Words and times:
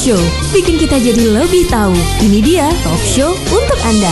Show, 0.00 0.16
bikin 0.56 0.80
kita 0.80 0.96
jadi 0.96 1.28
lebih 1.28 1.68
tahu. 1.68 1.92
Ini 2.24 2.40
dia 2.40 2.72
Talk 2.80 3.04
Show 3.04 3.36
untuk 3.52 3.76
Anda. 3.84 4.08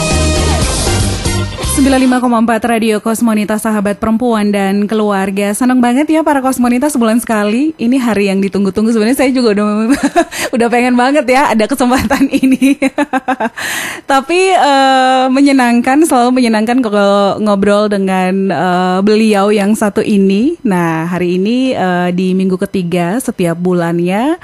95,4 1.81 2.29
Radio 2.67 2.99
Kosmonita 3.01 3.57
Sahabat 3.57 3.97
Perempuan 3.97 4.53
dan 4.53 4.85
Keluarga. 4.85 5.55
Senang 5.57 5.81
banget 5.81 6.11
ya 6.11 6.21
para 6.21 6.45
Kosmonita 6.45 6.93
sebulan 6.93 7.25
sekali. 7.25 7.73
Ini 7.81 7.97
hari 8.03 8.29
yang 8.29 8.45
ditunggu-tunggu. 8.45 8.93
Sebenarnya 8.93 9.17
saya 9.17 9.31
juga 9.33 9.57
udah 9.57 9.67
udah 10.59 10.69
pengen 10.69 10.99
banget 10.99 11.25
ya 11.25 11.57
Ada 11.57 11.65
kesempatan 11.65 12.29
ini. 12.43 12.77
Tapi 14.05 14.59
uh, 14.59 15.33
menyenangkan 15.33 16.05
Selalu 16.05 16.43
menyenangkan 16.43 16.85
kalau 16.85 17.41
ngobrol 17.41 17.89
dengan 17.89 18.53
uh, 18.53 18.99
beliau 19.01 19.49
yang 19.55 19.73
satu 19.73 20.05
ini. 20.05 20.61
Nah 20.67 21.09
hari 21.09 21.41
ini 21.41 21.73
uh, 21.73 22.13
di 22.13 22.37
minggu 22.37 22.61
ketiga 22.61 23.23
setiap 23.23 23.57
bulannya 23.57 24.37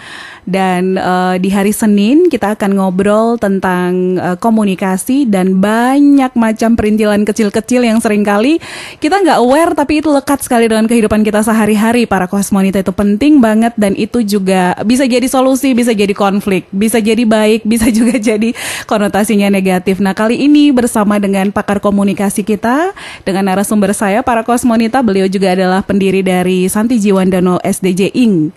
dan 0.45 1.01
uh, 1.01 1.37
di 1.41 1.49
hari 1.49 1.73
Senin 1.73 2.29
kita 2.29 2.57
akan 2.57 2.77
ngobrol 2.77 3.41
tentang 3.41 4.21
uh, 4.21 4.37
komunikasi 4.37 5.25
dan 5.25 5.61
banyak 5.61 6.33
macam 6.37 6.77
perintilan 6.77 7.25
kecil-kecil 7.25 7.85
yang 7.85 7.99
sering 8.01 8.25
kali 8.25 8.61
kita 9.01 9.25
nggak 9.25 9.41
aware 9.41 9.73
tapi 9.73 10.05
itu 10.05 10.13
lekat 10.13 10.45
sekali 10.45 10.69
dengan 10.69 10.85
kehidupan 10.85 11.25
kita 11.25 11.41
sehari-hari 11.41 12.05
para 12.05 12.29
kosmonita 12.29 12.85
itu 12.85 12.93
penting 12.93 13.41
banget 13.41 13.73
dan 13.81 13.97
itu 13.97 14.21
juga 14.21 14.77
bisa 14.85 15.09
jadi 15.09 15.25
solusi, 15.27 15.73
bisa 15.73 15.97
jadi 15.97 16.13
konflik, 16.13 16.69
bisa 16.71 17.01
jadi 17.01 17.25
baik, 17.25 17.65
bisa 17.73 17.89
juga 17.89 18.21
jadi 18.21 18.53
konotasinya 18.85 19.49
negatif. 19.49 19.99
Nah 19.99 20.13
kali 20.13 20.45
ini 20.45 20.71
bersama 20.71 21.17
dengan 21.17 21.49
pakar 21.51 21.81
komunikasi 21.81 22.45
kita 22.45 22.93
dengan 23.25 23.49
narasumber 23.49 23.97
saya 23.97 24.21
para 24.21 24.45
kosmonita 24.45 25.01
beliau 25.01 25.27
juga 25.27 25.57
adalah 25.57 25.81
pendiri 25.81 26.21
dari 26.21 26.69
Santi 26.69 27.01
Jiwandono 27.01 27.59
SDJ 27.65 28.13
Ing 28.13 28.53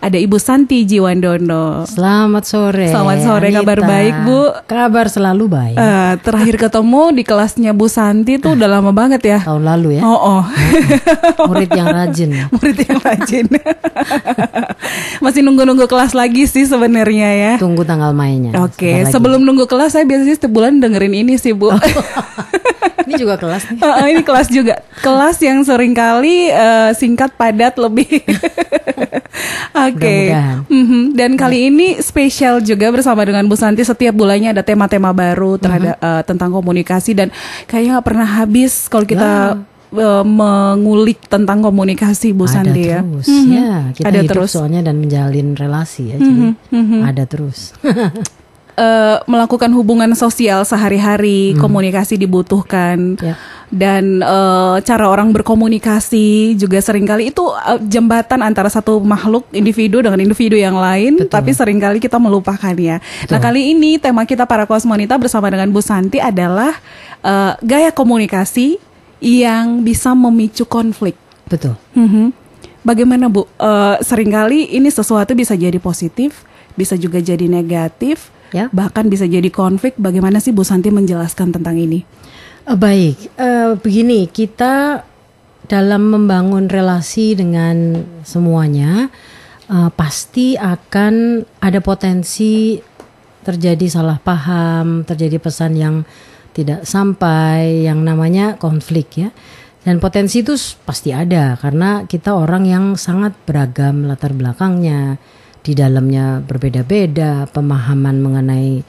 ada 0.00 0.18
Ibu 0.20 0.36
Santi 0.36 0.84
Jiwandono. 0.84 1.88
Selamat 1.88 2.44
sore. 2.44 2.92
Selamat 2.92 3.18
sore, 3.24 3.48
Anita. 3.48 3.58
kabar 3.64 3.78
baik 3.80 4.14
Bu? 4.28 4.40
Kabar 4.68 5.06
selalu 5.08 5.44
baik. 5.48 5.76
Uh, 5.76 6.14
terakhir 6.20 6.54
ketemu 6.60 7.02
di 7.16 7.22
kelasnya 7.24 7.72
Bu 7.72 7.88
Santi 7.88 8.36
tuh 8.36 8.54
udah 8.54 8.68
lama 8.68 8.92
banget 8.92 9.22
ya. 9.24 9.38
Tahun 9.40 9.64
lalu 9.64 9.98
ya. 9.98 10.02
Oh, 10.04 10.40
oh. 10.40 10.42
Murid 11.48 11.70
yang 11.72 11.88
rajin. 11.88 12.30
Murid 12.52 12.76
yang 12.84 12.98
rajin. 13.00 13.46
Masih 15.24 15.40
nunggu-nunggu 15.40 15.88
kelas 15.88 16.12
lagi 16.12 16.44
sih 16.44 16.68
sebenarnya 16.68 17.28
ya. 17.32 17.52
Tunggu 17.56 17.82
tanggal 17.82 18.12
mainnya. 18.12 18.52
Oke, 18.62 19.04
okay. 19.04 19.08
sebelum 19.08 19.42
nunggu 19.42 19.64
kelas 19.64 19.96
saya 19.96 20.04
biasanya 20.04 20.36
setiap 20.36 20.52
bulan 20.52 20.78
dengerin 20.78 21.14
ini 21.16 21.40
sih 21.40 21.56
Bu. 21.56 21.72
Ini 23.06 23.14
juga 23.16 23.34
kelas 23.38 23.62
nih. 23.70 23.78
Uh, 23.80 24.06
ini 24.12 24.22
kelas 24.26 24.48
juga. 24.50 24.74
Kelas 25.00 25.36
yang 25.40 25.62
sering 25.62 25.94
kali 25.94 26.50
uh, 26.50 26.90
singkat 26.92 27.32
padat 27.38 27.78
lebih. 27.78 28.08
Oke. 29.86 29.96
Okay. 29.96 30.34
Mm 30.66 30.84
-hmm. 30.84 31.02
Dan 31.14 31.30
nah. 31.34 31.46
kali 31.46 31.70
ini 31.70 32.02
spesial 32.02 32.58
juga 32.60 32.90
bersama 32.90 33.22
dengan 33.22 33.46
Bu 33.46 33.54
Santi 33.54 33.86
setiap 33.86 34.12
bulannya 34.16 34.52
ada 34.52 34.66
tema-tema 34.66 35.14
baru 35.14 35.56
terhadap 35.56 35.96
mm 35.96 36.02
-hmm. 36.02 36.18
uh, 36.18 36.22
tentang 36.26 36.50
komunikasi 36.50 37.14
dan 37.14 37.28
kayaknya 37.70 38.00
nggak 38.00 38.06
pernah 38.06 38.28
habis 38.28 38.90
kalau 38.90 39.06
kita 39.06 39.54
yeah 39.54 39.74
mengulik 40.26 41.24
tentang 41.30 41.62
komunikasi 41.62 42.34
Bu 42.34 42.44
ada 42.44 42.52
Santi 42.58 42.90
ya. 42.90 43.00
Terus. 43.06 43.28
Mm 43.30 43.38
-hmm. 43.38 43.54
Ya, 43.54 43.74
kita 43.94 44.06
ada 44.10 44.18
hidup 44.18 44.30
terus 44.34 44.50
soalnya 44.52 44.80
dan 44.82 44.98
menjalin 44.98 45.54
relasi 45.54 46.10
ya. 46.10 46.16
Jadi 46.18 46.52
mm 46.52 46.84
-hmm. 46.84 47.00
ada 47.06 47.24
terus. 47.24 47.70
uh, 48.78 49.24
melakukan 49.26 49.72
hubungan 49.74 50.12
sosial 50.14 50.62
sehari-hari, 50.62 51.52
hmm. 51.52 51.60
komunikasi 51.60 52.20
dibutuhkan. 52.20 53.18
Yeah 53.18 53.36
dan 53.66 54.22
uh, 54.22 54.78
cara 54.78 55.10
orang 55.10 55.34
berkomunikasi 55.34 56.54
juga 56.54 56.78
sering 56.78 57.02
kali 57.02 57.34
itu 57.34 57.42
uh, 57.42 57.78
jembatan 57.82 58.46
antara 58.46 58.70
satu 58.70 59.02
makhluk 59.02 59.42
individu 59.50 59.98
dengan 59.98 60.22
individu 60.22 60.54
yang 60.54 60.78
lain 60.78 61.18
Betul. 61.18 61.32
tapi 61.34 61.50
sering 61.50 61.82
kali 61.82 61.98
kita 61.98 62.22
melupakannya. 62.22 63.02
Betul. 63.02 63.32
Nah, 63.34 63.40
kali 63.42 63.74
ini 63.74 63.98
tema 63.98 64.22
kita 64.22 64.46
para 64.46 64.70
kosmonita 64.70 65.18
bersama 65.18 65.50
dengan 65.50 65.66
Bu 65.74 65.82
Santi 65.82 66.22
adalah 66.22 66.78
uh, 67.26 67.58
gaya 67.58 67.90
komunikasi 67.90 68.78
yang 69.18 69.82
bisa 69.82 70.14
memicu 70.14 70.62
konflik. 70.62 71.18
Betul. 71.50 71.74
Mm 71.98 72.08
-hmm. 72.08 72.26
Bagaimana 72.86 73.26
Bu? 73.26 73.50
Uh, 73.58 73.98
sering 73.98 74.30
kali 74.30 74.78
ini 74.78 74.86
sesuatu 74.94 75.34
bisa 75.34 75.58
jadi 75.58 75.82
positif, 75.82 76.46
bisa 76.78 76.94
juga 76.94 77.18
jadi 77.18 77.50
negatif, 77.50 78.30
ya. 78.52 78.70
bahkan 78.70 79.06
bisa 79.06 79.24
jadi 79.26 79.48
konflik. 79.50 79.94
Bagaimana 79.98 80.42
sih 80.42 80.50
Bu 80.52 80.62
Santi 80.66 80.90
menjelaskan 80.90 81.54
tentang 81.54 81.78
ini? 81.78 82.02
Uh, 82.66 82.74
baik, 82.74 83.38
uh, 83.38 83.78
begini 83.78 84.26
kita 84.26 85.06
dalam 85.66 86.14
membangun 86.14 86.70
relasi 86.70 87.34
dengan 87.34 88.02
semuanya 88.22 89.10
uh, 89.70 89.90
pasti 89.90 90.54
akan 90.54 91.42
ada 91.62 91.78
potensi 91.82 92.78
terjadi 93.46 93.86
salah 93.86 94.18
paham, 94.18 95.06
terjadi 95.06 95.38
pesan 95.38 95.78
yang 95.78 96.02
tidak 96.50 96.82
sampai, 96.82 97.86
yang 97.86 98.02
namanya 98.02 98.58
konflik 98.58 99.14
ya. 99.14 99.30
Dan 99.86 100.02
potensi 100.02 100.42
itu 100.42 100.58
pasti 100.82 101.14
ada 101.14 101.54
karena 101.54 102.10
kita 102.10 102.34
orang 102.34 102.66
yang 102.66 102.84
sangat 102.98 103.38
beragam 103.46 104.02
latar 104.10 104.34
belakangnya, 104.34 105.14
di 105.66 105.74
dalamnya 105.74 106.38
berbeda-beda, 106.46 107.50
pemahaman 107.50 108.22
mengenai 108.22 108.86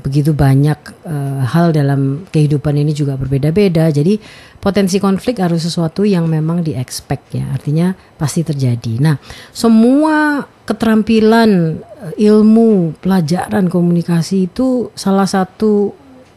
begitu 0.00 0.32
banyak 0.32 1.04
uh, 1.04 1.44
hal 1.44 1.72
dalam 1.72 2.24
kehidupan 2.28 2.76
ini 2.76 2.92
juga 2.92 3.16
berbeda-beda. 3.16 3.88
Jadi 3.88 4.20
potensi 4.60 5.00
konflik 5.00 5.40
harus 5.40 5.64
sesuatu 5.64 6.04
yang 6.04 6.28
memang 6.28 6.60
di 6.60 6.76
expect 6.76 7.32
ya. 7.36 7.48
Artinya 7.52 7.96
pasti 8.20 8.44
terjadi. 8.44 9.00
Nah, 9.00 9.16
semua 9.52 10.44
keterampilan 10.68 11.80
eh, 11.80 12.28
ilmu, 12.28 13.00
pelajaran 13.02 13.72
komunikasi 13.72 14.52
itu 14.52 14.92
salah 14.96 15.26
satu 15.26 15.92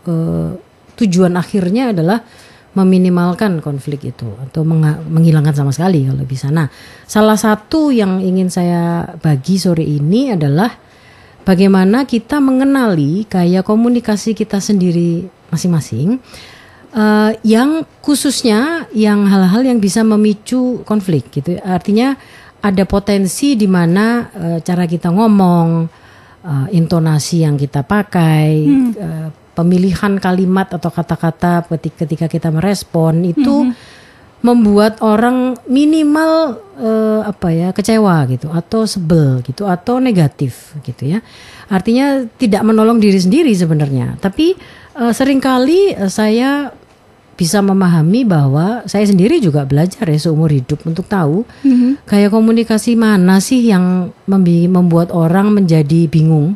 uh, 0.07 0.51
tujuan 0.95 1.35
akhirnya 1.35 1.91
adalah 1.91 2.23
meminimalkan 2.75 3.63
konflik 3.63 4.11
itu 4.11 4.27
atau 4.43 4.67
menghilangkan 5.07 5.55
sama 5.55 5.71
sekali 5.71 6.05
kalau 6.05 6.27
bisa. 6.27 6.51
Nah, 6.51 6.67
salah 7.07 7.39
satu 7.39 7.89
yang 7.89 8.19
ingin 8.19 8.51
saya 8.51 9.15
bagi 9.23 9.55
sore 9.55 9.87
ini 9.87 10.35
adalah 10.35 10.69
bagaimana 11.47 12.03
kita 12.03 12.43
mengenali 12.43 13.23
gaya 13.31 13.63
komunikasi 13.63 14.35
kita 14.35 14.59
sendiri 14.59 15.23
masing-masing 15.53 16.19
uh, 16.91 17.31
yang 17.45 17.85
khususnya 18.01 18.89
yang 18.91 19.29
hal-hal 19.29 19.61
yang 19.61 19.77
bisa 19.77 20.01
memicu 20.01 20.81
konflik 20.83 21.29
gitu 21.29 21.61
artinya 21.61 22.17
ada 22.65 22.81
potensi 22.89 23.53
di 23.53 23.69
mana 23.69 24.25
uh, 24.33 24.59
cara 24.65 24.89
kita 24.89 25.13
ngomong 25.13 25.85
uh, 26.41 26.67
intonasi 26.73 27.45
yang 27.45 27.59
kita 27.61 27.85
pakai 27.85 28.49
hmm. 28.65 28.91
uh, 28.97 29.29
pemilihan 29.55 30.19
kalimat 30.19 30.67
atau 30.67 30.91
kata-kata 30.91 31.63
ketika 31.71 32.27
kita 32.27 32.51
merespon 32.51 33.23
itu 33.23 33.71
hmm 33.71 34.03
membuat 34.45 35.01
orang 35.01 35.57
minimal 35.65 36.61
uh, 36.77 37.25
apa 37.25 37.49
ya 37.49 37.69
kecewa 37.73 38.29
gitu 38.29 38.53
atau 38.53 38.85
sebel 38.85 39.41
gitu 39.41 39.65
atau 39.65 39.97
negatif 39.97 40.77
gitu 40.85 41.17
ya. 41.17 41.25
Artinya 41.65 42.29
tidak 42.37 42.61
menolong 42.61 43.01
diri 43.01 43.17
sendiri 43.17 43.49
sebenarnya. 43.57 44.21
Tapi 44.21 44.53
uh, 45.01 45.09
sering 45.09 45.41
kali 45.41 45.97
uh, 45.97 46.13
saya 46.13 46.69
bisa 47.35 47.59
memahami 47.59 48.23
bahwa 48.23 48.85
saya 48.87 49.03
sendiri 49.03 49.41
juga 49.41 49.65
belajar 49.67 50.07
ya 50.07 50.15
seumur 50.15 50.47
hidup 50.47 50.79
untuk 50.87 51.03
tahu 51.09 51.43
mm-hmm. 51.43 52.07
kayak 52.07 52.31
komunikasi 52.31 52.95
mana 52.95 53.43
sih 53.43 53.59
yang 53.59 54.15
membuat 54.71 55.11
orang 55.11 55.51
menjadi 55.51 56.07
bingung 56.07 56.55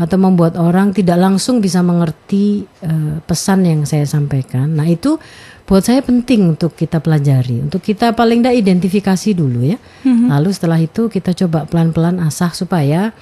atau 0.00 0.16
membuat 0.16 0.56
orang 0.56 0.96
tidak 0.96 1.20
langsung 1.20 1.60
bisa 1.60 1.84
mengerti 1.84 2.64
uh, 2.84 3.20
pesan 3.24 3.68
yang 3.68 3.80
saya 3.84 4.08
sampaikan. 4.08 4.72
Nah 4.72 4.88
itu 4.88 5.20
buat 5.68 5.84
saya 5.84 6.00
penting 6.02 6.56
untuk 6.56 6.74
kita 6.74 6.98
pelajari, 6.98 7.62
untuk 7.62 7.84
kita 7.84 8.16
paling 8.16 8.42
tidak 8.42 8.56
identifikasi 8.56 9.30
dulu 9.36 9.62
ya. 9.62 9.78
Mm-hmm. 9.78 10.28
Lalu 10.32 10.50
setelah 10.52 10.78
itu 10.80 11.06
kita 11.12 11.36
coba 11.44 11.68
pelan-pelan 11.68 12.18
asah 12.24 12.50
supaya 12.52 13.12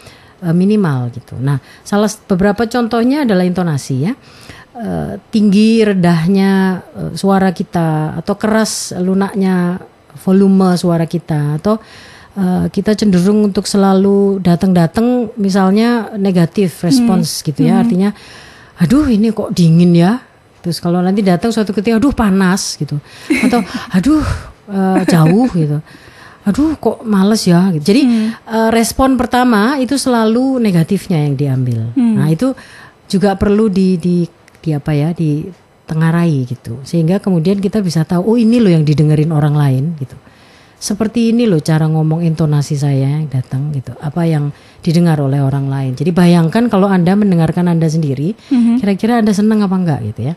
uh, 0.42 0.54
minimal 0.54 1.12
gitu. 1.12 1.36
Nah, 1.36 1.60
salah 1.84 2.08
beberapa 2.26 2.64
contohnya 2.66 3.28
adalah 3.28 3.44
intonasi 3.44 3.96
ya. 4.08 4.12
Uh, 4.70 5.18
tinggi 5.28 5.82
redahnya 5.82 6.80
uh, 6.94 7.12
suara 7.12 7.50
kita 7.52 8.16
atau 8.22 8.34
keras 8.38 8.94
lunaknya 8.96 9.82
volume 10.24 10.78
suara 10.78 11.04
kita 11.04 11.60
atau 11.60 11.76
uh, 11.76 11.84
kita 12.70 12.94
cenderung 12.94 13.50
untuk 13.50 13.66
selalu 13.66 14.38
datang-datang 14.40 15.34
misalnya 15.34 16.14
negatif 16.14 16.86
respons 16.86 17.40
hmm. 17.40 17.44
gitu 17.52 17.60
ya. 17.66 17.74
Hmm. 17.78 17.82
Artinya 17.82 18.10
aduh 18.80 19.06
ini 19.10 19.34
kok 19.34 19.52
dingin 19.52 19.92
ya 19.92 20.30
Terus 20.60 20.78
kalau 20.78 21.00
nanti 21.00 21.24
datang 21.24 21.48
suatu 21.50 21.72
ketika, 21.72 21.96
aduh 21.96 22.12
panas 22.12 22.76
gitu, 22.76 23.00
atau 23.44 23.64
aduh 23.96 24.20
uh, 24.68 25.00
jauh 25.08 25.48
gitu, 25.56 25.80
aduh 26.44 26.76
kok 26.76 27.00
males 27.04 27.48
ya. 27.48 27.72
Gitu. 27.72 27.84
Jadi 27.84 28.02
hmm. 28.04 28.28
uh, 28.44 28.70
respon 28.70 29.16
pertama 29.16 29.80
itu 29.80 29.96
selalu 29.96 30.60
negatifnya 30.60 31.24
yang 31.24 31.34
diambil. 31.36 31.80
Hmm. 31.96 32.20
Nah 32.20 32.28
itu 32.28 32.52
juga 33.08 33.34
perlu 33.40 33.72
di, 33.72 33.96
di 33.96 34.28
di 34.60 34.70
apa 34.76 34.92
ya 34.92 35.16
di 35.16 35.48
tengarai 35.88 36.46
gitu, 36.46 36.78
sehingga 36.84 37.18
kemudian 37.18 37.58
kita 37.58 37.80
bisa 37.82 38.06
tahu, 38.06 38.22
oh 38.22 38.36
ini 38.38 38.62
loh 38.62 38.70
yang 38.70 38.84
didengerin 38.84 39.32
orang 39.32 39.56
lain 39.56 39.84
gitu. 39.98 40.14
Seperti 40.80 41.36
ini 41.36 41.44
loh 41.44 41.60
cara 41.60 41.84
ngomong 41.84 42.24
intonasi 42.24 42.72
saya 42.72 43.20
yang 43.20 43.28
datang 43.28 43.68
gitu. 43.76 43.92
Apa 44.00 44.24
yang 44.24 44.48
didengar 44.80 45.20
oleh 45.20 45.44
orang 45.44 45.68
lain. 45.68 45.92
Jadi 45.92 46.08
bayangkan 46.08 46.72
kalau 46.72 46.88
Anda 46.88 47.12
mendengarkan 47.12 47.68
Anda 47.68 47.84
sendiri, 47.84 48.32
kira-kira 48.80 49.20
Anda 49.20 49.36
senang 49.36 49.60
apa 49.60 49.76
enggak 49.76 50.00
gitu 50.08 50.32
ya. 50.32 50.34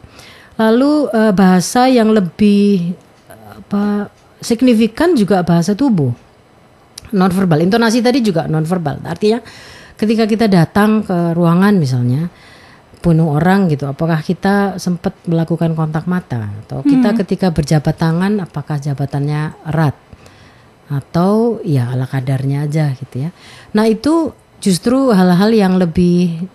Lalu 0.59 0.91
eh, 1.15 1.31
bahasa 1.31 1.87
yang 1.87 2.11
lebih 2.11 2.91
eh, 3.31 3.51
apa 3.63 4.11
signifikan 4.43 5.15
juga 5.15 5.47
bahasa 5.47 5.79
tubuh. 5.79 6.11
Nonverbal. 7.15 7.63
Intonasi 7.63 8.03
tadi 8.03 8.19
juga 8.19 8.43
nonverbal. 8.43 8.99
Artinya 9.07 9.39
ketika 9.95 10.27
kita 10.27 10.51
datang 10.51 11.07
ke 11.07 11.31
ruangan 11.31 11.79
misalnya 11.79 12.27
bunuh 12.99 13.39
orang 13.39 13.71
gitu, 13.71 13.87
apakah 13.87 14.19
kita 14.19 14.75
sempat 14.75 15.15
melakukan 15.23 15.71
kontak 15.71 16.03
mata 16.03 16.51
atau 16.67 16.83
kita 16.83 17.15
ketika 17.23 17.51
berjabat 17.51 17.95
tangan 17.99 18.43
apakah 18.43 18.79
jabatannya 18.79 19.55
erat 19.71 19.95
atau 20.93 21.57
ya 21.65 21.89
ala 21.89 22.05
kadarnya 22.05 22.69
aja 22.69 22.93
gitu 22.93 23.25
ya. 23.25 23.29
Nah 23.73 23.89
itu 23.89 24.29
justru 24.61 25.09
hal-hal 25.09 25.49
yang 25.49 25.81
lebih 25.81 26.45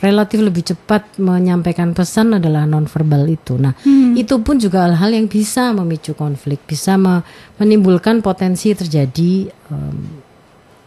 relatif 0.00 0.40
lebih 0.40 0.64
cepat 0.64 1.20
menyampaikan 1.20 1.92
pesan 1.92 2.40
adalah 2.40 2.64
nonverbal 2.64 3.28
itu. 3.28 3.60
Nah 3.60 3.76
itu 4.16 4.40
pun 4.40 4.56
juga 4.56 4.88
hal-hal 4.88 5.12
yang 5.12 5.26
bisa 5.28 5.72
memicu 5.76 6.16
konflik, 6.16 6.60
bisa 6.64 6.96
me- 6.96 7.20
menimbulkan 7.60 8.24
potensi 8.24 8.72
terjadi 8.72 9.48
em, 9.68 9.96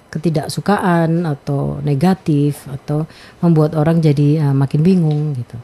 ketidaksukaan 0.10 1.26
atau 1.26 1.82
negatif 1.82 2.70
atau 2.70 3.10
membuat 3.42 3.74
orang 3.74 3.98
jadi 3.98 4.50
eh, 4.50 4.54
makin 4.54 4.82
bingung 4.86 5.34
gitu. 5.34 5.58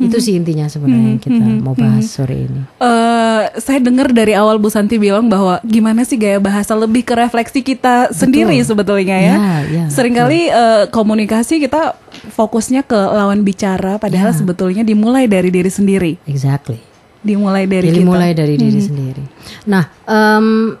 Itu 0.00 0.16
sih 0.16 0.32
intinya 0.32 0.64
sebenarnya 0.64 1.08
yang 1.12 1.20
kita 1.20 1.44
mau 1.60 1.76
bahas 1.76 2.08
sore 2.08 2.48
ini. 2.48 2.64
Eh, 2.80 3.42
saya 3.60 3.78
dengar 3.78 4.08
dari 4.10 4.32
awal 4.32 4.56
Bu 4.56 4.72
Santi 4.72 4.96
bilang 4.96 5.28
bahwa 5.28 5.60
gimana 5.60 6.08
sih 6.08 6.16
gaya 6.16 6.40
bahasa 6.40 6.72
lebih 6.72 7.04
ke 7.04 7.12
refleksi 7.12 7.60
kita 7.60 8.08
sendiri 8.10 8.56
sebetulnya 8.64 9.20
ya. 9.20 9.34
Ya, 9.36 9.54
ya, 9.68 9.84
Seringkali 9.92 10.48
eh, 10.48 10.84
komunikasi 10.88 11.60
kita 11.60 12.00
fokusnya 12.32 12.80
ke 12.82 12.96
lawan 12.96 13.44
bicara, 13.44 14.00
padahal 14.00 14.32
sebetulnya 14.32 14.80
dimulai 14.80 15.28
dari 15.28 15.52
diri 15.52 15.68
sendiri, 15.68 16.16
Exactly. 16.24 16.80
dimulai 17.20 17.68
dari 17.68 17.92
Jadi 17.92 18.00
kita. 18.00 18.08
mulai 18.08 18.30
dari 18.32 18.54
diri 18.56 18.80
sendiri. 18.80 19.24
Nah, 19.68 19.84
em, 20.08 20.74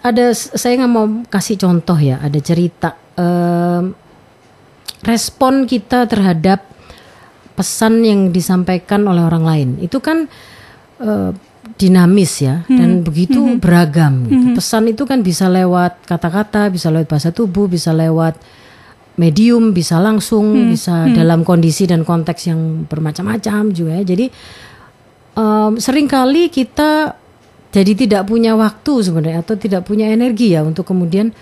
ada 0.00 0.24
saya 0.32 0.72
nggak 0.80 0.92
mau 0.92 1.04
kasih 1.28 1.60
contoh 1.60 2.00
ya. 2.00 2.16
Ada 2.20 2.40
cerita 2.40 2.96
em, 3.12 3.92
respon 5.04 5.64
kita 5.64 6.08
terhadap 6.08 6.67
pesan 7.58 8.06
yang 8.06 8.20
disampaikan 8.30 9.02
oleh 9.10 9.26
orang 9.26 9.42
lain 9.42 9.68
itu 9.82 9.98
kan 9.98 10.30
eh, 11.02 11.30
dinamis 11.74 12.42
ya 12.42 12.62
dan 12.70 13.02
begitu 13.02 13.58
beragam. 13.58 14.26
Gitu. 14.26 14.46
Pesan 14.56 14.90
itu 14.90 15.02
kan 15.04 15.20
bisa 15.20 15.50
lewat 15.50 16.06
kata-kata, 16.06 16.70
bisa 16.70 16.88
lewat 16.88 17.10
bahasa 17.10 17.30
tubuh, 17.34 17.66
bisa 17.66 17.90
lewat 17.90 18.38
medium, 19.18 19.74
bisa 19.74 19.98
langsung, 19.98 20.70
bisa 20.70 21.10
dalam 21.10 21.42
kondisi 21.42 21.84
dan 21.84 22.06
konteks 22.06 22.50
yang 22.50 22.86
bermacam-macam 22.86 23.74
juga 23.74 23.98
ya. 24.00 24.02
Jadi 24.06 24.26
em, 25.34 25.72
sering 25.78 26.06
kali 26.06 26.48
kita 26.48 27.14
jadi 27.68 27.92
tidak 27.92 28.22
punya 28.26 28.56
waktu 28.56 28.92
sebenarnya 29.04 29.44
atau 29.44 29.54
tidak 29.58 29.84
punya 29.84 30.08
energi 30.08 30.56
ya 30.56 30.64
untuk 30.64 30.88
kemudian 30.88 31.34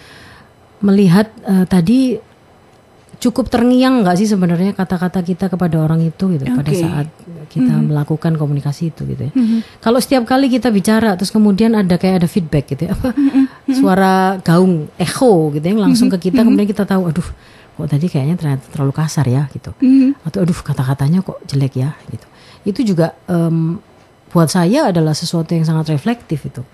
melihat 0.82 1.30
eh, 1.46 1.64
tadi 1.64 2.18
cukup 3.16 3.48
terngiang 3.48 4.04
nggak 4.04 4.16
sih 4.20 4.28
sebenarnya 4.28 4.76
kata-kata 4.76 5.24
kita 5.24 5.48
kepada 5.48 5.80
orang 5.80 6.04
itu 6.04 6.36
gitu 6.36 6.44
pada 6.52 6.68
Oke. 6.68 6.80
saat 6.80 7.08
kita 7.48 7.72
melakukan 7.80 8.36
komunikasi 8.36 8.92
itu 8.92 9.08
gitu 9.08 9.30
ya. 9.30 9.32
Kalau 9.80 9.96
setiap 10.02 10.28
kali 10.28 10.52
kita 10.52 10.68
bicara 10.68 11.16
terus 11.16 11.32
kemudian 11.32 11.72
ada 11.72 11.96
kayak 11.96 12.24
ada 12.24 12.28
feedback 12.28 12.68
gitu 12.76 12.90
ya 12.90 12.92
apa 12.92 13.16
suara 13.72 14.36
gaung 14.44 14.90
echo 15.00 15.48
gitu 15.56 15.64
yang 15.64 15.80
langsung 15.80 16.12
ke 16.12 16.30
kita 16.30 16.44
kemudian 16.44 16.68
kita 16.68 16.84
tahu 16.84 17.08
aduh 17.08 17.28
kok 17.76 17.88
tadi 17.92 18.08
kayaknya 18.08 18.36
ternyata 18.40 18.64
terlalu 18.72 18.92
kasar 18.96 19.26
ya 19.28 19.48
gitu. 19.52 19.70
Atau 20.24 20.44
aduh 20.44 20.56
kata-katanya 20.56 21.20
kok 21.20 21.38
jelek 21.44 21.76
ya 21.76 21.92
gitu. 22.08 22.26
Itu 22.64 22.80
juga 22.82 23.12
em, 23.28 23.76
buat 24.32 24.48
saya 24.48 24.88
adalah 24.90 25.12
sesuatu 25.12 25.52
yang 25.52 25.68
sangat 25.68 25.92
reflektif 25.92 26.44
itu. 26.48 26.64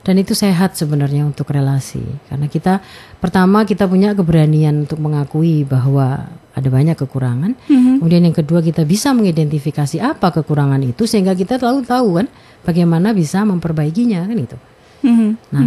Dan 0.00 0.16
itu 0.16 0.32
sehat 0.32 0.80
sebenarnya 0.80 1.28
untuk 1.28 1.52
relasi 1.52 2.00
karena 2.32 2.48
kita 2.48 2.80
pertama 3.20 3.68
kita 3.68 3.84
punya 3.84 4.16
keberanian 4.16 4.88
untuk 4.88 4.96
mengakui 4.96 5.68
bahwa 5.68 6.24
ada 6.56 6.68
banyak 6.72 6.96
kekurangan. 6.96 7.52
Kemudian 8.00 8.24
yang 8.24 8.36
kedua 8.36 8.64
kita 8.64 8.88
bisa 8.88 9.12
mengidentifikasi 9.12 10.00
apa 10.00 10.32
kekurangan 10.32 10.80
itu 10.82 11.04
sehingga 11.04 11.36
kita 11.36 11.60
tahu 11.60 11.84
tahu 11.84 12.16
kan 12.16 12.26
bagaimana 12.64 13.12
bisa 13.12 13.44
memperbaikinya 13.44 14.24
kan 14.24 14.38
itu. 14.40 14.56
Mhm. 15.04 15.30
Nah, 15.52 15.64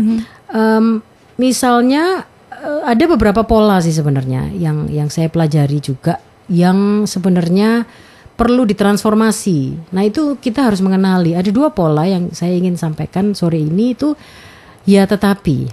em, 0.53 0.85
misalnya 1.37 2.25
eh, 2.49 2.81
ada 2.89 3.03
beberapa 3.05 3.45
pola 3.45 3.81
sih 3.81 3.93
sebenarnya 3.93 4.49
yang 4.53 4.89
yang 4.89 5.13
saya 5.13 5.29
pelajari 5.29 5.77
juga 5.77 6.17
yang 6.51 7.07
sebenarnya 7.07 7.85
perlu 8.33 8.65
ditransformasi. 8.65 9.93
Nah 9.93 10.03
itu 10.03 10.37
kita 10.41 10.65
harus 10.65 10.81
mengenali 10.81 11.37
ada 11.37 11.49
dua 11.53 11.69
pola 11.69 12.03
yang 12.03 12.33
saya 12.33 12.57
ingin 12.57 12.73
sampaikan 12.75 13.37
sore 13.37 13.61
ini 13.61 13.93
itu 13.93 14.17
ya 14.83 15.05
tetapi. 15.05 15.69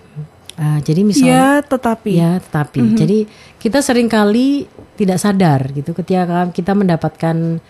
Ah, 0.60 0.76
jadi 0.84 1.00
misalnya 1.08 1.32
Ya, 1.32 1.48
tetapi 1.64 2.10
Ya, 2.12 2.36
tetapi. 2.36 2.92
Jadi 2.92 3.24
kita 3.56 3.80
sering 3.80 4.12
kali 4.12 4.68
tidak 5.00 5.16
sadar 5.16 5.72
gitu 5.72 5.96
ketika 5.96 6.52
kita 6.52 6.76
mendapatkan 6.76 7.64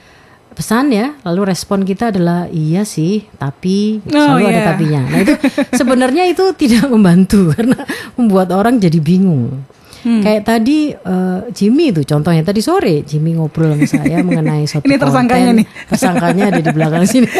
pesan 0.50 0.90
ya, 0.90 1.14
lalu 1.22 1.54
respon 1.54 1.86
kita 1.86 2.10
adalah 2.10 2.50
iya 2.50 2.82
sih, 2.82 3.30
tapi 3.38 4.02
Oh, 4.10 4.18
selalu 4.18 4.44
ada 4.50 4.58
iya. 4.58 4.66
tapinya. 4.74 5.02
Nah, 5.06 5.18
itu 5.22 5.34
sebenarnya 5.70 6.26
itu 6.26 6.42
tidak 6.66 6.90
membantu 6.90 7.54
karena 7.54 7.78
membuat 8.18 8.50
orang 8.50 8.82
jadi 8.82 8.98
bingung. 8.98 9.62
Hmm. 10.00 10.24
Kayak 10.24 10.42
tadi 10.44 10.90
eh, 10.90 11.40
Jimmy 11.52 11.92
itu 11.92 12.00
contohnya 12.02 12.40
tadi 12.40 12.58
sore 12.58 13.04
Jimmy 13.04 13.36
ngobrol 13.36 13.76
sama 13.76 13.84
saya 13.84 14.22
mengenai 14.26 14.64
suatu 14.64 14.84
Ini 14.84 14.96
tersangkanya 14.96 15.52
konten. 15.52 15.58
nih. 15.60 15.66
Tersangkanya 15.86 16.44
ada 16.48 16.60
di 16.60 16.70
belakang 16.70 17.04
sini. 17.04 17.28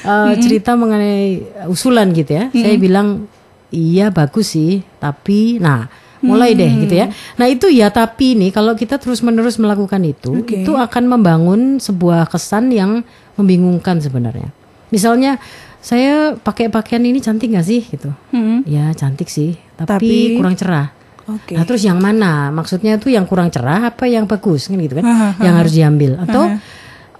Eh, 0.00 0.32
cerita 0.40 0.72
mengenai 0.74 1.44
usulan 1.68 2.08
gitu 2.10 2.32
ya. 2.32 2.48
Saya 2.50 2.76
bilang 2.76 3.28
iya 3.68 4.08
bagus 4.08 4.56
sih, 4.56 4.80
tapi 4.96 5.60
nah 5.60 5.92
mulai 6.20 6.52
deh 6.52 6.68
gitu 6.80 6.96
ya. 6.96 7.12
Nah 7.36 7.46
itu 7.46 7.68
ya 7.68 7.88
tapi 7.88 8.32
nih 8.32 8.48
kalau 8.48 8.72
kita 8.72 8.96
terus 8.96 9.20
menerus 9.20 9.60
melakukan 9.60 10.00
itu, 10.00 10.40
Oke. 10.40 10.64
itu 10.64 10.72
akan 10.72 11.04
membangun 11.06 11.60
sebuah 11.76 12.28
kesan 12.28 12.72
yang 12.72 13.04
membingungkan 13.36 14.00
sebenarnya. 14.00 14.48
Misalnya 14.88 15.36
saya 15.80 16.32
pakai 16.34 16.68
pakaian 16.68 17.00
ini 17.00 17.20
cantik 17.20 17.52
gak 17.52 17.64
sih 17.64 17.84
gitu? 17.84 18.08
Mhm. 18.32 18.64
Ya 18.64 18.88
cantik 18.92 19.28
sih, 19.28 19.56
tapi, 19.76 19.86
Tapi- 19.86 20.36
kurang 20.36 20.56
cerah. 20.56 20.92
Oke. 21.36 21.54
Nah 21.54 21.64
terus 21.64 21.82
yang 21.82 21.98
mana? 21.98 22.50
Maksudnya 22.50 22.98
tuh 22.98 23.14
yang 23.14 23.24
kurang 23.24 23.48
cerah 23.48 23.92
apa 23.92 24.04
yang 24.10 24.26
bagus 24.26 24.66
kan 24.66 24.78
gitu 24.78 24.98
kan? 24.98 25.06
Aha, 25.06 25.28
yang 25.42 25.54
harus 25.54 25.72
diambil 25.72 26.18
atau 26.18 26.50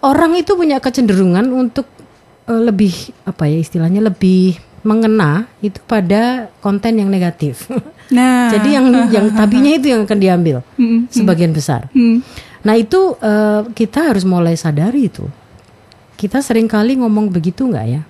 orang 0.02 0.32
itu 0.35 0.56
punya 0.56 0.80
kecenderungan 0.80 1.46
untuk 1.52 1.87
eh, 2.49 2.61
lebih 2.61 2.92
apa 3.25 3.46
ya 3.46 3.58
istilahnya 3.61 4.00
lebih 4.02 4.58
mengena 4.80 5.44
itu 5.61 5.76
pada 5.85 6.49
konten 6.61 6.99
yang 6.99 7.08
negatif. 7.08 7.66
Nah, 8.11 8.50
Jadi 8.50 8.75
yang 8.75 8.90
yang 9.14 9.30
tabinya 9.30 9.70
itu 9.70 9.87
yang 9.94 10.02
akan 10.02 10.18
diambil 10.18 10.66
Mm-mm. 10.75 11.06
sebagian 11.14 11.54
besar. 11.54 11.87
Nah 12.66 12.75
itu 12.75 13.14
eh, 13.23 13.62
kita 13.70 14.11
harus 14.11 14.26
mulai 14.26 14.58
sadari 14.58 15.06
itu. 15.06 15.30
Kita 16.18 16.42
sering 16.42 16.66
kali 16.66 16.99
ngomong 16.99 17.30
begitu 17.30 17.70
nggak 17.70 17.87
ya? 17.87 18.02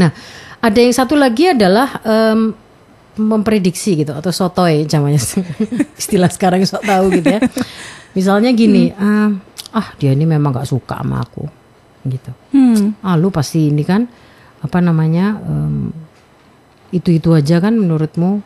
Nah 0.00 0.16
ada 0.64 0.78
yang 0.80 0.96
satu 0.96 1.12
lagi 1.12 1.52
adalah 1.52 2.00
em, 2.08 2.56
memprediksi 3.20 4.04
gitu 4.04 4.16
atau 4.16 4.32
sotoy 4.32 4.88
namanya 4.88 5.20
istilah 6.00 6.30
sekarang 6.32 6.64
sok 6.64 6.84
tahu 6.84 7.12
gitu 7.20 7.28
ya. 7.28 7.40
Misalnya 8.12 8.52
gini, 8.52 8.92
ah, 8.92 9.32
ah 9.72 9.88
dia 9.96 10.12
ini 10.12 10.28
memang 10.28 10.52
nggak 10.52 10.68
suka 10.68 11.00
sama 11.00 11.24
aku 11.24 11.44
gitu. 12.08 12.32
Hmm. 12.52 12.96
Ah 13.04 13.16
lu 13.16 13.32
pasti 13.32 13.68
ini 13.72 13.84
kan 13.84 14.04
apa 14.62 14.78
namanya 14.78 15.42
itu 16.92 17.10
itu 17.16 17.32
aja 17.32 17.58
kan 17.58 17.74
menurutmu. 17.74 18.44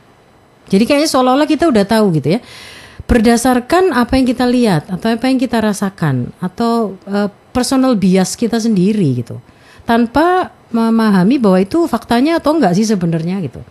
Jadi 0.66 0.82
kayaknya 0.82 1.10
seolah-olah 1.10 1.46
kita 1.50 1.70
udah 1.70 1.84
tahu 1.86 2.14
gitu 2.18 2.38
ya. 2.38 2.40
Berdasarkan 3.06 3.94
apa 3.94 4.18
yang 4.18 4.26
kita 4.26 4.50
lihat 4.50 4.90
atau 4.90 5.14
apa 5.14 5.30
yang 5.30 5.38
kita 5.38 5.62
rasakan 5.62 6.34
atau 6.42 6.98
eh, 7.06 7.30
personal 7.54 7.94
bias 7.94 8.34
kita 8.34 8.58
sendiri 8.58 9.22
gitu. 9.22 9.38
Tanpa 9.86 10.50
memahami 10.74 11.38
bahwa 11.38 11.62
itu 11.62 11.86
faktanya 11.86 12.42
atau 12.42 12.58
enggak 12.58 12.74
sih 12.74 12.82
sebenarnya 12.82 13.38
gitu. 13.46 13.62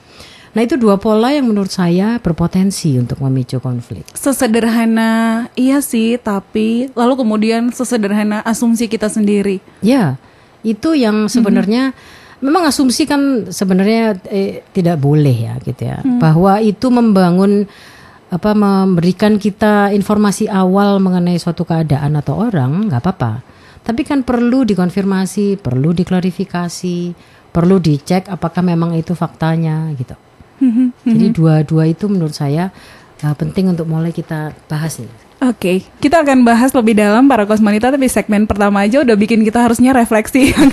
Nah 0.55 0.63
itu 0.63 0.79
dua 0.79 0.95
pola 0.95 1.35
yang 1.35 1.51
menurut 1.51 1.67
saya 1.67 2.15
berpotensi 2.24 2.95
untuk 2.95 3.19
memicu 3.19 3.59
konflik. 3.59 4.07
Sesederhana 4.15 5.45
iya 5.59 5.83
sih, 5.83 6.15
tapi 6.15 6.88
lalu 6.95 7.19
kemudian 7.19 7.75
sesederhana 7.75 8.39
asumsi 8.47 8.88
kita 8.88 9.12
sendiri. 9.12 9.59
Ya, 9.83 10.15
itu 10.63 10.95
yang 10.95 11.27
sebenarnya 11.27 11.91
memang 12.39 12.71
asumsi 12.71 13.03
kan 13.03 13.51
sebenarnya 13.51 14.15
eh, 14.31 14.63
tidak 14.71 15.03
boleh 15.03 15.35
ya 15.51 15.53
gitu 15.59 15.91
ya. 15.91 16.00
Bahwa 16.24 16.63
itu 16.63 16.88
membangun 16.88 17.67
apa 18.31 18.55
memberikan 18.55 19.35
kita 19.35 19.91
informasi 19.91 20.47
awal 20.47 21.03
mengenai 21.03 21.35
suatu 21.35 21.67
keadaan 21.67 22.15
atau 22.15 22.47
orang 22.47 22.88
nggak 22.88 23.03
apa-apa. 23.03 23.43
Tapi 23.83 24.01
kan 24.07 24.24
perlu 24.24 24.63
dikonfirmasi, 24.63 25.59
perlu 25.59 25.91
diklarifikasi, 25.91 26.97
perlu 27.51 27.75
dicek 27.77 28.31
apakah 28.31 28.63
memang 28.65 28.95
itu 28.97 29.13
faktanya 29.13 29.91
gitu. 29.93 30.15
Jadi 31.03 31.25
dua-dua 31.31 31.83
itu 31.85 32.05
menurut 32.07 32.33
saya 32.33 32.71
uh, 33.21 33.35
penting 33.35 33.71
untuk 33.71 33.85
mulai 33.85 34.12
kita 34.12 34.51
bahas 34.65 34.97
nih. 34.97 35.12
Oke, 35.43 35.83
kita 36.00 36.24
akan 36.24 36.47
bahas 36.47 36.71
lebih 36.71 36.95
dalam 36.95 37.27
para 37.27 37.43
kosmonita 37.43 37.91
tapi 37.91 38.07
segmen 38.07 38.47
pertama 38.47 38.88
aja 38.88 39.03
udah 39.03 39.13
bikin 39.13 39.43
kita 39.43 39.67
harusnya 39.67 39.91
refleksi 39.91 40.47
yang, 40.55 40.71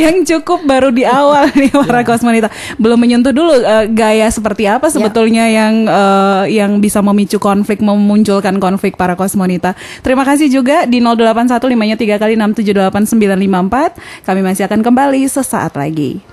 yang 0.00 0.16
cukup 0.24 0.64
baru 0.64 0.88
di 0.88 1.04
awal 1.04 1.52
nih 1.52 1.68
para 1.70 2.00
Ya. 2.00 2.08
kosmonita. 2.08 2.48
Belum 2.80 2.96
menyentuh 2.96 3.36
dulu 3.36 3.52
eh, 3.52 3.86
gaya 3.92 4.32
seperti 4.32 4.64
apa 4.64 4.88
sebetulnya 4.88 5.44
yang 5.46 5.84
eh, 5.84 6.56
yang 6.56 6.80
bisa 6.80 7.04
memicu 7.04 7.36
konflik, 7.36 7.84
memunculkan 7.84 8.56
konflik 8.56 8.96
para 8.96 9.12
kosmonita. 9.12 9.76
Terima 10.00 10.24
kasih 10.24 10.48
juga 10.48 10.88
di 10.88 11.04
081 11.04 11.60
limanya 11.68 12.00
3 12.00 12.16
kali 12.16 12.34
678 12.40 13.12
954. 13.12 14.24
Kami 14.24 14.40
masih 14.40 14.64
akan 14.66 14.80
kembali 14.80 15.20
sesaat 15.28 15.76
lagi. 15.76 16.24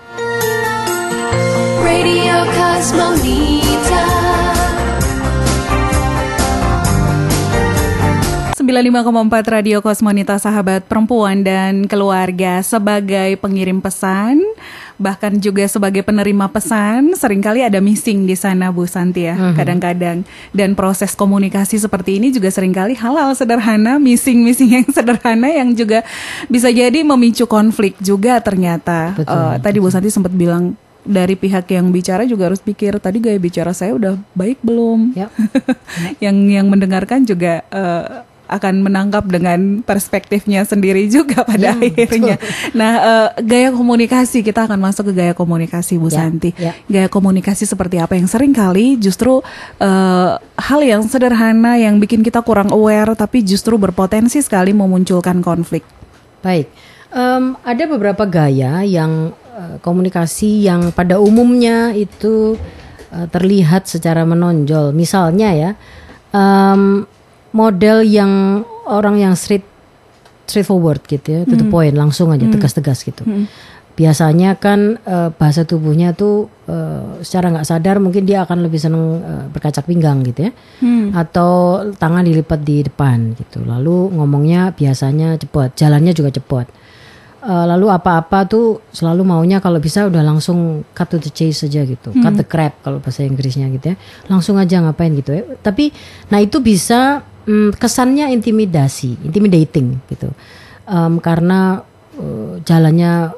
Radio 1.84 2.21
Cosmonita 2.42 4.06
95,4 8.58 9.54
Radio 9.54 9.78
Kosmonita 9.86 10.38
Sahabat 10.42 10.86
Perempuan 10.90 11.46
dan 11.46 11.86
Keluarga 11.86 12.66
sebagai 12.66 13.38
pengirim 13.38 13.78
pesan 13.78 14.42
bahkan 15.02 15.34
juga 15.38 15.66
sebagai 15.66 16.06
penerima 16.06 16.46
pesan 16.50 17.18
sering 17.18 17.42
kali 17.42 17.66
ada 17.66 17.82
missing 17.82 18.30
di 18.30 18.38
sana 18.38 18.70
Bu 18.70 18.86
Santi 18.86 19.26
ya 19.26 19.34
kadang-kadang. 19.58 20.22
Dan 20.54 20.78
proses 20.78 21.18
komunikasi 21.18 21.82
seperti 21.82 22.22
ini 22.22 22.30
juga 22.30 22.54
sering 22.54 22.70
kali 22.70 22.94
halal 22.94 23.34
sederhana 23.34 23.98
missing-missing 23.98 24.82
yang 24.82 24.88
sederhana 24.94 25.50
yang 25.50 25.74
juga 25.74 26.06
bisa 26.46 26.70
jadi 26.70 27.02
memicu 27.02 27.50
konflik 27.50 27.98
juga 27.98 28.38
ternyata. 28.42 29.18
Betul, 29.18 29.34
Eh, 29.34 29.56
tadi 29.62 29.78
Bu 29.82 29.90
Santi 29.90 30.14
sempat 30.14 30.34
bilang 30.38 30.78
dari 31.02 31.34
pihak 31.34 31.66
yang 31.74 31.90
bicara 31.90 32.24
juga 32.24 32.54
harus 32.54 32.62
pikir 32.62 33.02
tadi 33.02 33.18
gaya 33.18 33.38
bicara 33.38 33.74
saya 33.74 33.98
udah 33.98 34.14
baik 34.34 34.62
belum 34.62 35.14
Ya. 35.18 35.28
yang 36.26 36.36
yang 36.48 36.68
mendengarkan 36.70 37.26
juga 37.26 37.66
eh, 37.68 38.06
akan 38.52 38.84
menangkap 38.84 39.24
dengan 39.32 39.80
perspektifnya 39.80 40.68
sendiri 40.68 41.08
juga 41.08 41.48
pada 41.48 41.72
Hmm, 41.72 41.88
akhirnya. 41.88 42.36
Nah, 42.76 42.92
eh, 43.00 43.30
gaya 43.48 43.72
komunikasi 43.72 44.44
kita 44.44 44.68
akan 44.68 44.76
masuk 44.76 45.08
ke 45.10 45.24
gaya 45.24 45.34
komunikasi 45.34 45.96
Bu 45.96 46.12
Ya, 46.12 46.28
Santi. 46.28 46.52
ya. 46.60 46.76
Gaya 46.92 47.08
komunikasi 47.08 47.64
seperti 47.64 47.96
apa 48.04 48.20
yang 48.20 48.28
sering 48.28 48.52
kali 48.52 49.00
justru 49.00 49.40
eh, 49.80 50.32
hal 50.38 50.80
yang 50.84 51.00
sederhana 51.08 51.80
yang 51.80 51.98
bikin 52.04 52.22
kita 52.22 52.44
kurang 52.44 52.76
aware 52.76 53.16
tapi 53.16 53.40
justru 53.40 53.80
berpotensi 53.80 54.44
sekali 54.44 54.76
memunculkan 54.76 55.40
konflik. 55.40 55.88
Baik, 56.44 56.68
Em, 57.12 57.60
ada 57.68 57.84
beberapa 57.92 58.24
gaya 58.24 58.88
yang 58.88 59.36
eh, 59.52 59.76
komunikasi 59.84 60.64
yang 60.64 60.96
pada 60.96 61.20
umumnya 61.20 61.92
itu 61.92 62.56
eh, 63.12 63.28
terlihat 63.28 63.86
secara 63.86 64.24
menonjol. 64.24 64.96
Misalnya 64.96 65.50
ya, 65.52 65.72
em, 66.32 67.04
model 67.52 68.08
yang 68.08 68.64
orang 68.88 69.20
yang 69.20 69.36
straight 69.36 69.68
straightforward 70.48 71.00
gitu 71.08 71.28
ya, 71.32 71.42
to 71.48 71.56
the 71.56 71.68
point, 71.68 71.96
langsung 71.96 72.28
aja 72.32 72.44
tegas-tegas 72.48 73.08
gitu. 73.08 73.24
Biasanya 73.92 74.56
kan 74.56 75.00
eh, 75.04 75.30
bahasa 75.36 75.68
tubuhnya 75.68 76.16
tuh 76.16 76.48
eh, 76.68 77.24
secara 77.24 77.52
nggak 77.52 77.68
sadar 77.68 78.00
mungkin 78.00 78.24
dia 78.24 78.44
akan 78.48 78.64
lebih 78.68 78.80
seneng 78.80 79.20
eh, 79.20 79.46
berkacak 79.52 79.88
pinggang 79.88 80.24
gitu 80.28 80.48
ya, 80.48 80.52
atau 81.16 81.84
tangan 81.96 82.24
dilipat 82.24 82.60
di 82.64 82.84
depan 82.88 83.36
gitu. 83.36 83.64
Lalu 83.64 84.16
ngomongnya 84.16 84.72
biasanya 84.76 85.36
cepat, 85.40 85.76
jalannya 85.76 86.12
juga 86.16 86.32
cepat. 86.36 86.68
Eh, 87.42 87.66
lalu 87.66 87.90
apa-apa 87.90 88.46
tuh 88.46 88.86
selalu 88.94 89.26
maunya 89.26 89.58
kalau 89.58 89.82
bisa 89.82 90.06
udah 90.06 90.22
langsung 90.22 90.86
cut 90.94 91.10
to 91.10 91.18
the 91.18 91.34
chase 91.34 91.66
saja 91.66 91.82
gitu, 91.90 92.14
cut 92.22 92.38
the 92.38 92.46
crap 92.46 92.78
kalau 92.86 93.02
bahasa 93.02 93.26
Inggrisnya 93.26 93.66
gitu 93.74 93.90
ya, 93.90 93.96
langsung 94.30 94.62
aja 94.62 94.78
ngapain 94.78 95.10
gitu 95.18 95.34
ya. 95.34 95.42
Tapi 95.58 95.90
nah 96.30 96.38
itu 96.38 96.62
bisa 96.62 97.26
mm, 97.50 97.82
kesannya 97.82 98.30
intimidasi, 98.30 99.26
intimidating 99.26 99.98
gitu, 100.06 100.30
Em, 100.86 101.18
karena 101.18 101.82
eh, 102.14 102.62
jalannya 102.62 103.34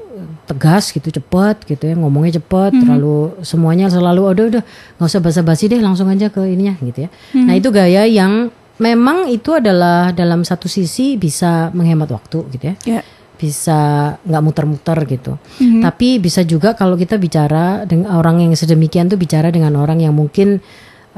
tegas 0.52 0.92
gitu, 0.92 1.08
cepat 1.08 1.64
gitu 1.64 1.88
ya, 1.88 1.96
ngomongnya 1.96 2.44
cepat, 2.44 2.76
terlalu 2.84 3.40
semuanya 3.40 3.88
selalu 3.88 4.36
udah 4.36 4.46
udah 4.52 4.64
nggak 5.00 5.08
usah 5.08 5.24
basa-basi 5.24 5.72
deh, 5.72 5.80
langsung 5.80 6.12
aja 6.12 6.28
ke 6.28 6.44
ininya 6.44 6.76
gitu 6.84 7.08
ya. 7.08 7.10
Nah 7.40 7.56
itu 7.56 7.72
gaya 7.72 8.04
yang 8.04 8.52
memang 8.84 9.32
itu 9.32 9.56
adalah 9.56 10.12
dalam 10.12 10.44
satu 10.44 10.68
sisi 10.68 11.16
bisa 11.16 11.72
menghemat 11.72 12.12
waktu 12.12 12.52
gitu 12.52 12.66
ya. 12.68 13.00
Ya. 13.00 13.02
Bisa 13.44 14.16
nggak 14.24 14.44
muter-muter 14.44 14.96
gitu. 15.04 15.36
Tapi 15.84 16.24
bisa 16.24 16.48
juga 16.48 16.72
kalau 16.80 16.96
kita 16.96 17.20
bicara 17.20 17.84
dengan 17.84 18.16
orang 18.16 18.40
yang 18.40 18.56
sedemikian 18.56 19.12
tuh 19.12 19.20
bicara 19.20 19.52
dengan 19.52 19.76
orang 19.76 20.00
yang 20.00 20.16
mungkin 20.16 20.64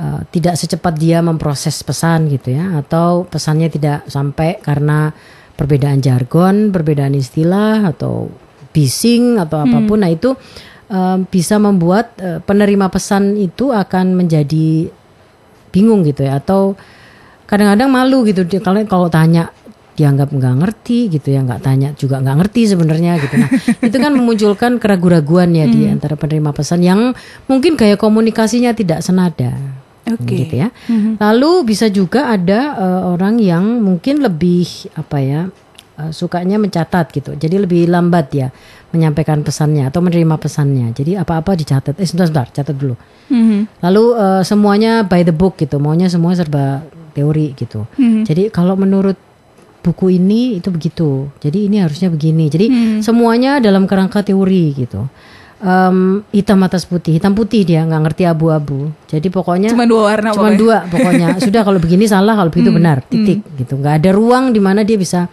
uh, 0.01 0.25
tidak 0.33 0.57
secepat 0.57 0.97
dia 0.97 1.21
memproses 1.21 1.85
pesan 1.85 2.25
gitu 2.33 2.57
ya, 2.57 2.81
atau 2.81 3.29
pesannya 3.29 3.69
tidak 3.69 4.09
sampai 4.09 4.57
karena 4.57 5.13
perbedaan 5.53 6.01
jargon, 6.01 6.73
perbedaan 6.73 7.13
istilah 7.13 7.85
atau 7.93 8.33
bising 8.73 9.37
atau 9.37 9.61
apa 9.61 9.85
pun. 9.85 10.01
Nah 10.01 10.09
itu 10.09 10.33
um, 10.89 11.29
bisa 11.29 11.61
membuat 11.61 12.17
uh, 12.17 12.41
penerima 12.41 12.89
pesan 12.89 13.37
itu 13.37 13.69
akan 13.69 14.17
menjadi 14.17 14.89
bingung 15.69 16.01
gitu 16.01 16.25
ya, 16.25 16.41
atau 16.41 16.73
kadang-kadang 17.45 17.93
malu 17.93 18.25
gitu 18.25 18.41
kalau 18.89 19.05
tanya 19.13 19.53
dianggap 19.95 20.29
nggak 20.35 20.55
ngerti 20.59 21.07
gitu 21.07 21.31
ya 21.31 21.39
nggak 21.41 21.63
tanya 21.63 21.89
juga 21.95 22.19
nggak 22.19 22.35
ngerti 22.43 22.61
sebenarnya 22.75 23.11
gitu. 23.23 23.35
Nah 23.39 23.49
itu 23.87 23.97
kan 23.97 24.11
memunculkan 24.11 24.71
keraguan-raguan 24.77 25.55
ya 25.55 25.65
di 25.65 25.87
antara 25.87 26.19
penerima 26.19 26.51
pesan 26.51 26.83
yang 26.83 27.15
mungkin 27.47 27.79
gaya 27.79 27.95
komunikasinya 27.95 28.75
tidak 28.75 28.99
senada 28.99 29.55
Oke. 30.11 30.45
gitu 30.45 30.67
ya. 30.67 30.69
Lalu 31.17 31.51
bisa 31.63 31.87
juga 31.87 32.29
ada 32.29 32.75
eh, 32.75 33.01
orang 33.15 33.39
yang 33.39 33.79
mungkin 33.79 34.19
lebih 34.19 34.67
apa 34.99 35.17
ya 35.23 35.41
eh, 35.97 36.11
sukanya 36.11 36.59
mencatat 36.59 37.15
gitu. 37.15 37.31
Jadi 37.39 37.55
lebih 37.63 37.87
lambat 37.87 38.27
ya 38.35 38.47
menyampaikan 38.91 39.47
pesannya 39.47 39.87
atau 39.87 40.03
menerima 40.03 40.35
pesannya. 40.35 40.91
Jadi 40.91 41.15
apa-apa 41.15 41.55
dicatat. 41.55 41.95
Eh 41.95 42.07
sebentar 42.07 42.27
sebentar 42.27 42.47
catat 42.51 42.75
dulu. 42.75 42.99
Mhm. 43.31 43.79
Lalu 43.79 44.03
eh, 44.19 44.41
semuanya 44.43 45.07
by 45.07 45.23
the 45.23 45.31
book 45.31 45.55
gitu, 45.55 45.79
maunya 45.79 46.11
semua 46.11 46.35
serba 46.35 46.83
teori 47.15 47.55
gitu. 47.55 47.87
Jadi 48.27 48.51
kalau 48.51 48.75
menurut 48.75 49.15
buku 49.85 50.17
ini 50.17 50.57
itu 50.57 50.73
begitu, 50.73 51.29
jadi 51.37 51.69
ini 51.69 51.77
harusnya 51.85 52.09
begini. 52.09 52.49
Jadi 52.49 52.65
semuanya 53.05 53.61
dalam 53.61 53.85
kerangka 53.85 54.25
teori 54.25 54.73
gitu. 54.73 55.05
Em, 55.61 56.25
hitam 56.33 56.59
atas 56.65 56.83
putih, 56.89 57.15
hitam 57.15 57.31
putih 57.37 57.61
dia 57.63 57.85
nggak 57.85 58.01
ngerti 58.09 58.23
abu-abu. 58.25 58.89
Jadi 59.05 59.29
pokoknya 59.29 59.69
Cuma 59.71 59.85
dua 59.87 60.11
warna 60.11 60.33
cuma 60.33 60.51
pokoknya. 60.51 60.57
dua 60.59 60.77
pokoknya. 60.89 61.27
Sudah 61.45 61.61
kalau 61.61 61.77
begini 61.77 62.09
salah, 62.09 62.33
kalau 62.33 62.49
begitu 62.49 62.73
benar, 62.73 63.05
titik 63.05 63.45
gitu. 63.55 63.77
nggak 63.77 64.01
ada 64.03 64.09
ruang 64.11 64.51
di 64.51 64.59
mana 64.59 64.81
dia 64.81 64.97
bisa 64.97 65.29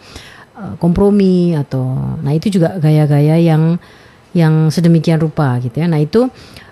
eh, 0.57 0.75
kompromi 0.79 1.57
atau, 1.57 2.17
nah 2.21 2.31
itu 2.37 2.53
juga 2.53 2.77
gaya-gaya 2.77 3.41
yang 3.41 3.81
yang 4.37 4.69
sedemikian 4.69 5.19
rupa 5.21 5.57
gitu 5.59 5.81
ya. 5.81 5.91
Nah 5.91 5.99
itu 5.99 6.29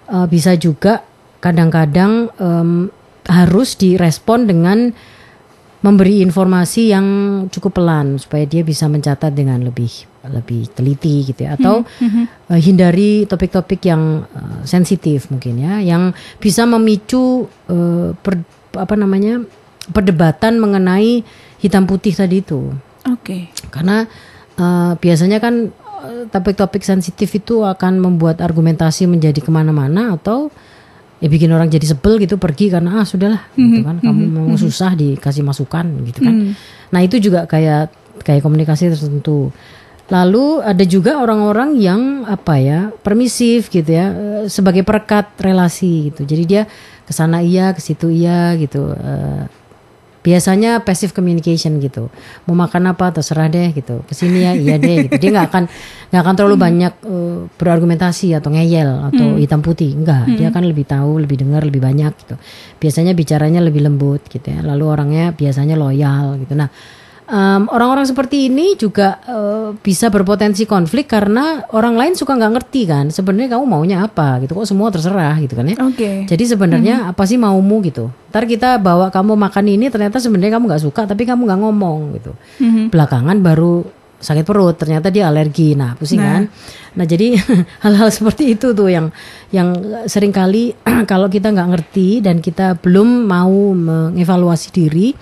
eh, 0.08 0.26
bisa 0.30 0.54
juga 0.54 1.02
kadang-kadang 1.40 2.28
em, 2.36 2.70
harus 3.28 3.74
direspon 3.76 4.46
dengan 4.48 4.94
memberi 5.80 6.20
informasi 6.20 6.92
yang 6.92 7.06
cukup 7.48 7.80
pelan 7.80 8.20
supaya 8.20 8.44
dia 8.44 8.60
bisa 8.60 8.84
mencatat 8.84 9.32
dengan 9.32 9.64
lebih 9.64 9.88
lebih 10.28 10.68
teliti 10.76 11.24
gitu 11.24 11.48
ya. 11.48 11.56
Atau 11.56 11.88
eh, 12.52 12.60
hindari 12.60 13.24
topik-topik 13.24 13.80
yang 13.88 14.28
eh, 14.28 14.60
sensitif 14.68 15.32
mungkin 15.32 15.56
ya 15.60 15.80
yang 15.80 16.12
bisa 16.36 16.68
memicu 16.68 17.48
eh, 17.68 18.12
per- 18.12 18.44
apa 18.76 18.94
namanya 18.94 19.40
perdebatan 19.90 20.60
mengenai 20.60 21.24
hitam 21.60 21.88
putih 21.88 22.12
tadi 22.12 22.44
itu. 22.44 22.72
Oke. 23.08 23.48
karena 23.72 24.04
eh, 24.60 24.92
biasanya 25.00 25.40
kan 25.40 25.72
topik-topik 26.32 26.80
sensitif 26.80 27.28
itu 27.36 27.60
akan 27.60 28.00
membuat 28.00 28.40
argumentasi 28.40 29.04
menjadi 29.04 29.36
ke 29.44 29.52
mana-mana 29.52 30.16
atau 30.16 30.48
ya 31.20 31.28
bikin 31.28 31.52
orang 31.52 31.68
jadi 31.68 31.84
sebel 31.84 32.16
gitu 32.16 32.40
pergi 32.40 32.72
karena 32.72 33.04
ah 33.04 33.06
sudahlah 33.06 33.52
gitu 33.52 33.84
kan. 33.84 34.00
kamu 34.00 34.22
mau 34.32 34.56
susah 34.56 34.96
dikasih 34.96 35.44
masukan 35.44 35.84
gitu 36.08 36.24
kan. 36.24 36.56
Nah 36.90 37.00
itu 37.04 37.20
juga 37.20 37.44
kayak 37.44 37.92
kayak 38.24 38.40
komunikasi 38.40 38.88
tertentu. 38.88 39.52
Lalu 40.10 40.58
ada 40.66 40.82
juga 40.82 41.22
orang-orang 41.22 41.78
yang 41.78 42.26
apa 42.26 42.58
ya 42.58 42.90
permisif 43.04 43.70
gitu 43.70 43.86
ya 43.86 44.10
eh, 44.10 44.44
sebagai 44.50 44.82
perekat 44.82 45.38
relasi 45.38 46.10
gitu. 46.10 46.26
Jadi 46.26 46.42
dia 46.48 46.62
ke 47.06 47.12
sana 47.14 47.44
iya 47.44 47.70
ke 47.76 47.84
situ 47.84 48.10
iya 48.10 48.56
gitu 48.58 48.90
eh, 48.90 49.44
biasanya 50.20 50.84
passive 50.84 51.16
communication 51.16 51.80
gitu. 51.80 52.12
Mau 52.44 52.52
makan 52.52 52.92
apa 52.92 53.08
terserah 53.08 53.48
deh 53.48 53.72
gitu. 53.72 54.04
Ke 54.04 54.12
sini 54.12 54.44
ya 54.44 54.52
iya 54.52 54.76
deh 54.76 55.08
gitu. 55.08 55.16
Dia 55.16 55.30
nggak 55.32 55.46
akan 55.48 55.62
nggak 56.12 56.22
akan 56.22 56.34
terlalu 56.36 56.56
banyak 56.60 56.92
eh, 57.08 57.38
berargumentasi 57.56 58.36
atau 58.36 58.52
ngeyel 58.52 58.90
atau 59.12 59.40
hitam 59.40 59.64
putih. 59.64 59.96
Enggak 59.96 60.28
dia 60.36 60.52
akan 60.52 60.62
lebih 60.68 60.84
tahu 60.84 61.24
lebih 61.24 61.40
dengar 61.40 61.64
lebih 61.64 61.80
banyak 61.80 62.12
gitu. 62.20 62.36
Biasanya 62.76 63.16
bicaranya 63.16 63.60
lebih 63.64 63.80
lembut 63.84 64.28
gitu 64.28 64.44
ya. 64.44 64.60
Lalu 64.60 64.84
orangnya 64.84 65.24
biasanya 65.32 65.74
loyal 65.80 66.36
gitu. 66.40 66.52
Nah 66.52 66.68
Orang-orang 67.70 68.02
seperti 68.02 68.50
ini 68.50 68.74
juga 68.74 69.22
eh, 69.22 69.68
bisa 69.78 70.10
berpotensi 70.10 70.66
konflik 70.66 71.06
karena 71.06 71.62
orang 71.70 71.94
lain 71.94 72.12
suka 72.18 72.34
nggak 72.34 72.52
ngerti 72.58 72.82
kan 72.90 73.06
sebenarnya 73.14 73.54
kamu 73.54 73.64
maunya 73.70 74.02
apa 74.02 74.42
gitu 74.42 74.58
kok 74.58 74.66
semua 74.66 74.90
terserah 74.90 75.38
gitu 75.38 75.54
kan 75.54 75.70
ya. 75.70 75.76
Oke. 75.78 76.26
jadi 76.26 76.44
sebenarnya 76.50 77.14
apa 77.14 77.22
sih 77.24 77.38
maumu 77.38 77.78
gitu. 77.86 78.10
Ntar 78.34 78.50
kita 78.50 78.82
bawa 78.82 79.14
kamu 79.14 79.38
makan 79.38 79.64
ini 79.70 79.86
ternyata 79.94 80.18
sebenarnya 80.18 80.58
kamu 80.58 80.64
nggak 80.74 80.82
suka 80.82 81.06
tapi 81.06 81.22
kamu 81.22 81.46
nggak 81.46 81.60
ngomong 81.62 81.98
gitu. 82.18 82.32
Belakangan 82.90 83.38
baru 83.38 83.86
sakit 84.20 84.44
perut 84.44 84.76
ternyata 84.76 85.08
dia 85.08 85.30
alergi. 85.30 85.72
Nah 85.78 85.96
pusing 85.96 86.20
kan? 86.20 86.44
Nah 86.98 87.06
jadi 87.08 87.38
hal-hal 87.84 88.10
seperti 88.12 88.58
itu 88.58 88.76
tuh 88.76 88.90
yang 88.90 89.08
yang 89.54 89.72
sering 90.10 90.34
kali 90.34 90.76
kalau 91.10 91.30
kita 91.30 91.54
nggak 91.54 91.70
ngerti 91.78 92.20
dan 92.20 92.42
kita 92.42 92.76
belum 92.76 93.30
mau 93.30 93.72
mengevaluasi 93.72 94.68
diri 94.74 95.14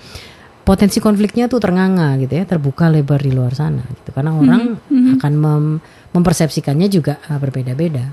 potensi 0.69 1.01
konfliknya 1.01 1.49
tuh 1.49 1.57
ternganga 1.57 2.13
gitu 2.21 2.37
ya 2.37 2.45
terbuka 2.45 2.93
lebar 2.93 3.17
di 3.17 3.33
luar 3.33 3.57
sana 3.57 3.81
gitu 3.81 4.13
karena 4.13 4.37
orang 4.37 4.77
akan 5.17 5.33
mem- 5.33 5.79
mempersepsikannya 6.13 6.85
juga 6.85 7.17
ah, 7.25 7.41
berbeda-beda 7.41 8.05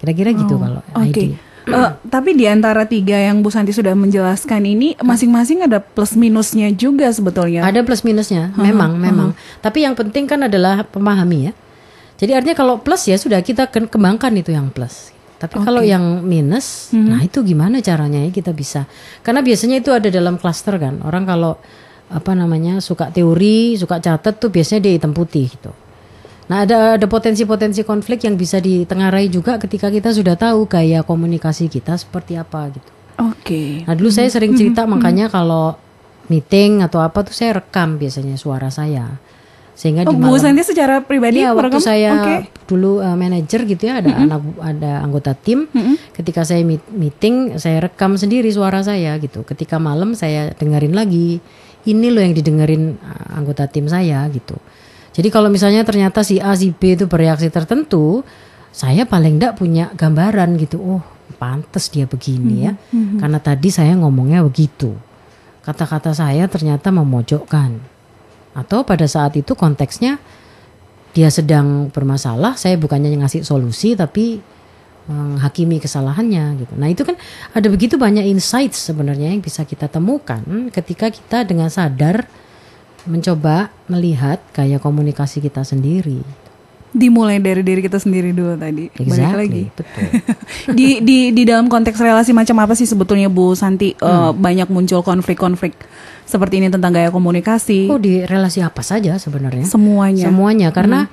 kira-kira 0.00 0.32
gitu 0.32 0.56
kalau 0.56 0.80
Oh, 0.96 1.04
Oke. 1.04 1.12
ID. 1.12 1.36
Eh, 1.68 1.90
tapi 2.08 2.32
di 2.32 2.48
antara 2.48 2.88
tiga 2.88 3.20
yang 3.20 3.44
Bu 3.44 3.52
Santi 3.52 3.76
sudah 3.76 3.92
menjelaskan 3.92 4.64
ini 4.64 4.96
masing-masing 4.96 5.68
ada 5.68 5.84
plus 5.84 6.16
minusnya 6.16 6.72
juga 6.72 7.12
sebetulnya. 7.12 7.60
Ada 7.60 7.84
plus 7.84 8.08
minusnya, 8.08 8.56
memang, 8.56 8.96
memang. 8.96 9.36
Tapi 9.60 9.84
yang 9.84 9.92
penting 9.92 10.24
kan 10.24 10.40
adalah 10.48 10.80
pemahami 10.88 11.50
ya. 11.50 11.52
Jadi 12.16 12.32
artinya 12.32 12.56
kalau 12.56 12.80
plus 12.80 13.04
ya 13.04 13.20
sudah 13.20 13.44
kita 13.44 13.68
kembangkan 13.68 14.32
itu 14.40 14.48
yang 14.48 14.72
plus. 14.72 15.12
Tapi 15.38 15.54
kalau 15.62 15.86
yang 15.86 16.26
minus, 16.26 16.90
nah 16.90 17.22
itu 17.22 17.46
gimana 17.46 17.78
caranya 17.78 18.26
ya 18.26 18.30
kita 18.34 18.50
bisa? 18.50 18.90
Karena 19.22 19.38
biasanya 19.38 19.78
itu 19.78 19.94
ada 19.94 20.10
dalam 20.10 20.34
klaster 20.34 20.74
kan. 20.82 20.98
Orang 21.06 21.30
kalau 21.30 21.54
apa 22.10 22.34
namanya 22.34 22.82
suka 22.82 23.14
teori, 23.14 23.78
suka 23.78 24.02
catat 24.02 24.42
tuh 24.42 24.50
biasanya 24.50 24.82
dia 24.82 24.98
hitam 24.98 25.14
putih 25.14 25.46
gitu. 25.46 25.70
Nah 26.50 26.66
ada 26.66 26.98
ada 26.98 27.06
potensi-potensi 27.06 27.86
konflik 27.86 28.26
yang 28.26 28.34
bisa 28.34 28.58
ditengarai 28.58 29.30
juga 29.30 29.62
ketika 29.62 29.92
kita 29.94 30.10
sudah 30.10 30.34
tahu 30.34 30.66
gaya 30.66 31.06
komunikasi 31.06 31.70
kita 31.70 31.94
seperti 31.94 32.34
apa 32.34 32.74
gitu. 32.74 32.90
Oke. 33.22 33.86
Nah 33.86 33.94
dulu 33.94 34.10
saya 34.10 34.26
sering 34.32 34.58
cerita 34.58 34.90
makanya 34.90 35.30
kalau 35.30 35.78
meeting 36.26 36.82
atau 36.82 36.98
apa 36.98 37.22
tuh 37.22 37.36
saya 37.36 37.62
rekam 37.62 37.94
biasanya 37.94 38.34
suara 38.34 38.74
saya 38.74 39.20
sehingga 39.78 40.02
Oh, 40.02 40.10
di 40.10 40.18
Bu 40.18 40.26
malam 40.34 40.42
Santi 40.42 40.66
secara 40.66 40.98
pribadi 41.06 41.38
Iya, 41.38 41.54
waktu 41.54 41.78
saya 41.78 42.10
Oke. 42.18 42.34
dulu 42.66 42.98
uh, 42.98 43.14
manajer 43.14 43.62
gitu 43.62 43.86
ya 43.86 44.02
ada 44.02 44.10
anak 44.10 44.42
ada 44.58 44.92
anggota 45.06 45.38
tim. 45.38 45.70
Ketika 46.10 46.42
saya 46.42 46.66
meet- 46.66 46.90
meeting 46.90 47.54
saya 47.62 47.86
rekam 47.86 48.18
sendiri 48.18 48.50
suara 48.50 48.82
saya 48.82 49.14
gitu. 49.22 49.46
Ketika 49.46 49.78
malam 49.78 50.18
saya 50.18 50.50
dengerin 50.50 50.98
lagi 50.98 51.38
ini 51.86 52.10
loh 52.10 52.18
yang 52.18 52.34
didengerin 52.34 52.98
uh, 52.98 53.38
anggota 53.38 53.70
tim 53.70 53.86
saya 53.86 54.26
gitu. 54.34 54.58
Jadi 55.14 55.30
kalau 55.30 55.46
misalnya 55.46 55.86
ternyata 55.86 56.26
si 56.26 56.42
A 56.42 56.58
si 56.58 56.74
B 56.74 56.98
itu 56.98 57.06
bereaksi 57.06 57.46
tertentu 57.46 58.26
saya 58.74 59.06
paling 59.06 59.38
enggak 59.38 59.54
punya 59.54 59.94
gambaran 59.94 60.58
gitu. 60.58 60.82
Oh 60.82 61.02
pantas 61.38 61.86
dia 61.86 62.10
begini 62.10 62.66
ya. 62.66 62.74
Karena 63.22 63.38
tadi 63.38 63.70
saya 63.70 63.94
ngomongnya 63.94 64.42
begitu. 64.42 64.90
Kata-kata 65.62 66.10
saya 66.10 66.50
ternyata 66.50 66.90
memojokkan 66.90 67.78
atau 68.58 68.82
pada 68.82 69.06
saat 69.06 69.38
itu 69.38 69.54
konteksnya 69.54 70.18
dia 71.14 71.30
sedang 71.30 71.88
bermasalah, 71.94 72.58
saya 72.58 72.74
bukannya 72.74 73.14
ngasih 73.22 73.46
solusi 73.46 73.94
tapi 73.94 74.42
menghakimi 75.08 75.80
kesalahannya 75.80 76.60
gitu. 76.60 76.74
Nah, 76.76 76.92
itu 76.92 77.00
kan 77.00 77.16
ada 77.56 77.64
begitu 77.72 77.96
banyak 77.96 78.28
insights 78.28 78.92
sebenarnya 78.92 79.32
yang 79.32 79.40
bisa 79.40 79.64
kita 79.64 79.88
temukan 79.88 80.44
ketika 80.68 81.08
kita 81.08 81.48
dengan 81.48 81.72
sadar 81.72 82.28
mencoba 83.08 83.72
melihat 83.88 84.36
gaya 84.52 84.76
komunikasi 84.76 85.40
kita 85.40 85.64
sendiri. 85.64 86.20
Dimulai 86.88 87.36
dari 87.36 87.60
diri 87.60 87.84
kita 87.84 88.00
sendiri 88.00 88.32
dulu 88.32 88.56
tadi. 88.56 88.88
Balik 88.88 89.04
Exactly, 89.04 89.36
lagi. 89.44 89.64
betul. 89.76 90.08
di 90.78 90.88
di 91.04 91.18
di 91.36 91.42
dalam 91.44 91.68
konteks 91.68 92.00
relasi 92.00 92.32
macam 92.32 92.56
apa 92.64 92.72
sih 92.72 92.88
sebetulnya 92.88 93.28
Bu 93.28 93.52
Santi 93.52 93.92
eh, 93.92 94.30
banyak 94.32 94.72
muncul 94.72 95.04
konflik-konflik 95.04 95.76
seperti 96.24 96.64
ini 96.64 96.68
tentang 96.72 96.96
gaya 96.96 97.12
komunikasi? 97.12 97.88
Oh, 97.88 98.00
di 98.00 98.24
relasi 98.24 98.64
apa 98.64 98.80
saja 98.80 99.16
sebenarnya? 99.20 99.68
Semuanya. 99.68 100.28
Semuanya 100.28 100.68
karena 100.72 101.08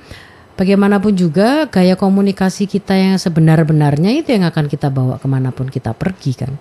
bagaimanapun 0.56 1.12
juga 1.12 1.68
gaya 1.68 1.96
komunikasi 1.96 2.64
kita 2.64 2.96
yang 2.96 3.16
sebenar-benarnya 3.20 4.16
itu 4.16 4.32
yang 4.32 4.48
akan 4.48 4.68
kita 4.72 4.88
bawa 4.88 5.20
ke 5.20 5.28
mana 5.28 5.52
pun 5.52 5.68
kita 5.68 5.92
pergi 5.92 6.32
kan. 6.36 6.52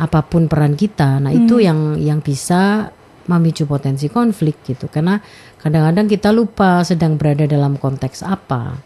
Apa 0.00 0.24
pun 0.24 0.48
peran 0.48 0.72
kita, 0.72 1.20
nah 1.20 1.28
itu 1.28 1.60
yang 1.60 2.00
yang 2.00 2.24
bisa 2.24 2.88
memicu 3.28 3.68
potensi 3.68 4.08
konflik 4.08 4.64
gitu. 4.66 4.88
Karena 4.90 5.20
kadang-kadang 5.62 6.10
kita 6.10 6.34
lupa 6.34 6.82
sedang 6.82 7.14
berada 7.14 7.46
dalam 7.46 7.78
konteks 7.78 8.26
apa, 8.26 8.76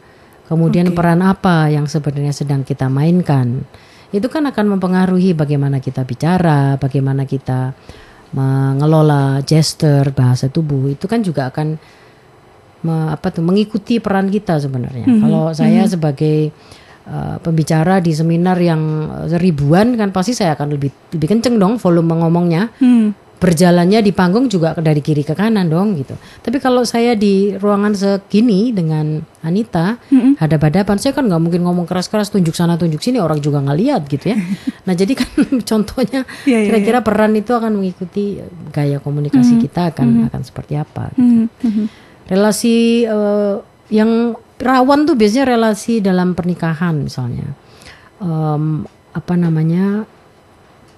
kemudian 0.47 0.93
peran 0.93 1.25
apa 1.25 1.73
yang 1.73 1.89
sebenarnya 1.89 2.37
sedang 2.37 2.62
kita 2.62 2.87
mainkan. 2.93 3.65
Itu 4.15 4.31
kan 4.31 4.47
akan 4.47 4.79
mempengaruhi 4.79 5.35
bagaimana 5.35 5.83
kita 5.83 6.07
bicara, 6.07 6.79
bagaimana 6.79 7.27
kita 7.27 7.75
mengelola 8.37 9.43
gesture, 9.43 10.15
bahasa 10.15 10.47
tubuh. 10.47 10.93
Itu 10.95 11.11
kan 11.11 11.27
juga 11.27 11.51
akan 11.51 11.81
me- 12.87 13.11
apa 13.11 13.35
tuh 13.35 13.43
mengikuti 13.43 13.99
peran 13.99 14.31
kita 14.31 14.62
sebenarnya. 14.62 15.05
Kalau 15.27 15.51
saya 15.51 15.83
sebagai 15.91 16.55
uh, 17.11 17.43
pembicara 17.43 17.99
di 17.99 18.15
seminar 18.15 18.61
yang 18.62 19.11
uh, 19.11 19.39
ribuan 19.43 19.99
kan 19.99 20.15
pasti 20.15 20.39
saya 20.39 20.55
akan 20.55 20.79
lebih 20.79 20.95
lebih 21.17 21.27
kenceng 21.27 21.59
dong 21.59 21.81
volume 21.81 22.15
ngomongnya. 22.23 22.71
Hmm. 22.79 23.11
Berjalannya 23.37 24.01
di 24.01 24.16
panggung 24.16 24.49
juga 24.49 24.72
dari 24.81 25.05
kiri 25.05 25.20
ke 25.20 25.37
kanan 25.37 25.68
dong 25.68 25.92
gitu. 26.01 26.16
Tapi 26.40 26.57
kalau 26.57 26.88
saya 26.88 27.12
di 27.12 27.53
ruangan 27.53 27.92
segini 27.92 28.72
dengan 28.72 29.20
Anita 29.44 30.01
hadap-hadapan 30.40 30.96
saya 30.96 31.12
kan 31.12 31.29
nggak 31.29 31.38
mungkin 31.38 31.61
ngomong 31.68 31.85
keras-keras 31.85 32.33
tunjuk 32.33 32.57
sana 32.57 32.81
tunjuk 32.81 32.99
sini 32.99 33.20
orang 33.20 33.38
juga 33.44 33.61
nggak 33.61 33.79
lihat 33.79 34.03
gitu 34.09 34.33
ya. 34.33 34.37
Nah 34.88 34.94
jadi 34.96 35.12
kan 35.12 35.29
contohnya 35.70 36.25
Iya, 36.49 36.59
iya, 36.64 36.66
kira-kira 36.72 36.99
peran 37.05 37.37
itu 37.37 37.53
akan 37.53 37.77
mengikuti 37.77 38.40
gaya 38.72 38.99
komunikasi 39.05 39.61
kita 39.61 39.92
akan 39.92 40.33
akan 40.33 40.40
seperti 40.40 40.75
apa. 40.81 41.12
gitu. 41.12 41.20
Hmm, 41.20 41.46
hmm. 41.61 41.87
Relasi 42.33 43.05
eh, 43.05 43.55
yang 43.92 44.33
rawan 44.57 45.05
tuh 45.05 45.14
biasanya 45.14 45.53
relasi 45.53 46.01
dalam 46.01 46.33
pernikahan 46.33 47.05
misalnya. 47.05 47.53
Em, 48.18 48.88
apa 49.12 49.35
namanya? 49.37 50.09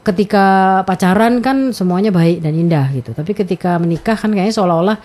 Ketika 0.09 0.45
pacaran 0.89 1.45
kan 1.45 1.77
semuanya 1.77 2.09
baik 2.09 2.41
dan 2.41 2.57
indah 2.57 2.89
gitu. 2.97 3.13
Tapi 3.13 3.37
ketika 3.37 3.77
menikah 3.77 4.17
kan 4.17 4.33
kayaknya 4.33 4.57
seolah-olah 4.57 4.97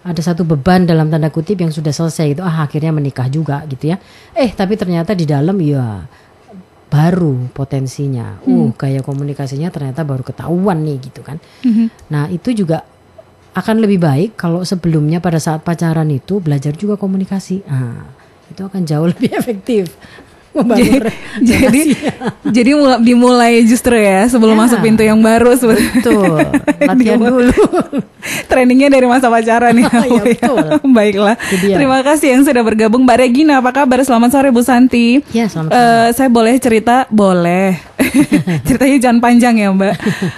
ada 0.00 0.20
satu 0.20 0.44
beban 0.44 0.84
dalam 0.84 1.08
tanda 1.08 1.32
kutip 1.32 1.60
yang 1.60 1.72
sudah 1.72 1.92
selesai 1.92 2.36
gitu. 2.36 2.42
Ah 2.44 2.68
akhirnya 2.68 2.92
menikah 2.92 3.32
juga 3.32 3.64
gitu 3.64 3.88
ya. 3.88 3.96
Eh 4.36 4.52
tapi 4.52 4.76
ternyata 4.76 5.16
di 5.16 5.24
dalam 5.24 5.56
ya 5.64 6.04
baru 6.92 7.48
potensinya. 7.56 8.36
Uh 8.44 8.76
gaya 8.76 9.00
komunikasinya 9.00 9.72
ternyata 9.72 10.04
baru 10.04 10.20
ketahuan 10.20 10.84
nih 10.84 10.96
gitu 11.08 11.24
kan. 11.24 11.40
Nah 12.12 12.28
itu 12.28 12.52
juga 12.52 12.84
akan 13.50 13.82
lebih 13.82 13.98
baik 13.98 14.30
kalau 14.38 14.62
sebelumnya 14.62 15.18
pada 15.18 15.42
saat 15.42 15.66
pacaran 15.66 16.06
itu 16.10 16.38
belajar 16.38 16.70
juga 16.78 16.94
komunikasi. 16.94 17.66
Nah, 17.66 18.06
itu 18.46 18.62
akan 18.62 18.82
jauh 18.86 19.06
lebih 19.12 19.30
efektif. 19.34 19.90
Membangun 20.50 21.06
Jadi 21.40 21.82
jadi 22.56 22.70
mula- 22.74 22.98
dimulai 22.98 23.62
justru 23.62 23.94
ya 23.94 24.26
sebelum 24.26 24.52
Ya. 24.52 24.60
masuk 24.60 24.78
pintu 24.80 25.00
yang 25.00 25.16
baru 25.16 25.54
sebetulnya. 25.54 25.90
Betul. 25.94 26.36
Latihan 26.90 27.18
dulu. 27.18 27.54
Trainingnya 28.50 28.88
dari 28.88 29.06
masa 29.06 29.26
pacaran 29.26 29.72
ya. 29.72 29.86
Iya, 29.86 30.10
ya. 30.10 30.22
betul. 30.26 30.58
Baiklah. 30.90 31.36
Dia. 31.56 31.76
Terima 31.76 32.00
kasih 32.00 32.34
yang 32.34 32.42
sudah 32.42 32.60
bergabung 32.60 33.04
Mbak 33.04 33.18
Regina. 33.20 33.58
Apa 33.58 33.70
kabar? 33.72 34.02
Selamat 34.02 34.30
sore 34.30 34.50
Bu 34.50 34.60
Santi. 34.60 35.22
Ya, 35.30 35.46
selamat 35.46 35.70
Eh, 35.70 36.08
saya 36.12 36.28
boleh 36.28 36.54
cerita? 36.56 37.06
Boleh. 37.08 37.78
Ceritanya 38.60 38.96
jangan 39.00 39.18
panjang 39.20 39.54
ya 39.56 39.68
Mbak. 39.70 39.94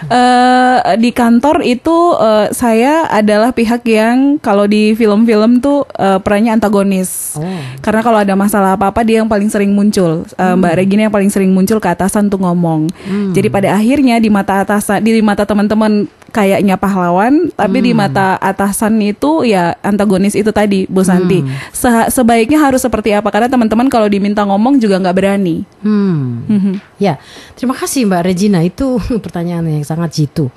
Eh, 0.06 0.76
di 0.98 1.10
kantor 1.10 1.64
itu 1.64 1.96
eh, 2.14 2.46
saya 2.52 3.08
adalah 3.08 3.50
pihak 3.50 3.80
yang 3.84 4.36
kalau 4.38 4.66
di 4.66 4.92
film-film 4.92 5.58
tuh 5.58 5.88
eh, 5.88 6.18
perannya 6.18 6.52
antagonis. 6.52 7.34
Oh. 7.34 7.42
Karena 7.80 8.00
kalau 8.00 8.18
ada 8.18 8.34
masalah 8.34 8.76
apa-apa 8.76 9.00
dia 9.02 9.20
yang 9.20 9.30
paling 9.30 9.48
sering 9.48 9.72
muncul. 9.72 10.01
Eh, 10.32 10.54
Mbak 10.54 10.72
Regina 10.74 11.00
yang 11.04 11.14
paling 11.14 11.28
sering 11.28 11.50
muncul 11.50 11.76
ke 11.76 11.88
atasan 11.88 12.26
tuh 12.26 12.38
ngomong. 12.38 12.88
Jadi 13.30 13.48
pada 13.48 13.72
akhirnya 13.72 14.16
di 14.16 14.28
mata 14.28 14.60
atasan, 14.60 15.00
di 15.00 15.18
mata 15.18 15.42
teman-teman 15.42 16.04
kayaknya 16.28 16.76
pahlawan, 16.76 17.52
tapi 17.52 17.78
di 17.78 17.92
mata 17.92 18.40
atasan 18.40 18.96
itu 18.98 19.44
ya 19.44 19.76
antagonis 19.80 20.32
itu 20.32 20.48
tadi, 20.48 20.88
Bu 20.88 21.02
Santi. 21.02 21.44
Se- 21.70 22.08
sebaiknya 22.10 22.56
harus 22.58 22.80
seperti 22.80 23.12
apa? 23.12 23.28
Karena 23.28 23.46
teman-teman 23.46 23.86
kalau 23.86 24.08
diminta 24.08 24.40
ngomong 24.42 24.76
juga 24.76 24.96
nggak 24.96 25.12
berani. 25.12 25.60
Hmm. 25.80 26.40
Mhm. 26.48 26.74
Ya, 26.96 27.20
terima 27.52 27.74
kasih 27.74 28.08
Mbak 28.08 28.22
Regina. 28.24 28.58
Itu 28.60 28.96
pertanyaan 29.24 29.68
yang 29.68 29.84
sangat 29.84 30.12
jitu. 30.14 30.48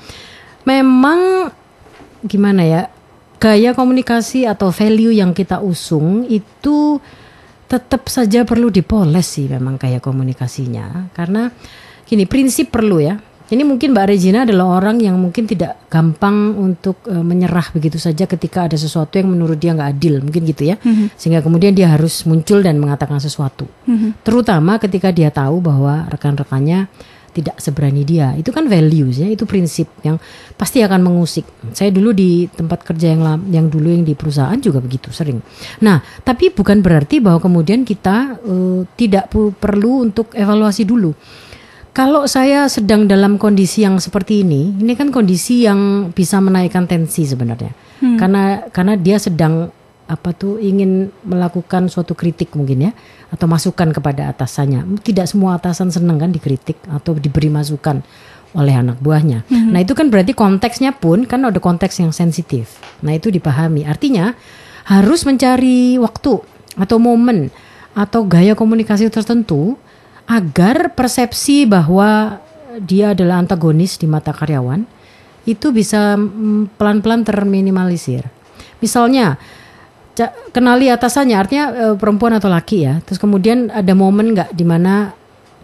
Memang 0.63 1.51
gimana 2.23 2.63
ya? 2.63 2.81
Gaya 3.35 3.75
komunikasi 3.75 4.47
atau 4.47 4.71
value 4.71 5.11
yang 5.11 5.35
kita 5.35 5.59
usung 5.59 6.23
itu 6.25 7.03
tetap 7.65 8.07
saja 8.07 8.45
perlu 8.45 8.69
dipoles 8.69 9.25
sih 9.25 9.49
memang 9.49 9.77
gaya 9.81 9.97
komunikasinya. 10.01 11.09
Karena 11.13 11.49
gini, 12.05 12.25
prinsip 12.29 12.69
perlu 12.69 13.01
ya. 13.01 13.17
Ini 13.45 13.61
mungkin 13.61 13.93
Mbak 13.93 14.09
Regina 14.09 14.41
adalah 14.41 14.81
orang 14.81 14.97
yang 14.97 15.21
mungkin 15.21 15.45
tidak 15.45 15.85
gampang 15.85 16.57
untuk 16.57 17.05
eh, 17.05 17.21
menyerah 17.21 17.69
begitu 17.77 18.01
saja 18.01 18.25
ketika 18.25 18.65
ada 18.65 18.73
sesuatu 18.73 19.21
yang 19.21 19.29
menurut 19.29 19.61
dia 19.61 19.77
nggak 19.77 19.89
adil, 19.93 20.17
mungkin 20.25 20.49
gitu 20.49 20.73
ya. 20.73 20.81
Sehingga 21.13 21.45
kemudian 21.45 21.77
dia 21.77 21.93
harus 21.93 22.25
muncul 22.25 22.65
dan 22.65 22.81
mengatakan 22.81 23.21
sesuatu. 23.21 23.69
Terutama 24.25 24.81
ketika 24.81 25.13
dia 25.13 25.29
tahu 25.29 25.61
bahwa 25.61 26.09
rekan-rekannya 26.09 26.89
tidak 27.35 27.59
seberani 27.59 28.07
dia. 28.07 28.31
Itu 28.39 28.55
kan 28.55 28.71
values 28.71 29.19
ya, 29.19 29.27
itu 29.27 29.43
prinsip 29.43 29.91
yang 30.07 30.15
pasti 30.55 30.79
akan 30.79 31.03
mengusik. 31.03 31.43
Saya 31.75 31.91
dulu 31.91 32.15
di 32.15 32.47
tempat 32.47 32.87
kerja 32.87 33.11
yang 33.11 33.21
lam- 33.27 33.47
yang 33.51 33.67
dulu 33.67 33.91
yang 33.91 34.07
di 34.07 34.15
perusahaan 34.15 34.55
juga 34.55 34.79
begitu 34.79 35.11
sering. 35.11 35.43
Nah, 35.83 35.99
tapi 36.23 36.55
bukan 36.55 36.79
berarti 36.79 37.19
bahwa 37.19 37.43
kemudian 37.43 37.83
kita 37.83 38.39
eh, 38.39 38.87
tidak 38.95 39.27
perlu 39.35 40.07
untuk 40.07 40.31
evaluasi 40.31 40.87
dulu. 40.87 41.11
Kalau 41.95 42.27
saya 42.27 42.67
sedang 42.67 43.07
dalam 43.07 43.39
kondisi 43.39 43.87
yang 43.87 43.99
seperti 44.03 44.43
ini, 44.43 44.67
ini 44.83 44.99
kan 44.99 45.15
kondisi 45.15 45.63
yang 45.63 46.11
bisa 46.11 46.43
menaikkan 46.43 46.87
tensi 46.87 47.23
sebenarnya. 47.23 47.71
Karena 48.19 48.67
karena 48.69 48.93
dia 48.99 49.15
sedang 49.15 49.71
apa 50.05 50.37
tuh 50.37 50.61
ingin 50.61 51.09
melakukan 51.25 51.89
suatu 51.89 52.13
kritik 52.13 52.53
mungkin 52.53 52.89
ya 52.89 52.91
atau 53.33 53.49
masukan 53.49 53.89
kepada 53.89 54.29
atasannya. 54.29 54.85
Tidak 55.01 55.25
semua 55.25 55.57
atasan 55.57 55.89
senang 55.89 56.21
kan 56.21 56.29
dikritik 56.29 56.77
atau 56.89 57.17
diberi 57.17 57.49
masukan 57.49 58.05
oleh 58.55 58.71
anak 58.71 59.01
buahnya. 59.03 59.43
Nah, 59.51 59.83
itu 59.83 59.91
kan 59.91 60.07
berarti 60.07 60.31
konteksnya 60.31 60.95
pun 60.95 61.27
kan 61.27 61.43
ada 61.43 61.59
konteks 61.59 61.99
yang 61.99 62.15
sensitif. 62.15 62.79
Nah, 63.03 63.11
itu 63.11 63.27
dipahami. 63.27 63.83
Artinya 63.83 64.31
harus 64.87 65.27
mencari 65.27 65.99
waktu 65.99 66.39
atau 66.79 66.97
momen 67.01 67.51
atau 67.97 68.23
gaya 68.23 68.55
komunikasi 68.55 69.11
tertentu 69.11 69.75
agar 70.29 70.95
persepsi 70.95 71.67
bahwa 71.67 72.39
dia 72.79 73.11
adalah 73.11 73.39
antagonis 73.39 73.95
di 73.99 74.07
mata 74.07 74.35
karyawan 74.35 74.83
itu 75.45 75.69
bisa 75.71 76.17
mm, 76.17 76.75
pelan-pelan 76.75 77.23
terminimalisir. 77.23 78.25
Misalnya 78.81 79.37
kenali 80.51 80.87
atasannya 80.87 81.35
artinya 81.35 81.65
eh, 81.71 81.95
perempuan 81.99 82.35
atau 82.39 82.47
laki 82.47 82.87
ya. 82.87 83.03
Terus 83.03 83.19
kemudian 83.19 83.69
ada 83.71 83.91
momen 83.91 84.31
nggak 84.31 84.55
di 84.55 84.65
mana 84.65 85.11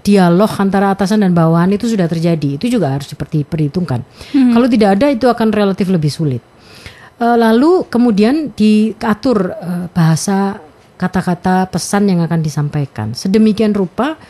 dialog 0.02 0.50
antara 0.58 0.92
atasan 0.92 1.22
dan 1.22 1.32
bawahan 1.32 1.72
itu 1.72 1.88
sudah 1.88 2.10
terjadi. 2.10 2.58
Itu 2.58 2.68
juga 2.68 2.98
harus 2.98 3.08
diperti- 3.08 3.46
diperhitungkan. 3.46 4.02
Kalau 4.34 4.68
tidak 4.68 5.00
ada 5.00 5.08
itu 5.14 5.30
akan 5.30 5.54
relatif 5.54 5.88
lebih 5.88 6.12
sulit. 6.12 6.42
Eh, 7.22 7.38
lalu 7.38 7.86
kemudian 7.86 8.50
diatur 8.52 9.54
eh, 9.54 9.86
bahasa 9.94 10.58
kata-kata 10.98 11.66
pesan 11.70 12.14
yang 12.14 12.22
akan 12.22 12.46
disampaikan 12.46 13.18
sedemikian 13.18 13.74
rupa 13.74 14.22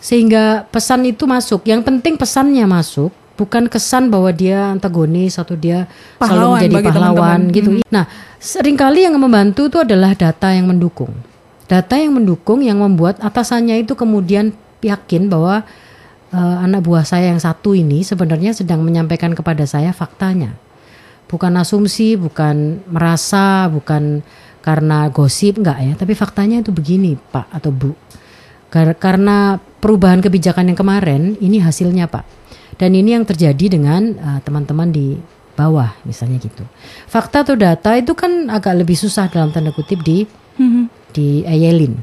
sehingga 0.00 0.68
pesan 0.68 1.04
itu 1.08 1.24
masuk. 1.24 1.64
Yang 1.64 1.88
penting 1.88 2.14
pesannya 2.20 2.64
masuk, 2.68 3.12
bukan 3.36 3.68
kesan 3.68 4.08
bahwa 4.08 4.32
dia 4.32 4.72
antagonis 4.72 5.36
atau 5.36 5.54
dia 5.54 5.84
Pahlawan 6.16 6.28
selalu 6.28 6.48
menjadi 6.56 6.74
bagi 6.74 6.88
pahlawan 6.88 7.14
teman-teman. 7.20 7.56
gitu. 7.56 7.70
Nah, 7.92 8.04
sering 8.36 8.76
kali 8.76 9.04
yang 9.04 9.14
membantu 9.16 9.68
itu 9.68 9.78
adalah 9.78 10.16
data 10.16 10.48
yang 10.50 10.66
mendukung. 10.66 11.12
Data 11.66 11.94
yang 11.94 12.16
mendukung 12.16 12.64
yang 12.64 12.80
membuat 12.80 13.20
atasannya 13.20 13.82
itu 13.82 13.92
kemudian 13.92 14.54
yakin 14.80 15.28
bahwa 15.28 15.66
eh, 16.30 16.56
anak 16.62 16.82
buah 16.82 17.04
saya 17.04 17.28
yang 17.30 17.38
satu 17.38 17.74
ini 17.74 18.02
sebenarnya 18.02 18.54
sedang 18.54 18.80
menyampaikan 18.80 19.36
kepada 19.36 19.62
saya 19.66 19.92
faktanya. 19.92 20.56
Bukan 21.26 21.50
asumsi, 21.58 22.14
bukan 22.14 22.86
merasa, 22.86 23.66
bukan 23.66 24.22
karena 24.62 25.10
gosip 25.10 25.58
enggak 25.58 25.78
ya, 25.82 25.92
tapi 25.98 26.14
faktanya 26.14 26.62
itu 26.62 26.70
begini, 26.70 27.18
Pak 27.18 27.50
atau 27.50 27.74
Bu. 27.74 27.98
Kar- 28.70 28.94
Karena 28.94 29.58
perubahan 29.82 30.22
kebijakan 30.22 30.70
yang 30.70 30.78
kemarin 30.78 31.34
ini 31.38 31.58
hasilnya, 31.58 32.06
Pak. 32.06 32.22
Dan 32.76 32.92
ini 32.92 33.16
yang 33.16 33.24
terjadi 33.24 33.80
dengan 33.80 34.16
eh, 34.16 34.40
teman-teman 34.44 34.92
di 34.92 35.16
bawah 35.56 35.96
misalnya 36.04 36.36
gitu. 36.36 36.62
Fakta 37.08 37.40
atau 37.42 37.56
data 37.56 37.96
itu 37.96 38.12
kan 38.12 38.52
agak 38.52 38.76
lebih 38.76 38.94
susah 38.94 39.32
dalam 39.32 39.50
tanda 39.50 39.72
kutip 39.72 40.04
di 40.04 40.28
dieyelin 41.16 41.96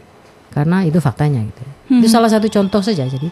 karena 0.50 0.86
itu 0.86 0.98
faktanya 0.98 1.42
gitu. 1.46 1.64
Itu 2.02 2.08
salah 2.10 2.30
satu 2.34 2.50
contoh 2.50 2.82
saja. 2.82 3.06
Jadi 3.06 3.30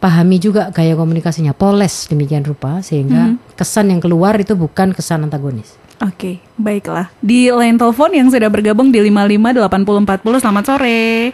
pahami 0.00 0.36
juga 0.40 0.72
gaya 0.72 0.96
komunikasinya, 0.96 1.52
poles 1.52 2.08
demikian 2.08 2.44
rupa 2.44 2.80
sehingga 2.80 3.36
kesan 3.56 3.92
yang 3.92 4.00
keluar 4.00 4.36
itu 4.40 4.56
bukan 4.56 4.96
kesan 4.96 5.28
antagonis. 5.28 5.76
Oke, 6.04 6.44
baiklah. 6.60 7.08
Di 7.24 7.48
line 7.48 7.80
telepon 7.80 8.12
yang 8.12 8.28
sudah 8.28 8.52
bergabung 8.52 8.92
di 8.92 9.00
558040, 9.00 10.44
selamat 10.44 10.64
sore. 10.68 11.32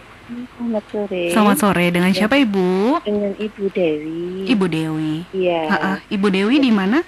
Selamat 0.63 0.87
sore. 0.95 1.23
Selamat 1.27 1.57
sore, 1.59 1.85
dengan 1.91 2.11
siapa 2.15 2.39
Ibu? 2.39 3.03
Dengan 3.03 3.35
Ibu 3.35 3.63
Dewi. 3.75 4.47
Ibu 4.47 4.65
Dewi. 4.71 5.27
Iya. 5.35 5.67
Ibu 6.07 6.27
Dewi 6.31 6.55
di 6.63 6.71
mana? 6.71 7.03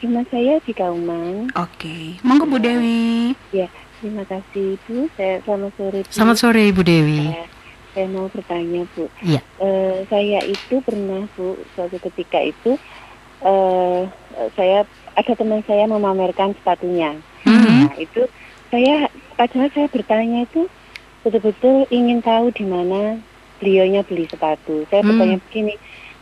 Rumah 0.00 0.24
saya 0.32 0.56
di 0.64 0.72
Kauman. 0.72 1.52
Oke, 1.60 2.16
monggo 2.24 2.48
Bu 2.48 2.56
Dewi. 2.56 3.36
Ya, 3.52 3.68
terima 4.00 4.24
kasih 4.24 4.80
Ibu. 4.80 5.12
Saya 5.12 5.44
selamat 5.44 5.76
sore. 5.76 6.00
Bu. 6.00 6.08
Selamat 6.08 6.36
sore 6.40 6.62
Ibu 6.72 6.80
Dewi. 6.80 7.28
Saya, 7.28 7.44
saya 7.92 8.06
mau 8.08 8.26
bertanya 8.32 8.82
Bu. 8.96 9.12
Iya. 9.20 9.44
Eh, 9.60 9.96
saya 10.08 10.40
itu 10.48 10.80
pernah 10.80 11.28
Bu 11.36 11.60
suatu 11.76 12.00
ketika 12.00 12.40
itu 12.40 12.80
eh 13.44 14.08
saya 14.56 14.88
ada 15.20 15.32
teman 15.36 15.60
saya 15.68 15.84
memamerkan 15.84 16.56
sepatunya. 16.56 17.12
Nah 17.44 17.92
itu 18.00 18.24
saya 18.72 19.12
padahal 19.36 19.68
saya 19.68 19.84
bertanya 19.92 20.48
itu 20.48 20.64
betul-betul 21.24 21.86
ingin 21.90 22.20
tahu 22.24 22.50
di 22.54 22.64
mana 22.64 23.20
beliaunya 23.60 24.00
beli 24.08 24.24
sepatu. 24.28 24.88
Saya 24.88 25.04
Hmm. 25.04 25.08
bertanya 25.12 25.36
begini, 25.48 25.74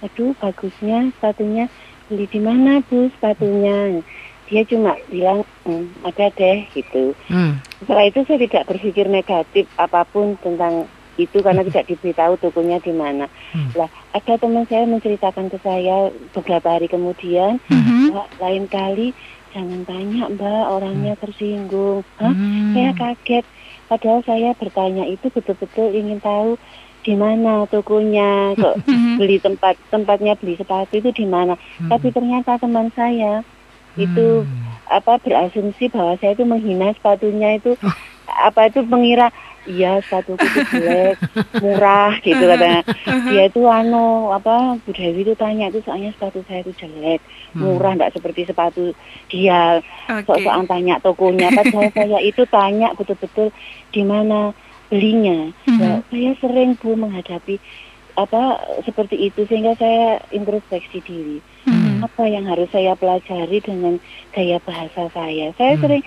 aduh 0.03 0.35
bagusnya 0.43 0.99
sepatunya 1.15 1.65
beli 2.11 2.27
di 2.27 2.41
mana 2.43 2.83
bu 2.87 3.09
sepatunya? 3.15 4.03
Dia 4.49 4.63
cuma 4.65 4.97
bilang 5.13 5.45
"Hmm, 5.63 5.93
ada 6.03 6.33
deh 6.35 6.65
gitu. 6.73 7.13
Hmm. 7.29 7.61
Setelah 7.79 8.05
itu 8.11 8.25
saya 8.27 8.39
tidak 8.43 8.67
berpikir 8.67 9.07
negatif 9.07 9.69
apa 9.79 10.03
pun 10.09 10.35
tentang 10.43 10.89
itu 11.19 11.43
karena 11.43 11.67
tidak 11.67 11.91
diberitahu 11.91 12.39
tokonya 12.39 12.79
di 12.79 12.95
mana. 12.95 13.27
Lah, 13.75 13.91
ada 14.15 14.35
teman 14.39 14.65
saya 14.71 14.87
menceritakan 14.87 15.51
ke 15.51 15.59
saya 15.67 16.15
beberapa 16.31 16.79
hari 16.79 16.87
kemudian, 16.87 17.59
Mbak, 18.15 18.29
lain 18.39 18.65
kali 18.71 19.09
jangan 19.55 19.81
tanya 19.89 20.29
Mbak 20.33 20.65
orangnya 20.69 21.15
tersinggung. 21.21 22.05
Hah? 22.21 22.35
Saya 22.75 22.91
kaget. 22.97 23.45
Padahal 23.89 24.21
saya 24.25 24.53
bertanya 24.53 25.09
itu 25.09 25.33
betul-betul 25.33 25.97
ingin 25.97 26.21
tahu 26.21 26.61
di 27.07 27.17
mana 27.17 27.65
tokonya, 27.73 28.53
kok 28.53 28.85
beli 29.17 29.41
tempat 29.41 29.81
tempatnya 29.89 30.37
beli 30.37 30.61
sepatu 30.61 31.01
itu 31.01 31.09
di 31.15 31.25
mana. 31.25 31.57
Tapi 31.89 32.13
ternyata 32.13 32.61
teman 32.61 32.93
saya 32.93 33.41
itu 33.97 34.45
apa 34.89 35.21
berasumsi 35.21 35.89
bahwa 35.93 36.17
saya 36.21 36.37
itu 36.37 36.45
menghina 36.45 36.93
sepatunya 36.97 37.57
itu 37.61 37.77
apa 38.29 38.69
itu 38.69 38.85
mengira 38.85 39.33
iya 39.69 40.01
sepatuku 40.01 40.41
itu 40.41 40.61
jelek 40.73 41.17
murah 41.63 42.13
gitu 42.25 42.41
katanya. 42.41 42.83
Dia 43.29 43.45
itu 43.49 43.61
anu 43.69 44.33
apa 44.33 44.81
Bu 44.83 44.91
Dewi 44.97 45.25
itu 45.25 45.37
tanya 45.37 45.69
itu 45.69 45.85
soalnya 45.85 46.13
sepatu 46.17 46.41
saya 46.49 46.65
itu 46.65 46.73
jelek 46.81 47.21
murah 47.53 47.97
enggak 47.97 48.17
seperti 48.17 48.49
sepatu 48.49 48.97
dia. 49.29 49.85
Oke. 50.09 50.25
sok-sokan 50.25 50.65
tanya 50.65 50.97
tokonya 51.05 51.53
padahal 51.53 51.93
saya 51.97 52.19
itu 52.25 52.43
tanya 52.49 52.97
betul-betul 52.97 53.53
di 53.93 54.03
mana 54.03 54.57
belinya. 54.89 55.53
Nah, 55.69 56.01
saya 56.09 56.33
sering 56.41 56.73
Bu 56.81 56.97
menghadapi 56.97 57.61
apa 58.19 58.59
seperti 58.83 59.31
itu 59.31 59.47
sehingga 59.47 59.79
saya 59.79 60.19
introspeksi 60.35 60.99
diri. 61.05 61.39
Apa 62.03 62.25
yang 62.27 62.49
harus 62.49 62.67
saya 62.73 62.97
pelajari 62.97 63.61
dengan 63.61 64.01
gaya 64.33 64.59
bahasa 64.65 65.07
saya? 65.13 65.53
Saya 65.55 65.77
sering 65.79 66.03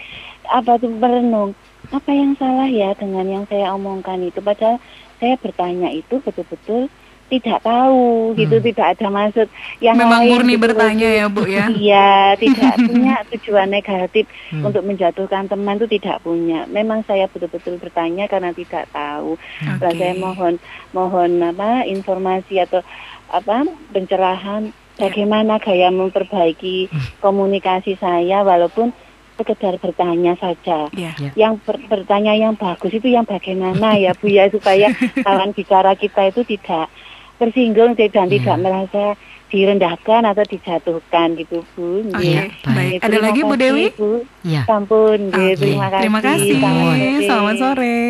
apa 0.49 0.81
tuh 0.81 0.91
merenung 0.91 1.53
apa 1.91 2.11
yang 2.11 2.31
salah 2.39 2.67
ya 2.71 2.95
dengan 2.95 3.27
yang 3.27 3.43
saya 3.51 3.75
omongkan 3.75 4.23
itu 4.23 4.39
padahal 4.39 4.79
saya 5.19 5.35
bertanya 5.37 5.91
itu 5.91 6.23
betul-betul 6.23 6.87
tidak 7.31 7.63
tahu 7.63 8.35
gitu 8.35 8.59
tidak 8.59 8.99
ada 8.99 9.07
maksud 9.07 9.47
yang 9.79 9.95
Memang 9.95 10.27
lain 10.27 10.31
murni 10.35 10.53
gitu. 10.59 10.63
bertanya 10.67 11.09
ya 11.15 11.25
Bu 11.31 11.47
ya. 11.47 11.71
Iya, 11.79 12.35
tidak 12.35 12.75
punya 12.91 13.15
tujuan 13.31 13.71
negatif 13.71 14.27
untuk 14.51 14.83
menjatuhkan 14.83 15.47
teman 15.47 15.79
itu 15.79 15.87
tidak 15.95 16.19
punya. 16.27 16.67
Memang 16.67 17.07
saya 17.07 17.31
betul-betul 17.31 17.79
bertanya 17.79 18.27
karena 18.27 18.51
tidak 18.51 18.83
tahu. 18.91 19.39
Oke. 19.63 19.95
saya 19.95 20.11
mohon 20.19 20.59
mohon 20.91 21.39
apa 21.39 21.87
informasi 21.87 22.59
atau 22.67 22.83
apa 23.31 23.63
pencerahan 23.95 24.75
bagaimana 24.99 25.55
gaya 25.63 25.87
memperbaiki 25.87 26.91
komunikasi 27.23 27.95
saya 27.95 28.43
walaupun 28.43 28.91
sekedar 29.33 29.77
bertanya 29.77 30.33
saja. 30.35 30.87
Iya. 30.91 31.11
Ya. 31.17 31.31
Yang 31.37 31.53
ber- 31.63 31.85
bertanya 31.87 32.33
yang 32.33 32.53
bagus 32.53 32.91
itu 32.91 33.07
yang 33.07 33.23
bagaimana 33.23 33.95
ya 33.95 34.11
Bu 34.13 34.27
ya 34.27 34.47
supaya 34.47 34.91
lawan 35.25 35.51
bicara 35.51 35.93
kita 35.93 36.27
itu 36.27 36.43
tidak 36.47 36.87
tersinggung 37.35 37.97
dan 37.97 38.27
tidak 38.27 38.57
merasa 38.57 39.17
direndahkan 39.51 40.23
atau 40.23 40.43
dijatuhkan 40.45 41.35
gitu 41.35 41.59
Bu. 41.73 42.07
Oke, 42.07 42.23
Iya, 42.23 42.47
baik. 42.63 43.03
Ada 43.03 43.17
lagi 43.19 43.41
Bu 43.41 43.53
Dewi? 43.53 43.91
Bu. 43.91 44.23
Iya. 44.41 44.63
Sampun, 44.63 45.27
Oke, 45.27 45.59
terima 45.59 45.87
kasih. 45.89 46.01
Terima 46.01 46.21
kasih. 46.23 46.51
Selamat 47.27 47.55
sore. 47.57 47.99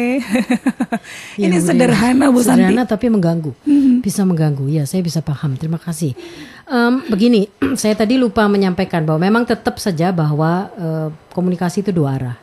Ya, 1.40 1.48
Ini 1.50 1.58
Bu, 1.58 1.66
sederhana 1.66 2.26
Bu 2.30 2.44
Santi. 2.44 2.62
Sederhana 2.62 2.84
tapi 2.86 3.10
mengganggu. 3.10 3.56
Bisa 4.04 4.22
mengganggu. 4.22 4.70
Ya, 4.70 4.84
saya 4.86 5.02
bisa 5.02 5.24
paham. 5.24 5.56
Terima 5.56 5.80
kasih. 5.80 6.14
Em, 6.72 7.04
begini, 7.12 7.52
saya 7.82 8.00
tadi 8.00 8.16
lupa 8.16 8.48
menyampaikan 8.48 9.04
bahwa 9.04 9.20
memang 9.20 9.44
tetap 9.44 9.76
saja 9.76 10.16
bahwa 10.16 10.72
eh, 10.80 11.08
komunikasi 11.36 11.84
itu 11.84 11.92
dua 11.92 12.16
arah. 12.16 12.38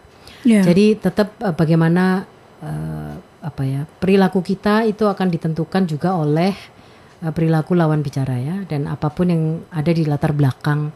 Ya. 0.44 0.60
Jadi 0.60 1.00
tetap 1.00 1.32
eh, 1.40 1.54
bagaimana 1.56 2.28
eh, 2.60 3.14
apa 3.40 3.62
ya 3.64 3.88
perilaku 4.02 4.44
kita 4.44 4.84
itu 4.84 5.08
akan 5.08 5.32
ditentukan 5.32 5.88
juga 5.88 6.12
oleh 6.12 6.52
eh, 7.24 7.32
perilaku 7.32 7.72
lawan 7.72 8.04
bicara 8.04 8.36
ya 8.36 8.68
dan 8.68 8.84
apa 8.84 9.08
pun 9.08 9.32
yang 9.32 9.44
ada 9.72 9.88
di 9.96 10.04
latar 10.04 10.36
belakang 10.36 10.92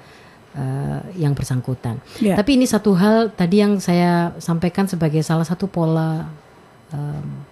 eh, 0.53 1.01
yang 1.17 1.33
bersangkutan. 1.33 2.05
Ya. 2.21 2.37
Tapi 2.37 2.61
ini 2.61 2.69
satu 2.69 2.93
hal 3.01 3.33
tadi 3.33 3.65
yang 3.65 3.81
saya 3.81 4.37
sampaikan 4.45 4.85
sebagai 4.85 5.25
salah 5.25 5.49
satu 5.49 5.73
pola 5.73 6.29
em, 6.93 7.49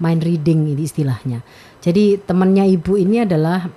mind 0.00 0.24
reading 0.24 0.72
ini 0.72 0.88
istilahnya. 0.88 1.44
Jadi 1.84 2.16
temannya 2.24 2.64
ibu 2.64 2.96
ini 2.96 3.28
adalah 3.28 3.68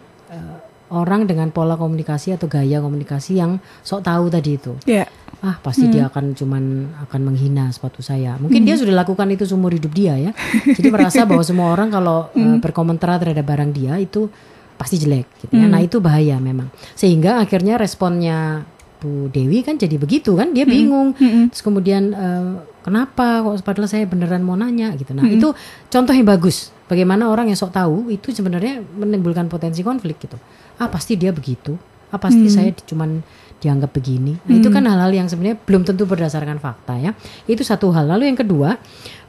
orang 0.92 1.24
dengan 1.24 1.50
pola 1.50 1.80
komunikasi 1.80 2.36
atau 2.36 2.52
gaya 2.52 2.84
komunikasi 2.84 3.40
yang 3.40 3.64
sok 3.82 4.04
tahu 4.04 4.28
tadi 4.28 4.60
itu. 4.60 4.76
Ya. 4.84 5.08
Ah 5.42 5.58
pasti 5.58 5.90
dia 5.90 6.06
akan 6.06 6.38
cuman 6.38 6.64
akan 7.10 7.22
menghina 7.32 7.72
sepatu 7.74 8.06
saya. 8.06 8.38
Mungkin 8.38 8.62
dia 8.62 8.78
sudah 8.78 8.94
lakukan 8.94 9.26
itu 9.34 9.48
seumur 9.48 9.74
hidup 9.74 9.90
dia 9.96 10.14
ya. 10.20 10.32
Jadi 10.70 10.88
merasa 10.94 11.26
bahwa 11.26 11.42
semua 11.42 11.74
orang 11.74 11.90
kalau 11.90 12.30
eh, 12.38 12.60
berkomentar 12.62 13.18
terhadap 13.18 13.42
barang 13.48 13.72
dia 13.74 13.98
itu 13.98 14.30
pasti 14.78 15.02
jelek 15.02 15.26
gitu 15.42 15.58
ya. 15.58 15.66
Nah 15.66 15.82
itu 15.82 15.98
bahaya 15.98 16.38
memang. 16.38 16.70
Sehingga 16.94 17.42
akhirnya 17.42 17.82
responnya 17.82 18.68
Bu 19.02 19.34
Dewi 19.34 19.66
kan 19.66 19.82
jadi 19.82 19.98
begitu 19.98 20.38
kan 20.38 20.54
dia 20.54 20.68
bingung. 20.70 21.18
Terus 21.50 21.64
kemudian 21.66 22.14
eh, 22.14 22.62
kenapa 22.86 23.42
kok 23.42 23.66
padahal 23.66 23.90
saya 23.90 24.06
beneran 24.06 24.46
mau 24.46 24.54
nanya 24.54 24.94
gitu. 24.94 25.18
Nah 25.18 25.26
itu 25.26 25.50
contoh 25.90 26.14
yang 26.14 26.28
bagus. 26.30 26.70
Bagaimana 26.86 27.32
orang 27.32 27.48
yang 27.50 27.58
sok 27.58 27.72
tahu 27.72 28.12
itu 28.12 28.30
sebenarnya 28.30 28.84
menimbulkan 28.94 29.48
potensi 29.50 29.82
konflik 29.82 30.22
gitu. 30.22 30.38
Ah 30.78 30.88
pasti 30.88 31.16
dia 31.16 31.32
begitu. 31.32 31.76
Ah 32.12 32.20
pasti 32.20 32.44
saya 32.48 32.70
di- 32.72 32.86
cuman 32.86 33.24
dianggap 33.62 33.94
begini. 33.94 34.34
Nah, 34.50 34.58
itu 34.58 34.74
kan 34.74 34.82
hal-hal 34.84 35.14
yang 35.14 35.30
sebenarnya 35.30 35.62
belum 35.62 35.86
tentu 35.86 36.10
berdasarkan 36.10 36.58
fakta 36.58 36.98
ya. 36.98 37.14
Itu 37.46 37.62
satu 37.62 37.94
hal. 37.94 38.10
Lalu 38.10 38.34
yang 38.34 38.40
kedua, 38.42 38.74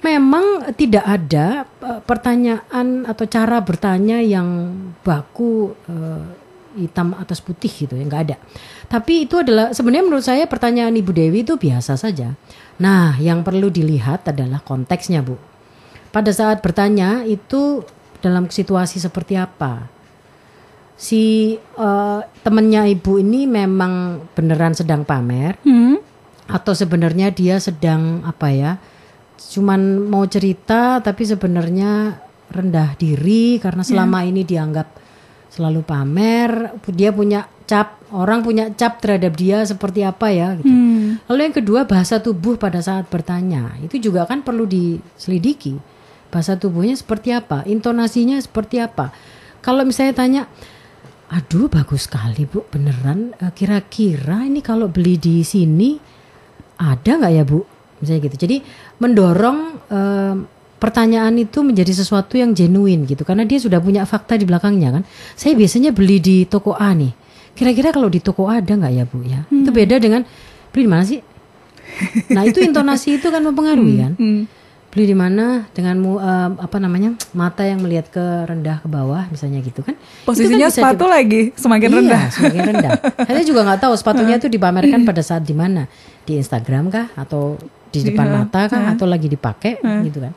memang 0.00 0.72
tidak 0.72 1.04
ada 1.04 1.68
eh, 1.68 2.00
pertanyaan 2.00 3.04
atau 3.04 3.28
cara 3.28 3.60
bertanya 3.60 4.24
yang 4.24 4.72
baku 5.04 5.76
eh, 5.84 6.24
hitam 6.80 7.12
atas 7.12 7.44
putih 7.44 7.68
gitu 7.68 7.92
ya, 7.92 8.04
nggak 8.08 8.22
ada. 8.32 8.36
Tapi 8.88 9.28
itu 9.28 9.36
adalah 9.36 9.76
sebenarnya 9.76 10.04
menurut 10.08 10.24
saya 10.24 10.48
pertanyaan 10.48 10.96
Ibu 10.96 11.12
Dewi 11.12 11.44
itu 11.44 11.60
biasa 11.60 12.00
saja. 12.00 12.32
Nah, 12.80 13.20
yang 13.20 13.44
perlu 13.44 13.68
dilihat 13.68 14.24
adalah 14.24 14.64
konteksnya, 14.64 15.20
Bu. 15.20 15.36
Pada 16.08 16.32
saat 16.32 16.64
bertanya 16.64 17.24
itu 17.28 17.84
dalam 18.24 18.48
situasi 18.48 18.96
seperti 18.96 19.36
apa? 19.36 19.88
Si 21.02 21.58
eh, 21.58 22.20
temennya 22.46 22.86
ibu 22.86 23.18
ini 23.18 23.50
memang 23.50 24.22
beneran 24.38 24.70
sedang 24.70 25.02
pamer 25.02 25.58
Hmm. 25.66 25.98
atau 26.46 26.70
sebenarnya 26.78 27.34
dia 27.34 27.58
sedang 27.58 28.22
apa 28.22 28.54
ya? 28.54 28.72
Cuman 29.34 30.06
mau 30.06 30.22
cerita 30.30 31.02
tapi 31.02 31.26
sebenarnya 31.26 32.22
rendah 32.54 32.94
diri 32.94 33.58
karena 33.58 33.82
selama 33.82 34.22
ini 34.22 34.46
dianggap 34.46 34.86
selalu 35.50 35.82
pamer, 35.82 36.78
dia 36.94 37.10
punya 37.10 37.50
cap, 37.66 37.98
orang 38.14 38.44
punya 38.46 38.70
cap 38.70 39.02
terhadap 39.02 39.34
dia 39.34 39.64
seperti 39.66 40.06
apa 40.06 40.30
ya 40.30 40.54
gitu. 40.54 40.70
Hmm. 40.70 41.18
Lalu 41.26 41.40
yang 41.50 41.56
kedua 41.58 41.80
bahasa 41.82 42.22
tubuh 42.22 42.54
pada 42.54 42.78
saat 42.78 43.10
bertanya 43.10 43.74
itu 43.82 43.98
juga 43.98 44.22
kan 44.28 44.46
perlu 44.46 44.68
diselidiki. 44.70 45.82
Bahasa 46.30 46.54
tubuhnya 46.56 46.94
seperti 46.94 47.34
apa, 47.34 47.66
intonasinya 47.66 48.38
seperti 48.38 48.78
apa. 48.80 49.10
Kalau 49.60 49.84
misalnya 49.84 50.14
tanya, 50.16 50.42
aduh 51.32 51.66
bagus 51.72 52.04
sekali 52.04 52.44
bu, 52.44 52.68
beneran. 52.68 53.32
Eh, 53.40 53.52
Kira-kira 53.56 54.44
ini 54.44 54.60
kalau 54.60 54.92
beli 54.92 55.16
di 55.16 55.40
sini 55.40 55.96
ada 56.76 57.16
nggak 57.16 57.32
ya 57.32 57.44
bu? 57.48 57.64
Misalnya 58.04 58.20
gitu. 58.28 58.36
Jadi 58.44 58.56
mendorong 59.00 59.58
eh, 59.88 60.34
pertanyaan 60.76 61.38
itu 61.38 61.62
menjadi 61.62 61.94
sesuatu 61.94 62.36
yang 62.36 62.52
genuine 62.52 63.06
gitu, 63.08 63.22
karena 63.24 63.46
dia 63.46 63.56
sudah 63.56 63.78
punya 63.80 64.04
fakta 64.04 64.36
di 64.36 64.44
belakangnya 64.44 65.00
kan. 65.00 65.02
Saya 65.32 65.56
biasanya 65.56 65.94
beli 65.96 66.20
di 66.20 66.36
toko 66.44 66.76
A 66.76 66.92
nih. 66.92 67.14
Kira-kira 67.56 67.92
kalau 67.92 68.12
di 68.12 68.20
toko 68.20 68.48
A 68.52 68.60
ada 68.60 68.74
nggak 68.74 68.92
ya 68.92 69.04
bu 69.08 69.18
ya? 69.24 69.40
Itu 69.48 69.70
beda 69.72 69.96
dengan 70.02 70.26
beli 70.72 70.84
di 70.84 70.90
mana 70.90 71.04
sih? 71.06 71.20
Nah 72.32 72.42
itu 72.48 72.58
intonasi 72.64 73.20
itu 73.20 73.28
kan 73.28 73.44
mempengaruhi 73.44 73.94
kan. 74.00 74.12
Hmm. 74.16 74.42
Beli 74.92 75.08
di 75.08 75.16
mana 75.16 75.64
dengan 75.72 75.96
mu- 75.96 76.20
eh, 76.20 76.50
apa 76.52 76.76
namanya 76.76 77.16
mata 77.32 77.64
yang 77.64 77.80
melihat 77.80 78.12
ke 78.12 78.20
rendah 78.44 78.76
ke 78.78 78.86
bawah 78.86 79.24
misalnya 79.26 79.58
gitu 79.58 79.80
kan. 79.80 79.96
Posisinya 80.22 80.68
Itu 80.68 80.76
kan 80.76 80.76
sepatu 80.92 81.04
di- 81.04 81.10
lagi 81.10 81.42
semakin 81.56 81.88
Iya, 81.88 81.96
rendah. 81.96 82.22
semakin 82.28 82.60
rendah. 82.68 82.90
Saya 83.24 83.42
juga 83.42 83.60
nggak 83.64 83.80
tahu 83.80 83.94
sepatunya 83.96 84.36
itu 84.36 84.46
dipamerkan 84.46 85.00
pada 85.08 85.24
saat 85.24 85.42
di 85.42 85.56
mana 85.56 85.88
di 86.22 86.36
Instagram 86.36 86.92
kah 86.92 87.08
atau 87.16 87.56
di 87.88 88.04
depan 88.04 88.28
mata 88.30 88.68
kah 88.68 88.92
atau 88.92 89.04
lagi 89.04 89.26
dipakai 89.26 89.80
gitu 90.04 90.20
kan. 90.20 90.32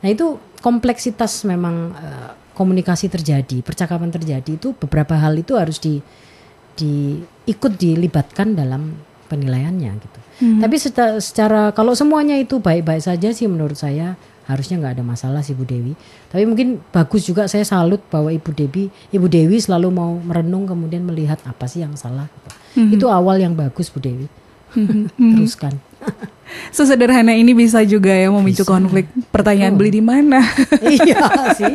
Nah 0.00 0.08
itu 0.08 0.26
kompleksitas 0.58 1.44
memang 1.44 1.92
eh, 1.92 2.30
komunikasi 2.56 3.06
terjadi, 3.06 3.60
percakapan 3.60 4.08
terjadi 4.08 4.50
itu 4.50 4.72
beberapa 4.72 5.14
hal 5.14 5.36
itu 5.36 5.52
harus 5.52 5.76
di 5.76 6.00
di 6.72 7.18
ikut 7.44 7.74
dilibatkan 7.74 8.54
dalam 8.54 8.96
penilaiannya 9.28 9.92
gitu. 10.00 10.18
Tapi 10.38 10.76
secara, 10.78 11.18
secara 11.18 11.60
kalau 11.74 11.98
semuanya 11.98 12.38
itu 12.38 12.62
baik-baik 12.62 13.02
saja 13.02 13.34
sih 13.34 13.50
menurut 13.50 13.74
saya 13.74 14.14
harusnya 14.48 14.80
nggak 14.80 14.94
ada 14.98 15.04
masalah 15.04 15.44
sih 15.44 15.52
Bu 15.52 15.68
Dewi. 15.68 15.92
Tapi 16.32 16.48
mungkin 16.48 16.80
bagus 16.88 17.28
juga 17.28 17.44
saya 17.44 17.68
salut 17.68 18.00
bahwa 18.08 18.32
Ibu 18.32 18.50
Dewi 18.56 18.88
Ibu 19.12 19.26
Dewi 19.28 19.60
selalu 19.60 19.92
mau 19.92 20.16
merenung 20.16 20.64
kemudian 20.64 21.04
melihat 21.04 21.36
apa 21.44 21.68
sih 21.68 21.84
yang 21.84 21.92
salah. 22.00 22.32
gitu. 22.72 22.96
Itu 22.96 23.06
awal 23.12 23.44
yang 23.44 23.52
bagus 23.52 23.92
Bu 23.92 24.00
Dewi. 24.00 24.26
Teruskan. 25.36 25.76
Sesederhana 26.76 27.36
ini 27.36 27.52
bisa 27.52 27.84
juga 27.84 28.08
ya 28.14 28.32
memicu 28.32 28.64
konflik. 28.64 29.08
Pertanyaan 29.28 29.76
beli 29.76 30.00
di 30.00 30.02
mana? 30.04 30.40
iya 30.96 31.28
sih. 31.52 31.74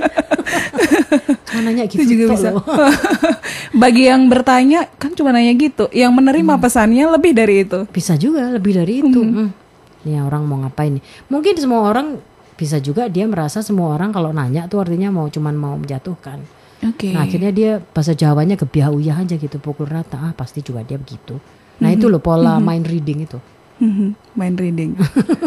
Cuma 1.53 1.69
nanya 1.69 1.85
gitu 1.85 2.01
itu 2.01 2.25
juga 2.25 2.33
bisa. 2.33 2.49
Bagi 3.81 4.09
yang 4.09 4.25
bertanya 4.25 4.89
kan 4.97 5.13
cuma 5.13 5.29
nanya 5.29 5.53
gitu. 5.53 5.85
Yang 5.93 6.11
menerima 6.17 6.53
pesannya 6.57 7.05
lebih 7.13 7.37
dari 7.37 7.61
itu. 7.61 7.85
Bisa 7.93 8.17
juga 8.17 8.49
lebih 8.49 8.73
dari 8.73 9.05
itu. 9.05 9.21
Hmm. 9.21 9.53
Ya 10.01 10.25
orang 10.25 10.49
mau 10.49 10.57
ngapain 10.65 10.97
nih? 10.97 11.03
Mungkin 11.29 11.53
semua 11.61 11.85
orang 11.85 12.17
bisa 12.57 12.81
juga 12.81 13.05
dia 13.05 13.29
merasa 13.29 13.61
semua 13.61 13.93
orang 13.93 14.09
kalau 14.09 14.33
nanya 14.33 14.65
tuh 14.65 14.81
artinya 14.81 15.13
mau 15.13 15.29
cuman 15.29 15.53
mau 15.53 15.77
menjatuhkan. 15.77 16.41
Oke. 16.89 17.13
Nah 17.13 17.23
akhirnya 17.23 17.53
dia 17.53 17.71
bahasa 17.79 18.17
Jawanya 18.17 18.57
gebiah 18.57 18.89
uyah 18.89 19.21
aja 19.21 19.37
gitu 19.37 19.61
pukul 19.61 19.85
rata. 19.85 20.17
Ah 20.17 20.33
pasti 20.33 20.65
juga 20.65 20.81
dia 20.81 20.97
begitu. 20.97 21.37
Nah 21.79 21.93
itu 21.93 22.09
loh 22.09 22.19
pola 22.19 22.57
mind 22.57 22.89
reading 22.89 23.29
itu. 23.29 23.37
Mhm, 23.83 24.15
Mind 24.33 24.57
reading. 24.57 24.95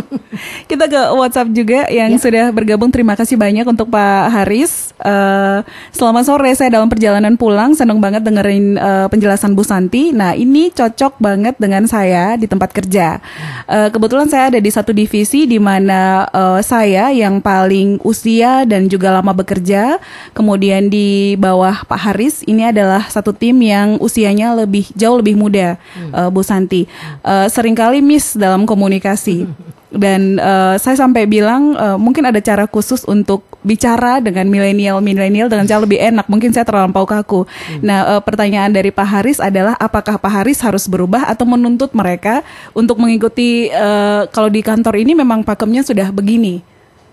Kita 0.70 0.87
ke 0.87 1.01
WhatsApp 1.16 1.51
juga 1.51 1.88
yang 1.88 2.12
sudah 2.20 2.53
bergabung. 2.53 2.92
Terima 2.92 3.16
kasih 3.16 3.35
banyak 3.35 3.66
untuk 3.66 3.90
Pak 3.90 4.31
Haris. 4.31 4.94
Eh, 5.01 5.59
selamat 5.90 6.22
sore, 6.29 6.53
saya 6.55 6.70
dalam 6.70 6.87
perjalanan 6.87 7.35
pulang 7.35 7.72
seneng 7.72 7.99
banget 7.99 8.22
dengerin 8.22 8.77
eh, 8.79 9.07
penjelasan 9.11 9.57
Bu 9.57 9.64
Santi. 9.64 10.14
Nah 10.14 10.37
ini 10.37 10.70
cocok 10.70 11.18
banget 11.18 11.59
dengan 11.59 11.88
saya 11.88 12.38
di 12.38 12.44
tempat 12.46 12.70
kerja. 12.77 13.18
Eh, 13.66 13.88
kebetulan 13.90 14.29
saya 14.31 14.55
ada 14.55 14.61
di 14.61 14.70
satu 14.70 14.92
divisi 14.92 15.49
di 15.49 15.59
mana 15.59 16.29
eh, 16.31 16.61
saya 16.62 17.11
yang 17.11 17.40
paling 17.40 18.05
usia 18.05 18.68
dan 18.68 18.87
juga 18.87 19.11
lama 19.16 19.33
bekerja. 19.33 19.99
Kemudian 20.37 20.92
di 20.92 21.35
bawah 21.40 21.83
Pak 21.88 22.12
Haris 22.12 22.44
ini 22.46 22.68
adalah 22.68 23.09
satu 23.09 23.33
tim 23.35 23.59
yang 23.64 23.99
usianya 23.99 24.55
lebih 24.55 24.87
jauh 24.94 25.18
lebih 25.18 25.35
muda, 25.35 25.75
eh, 25.96 26.29
Bu 26.31 26.44
Santi. 26.46 26.87
Eh, 27.25 27.49
sering 27.51 27.75
kali 27.75 27.99
miss 27.99 28.26
dalam 28.35 28.67
komunikasi. 28.67 29.47
Dan 29.87 30.43
eh, 30.43 30.75
saya 30.83 30.97
sampai 30.99 31.31
bilang 31.31 31.79
eh, 31.79 31.95
mungkin 31.95 32.27
ada 32.27 32.43
cara 32.43 32.67
khusus 32.67 33.07
untuk 33.07 33.47
bicara 33.62 34.19
dengan 34.19 34.51
milenial 34.51 34.99
milenial 34.99 35.47
dengan 35.47 35.71
cara 35.71 35.87
lebih 35.87 36.03
enak. 36.03 36.27
Mungkin 36.27 36.51
saya 36.51 36.67
terlampau 36.67 37.07
kaku. 37.07 37.47
Nah, 37.87 38.19
eh, 38.19 38.23
pertanyaan 38.27 38.75
dari 38.75 38.91
Pak 38.91 39.07
Haris 39.07 39.39
adalah 39.39 39.79
apakah 39.79 40.19
Pak 40.19 40.33
Haris 40.43 40.59
harus 40.67 40.91
berubah 40.91 41.31
atau 41.31 41.47
menuntut 41.47 41.95
mereka 41.95 42.43
untuk 42.75 42.99
mengikuti 42.99 43.71
eh, 43.71 44.23
kalau 44.35 44.51
di 44.51 44.61
kantor 44.61 44.99
ini 44.99 45.15
memang 45.15 45.47
pakemnya 45.47 45.87
sudah 45.87 46.11
begini. 46.11 46.61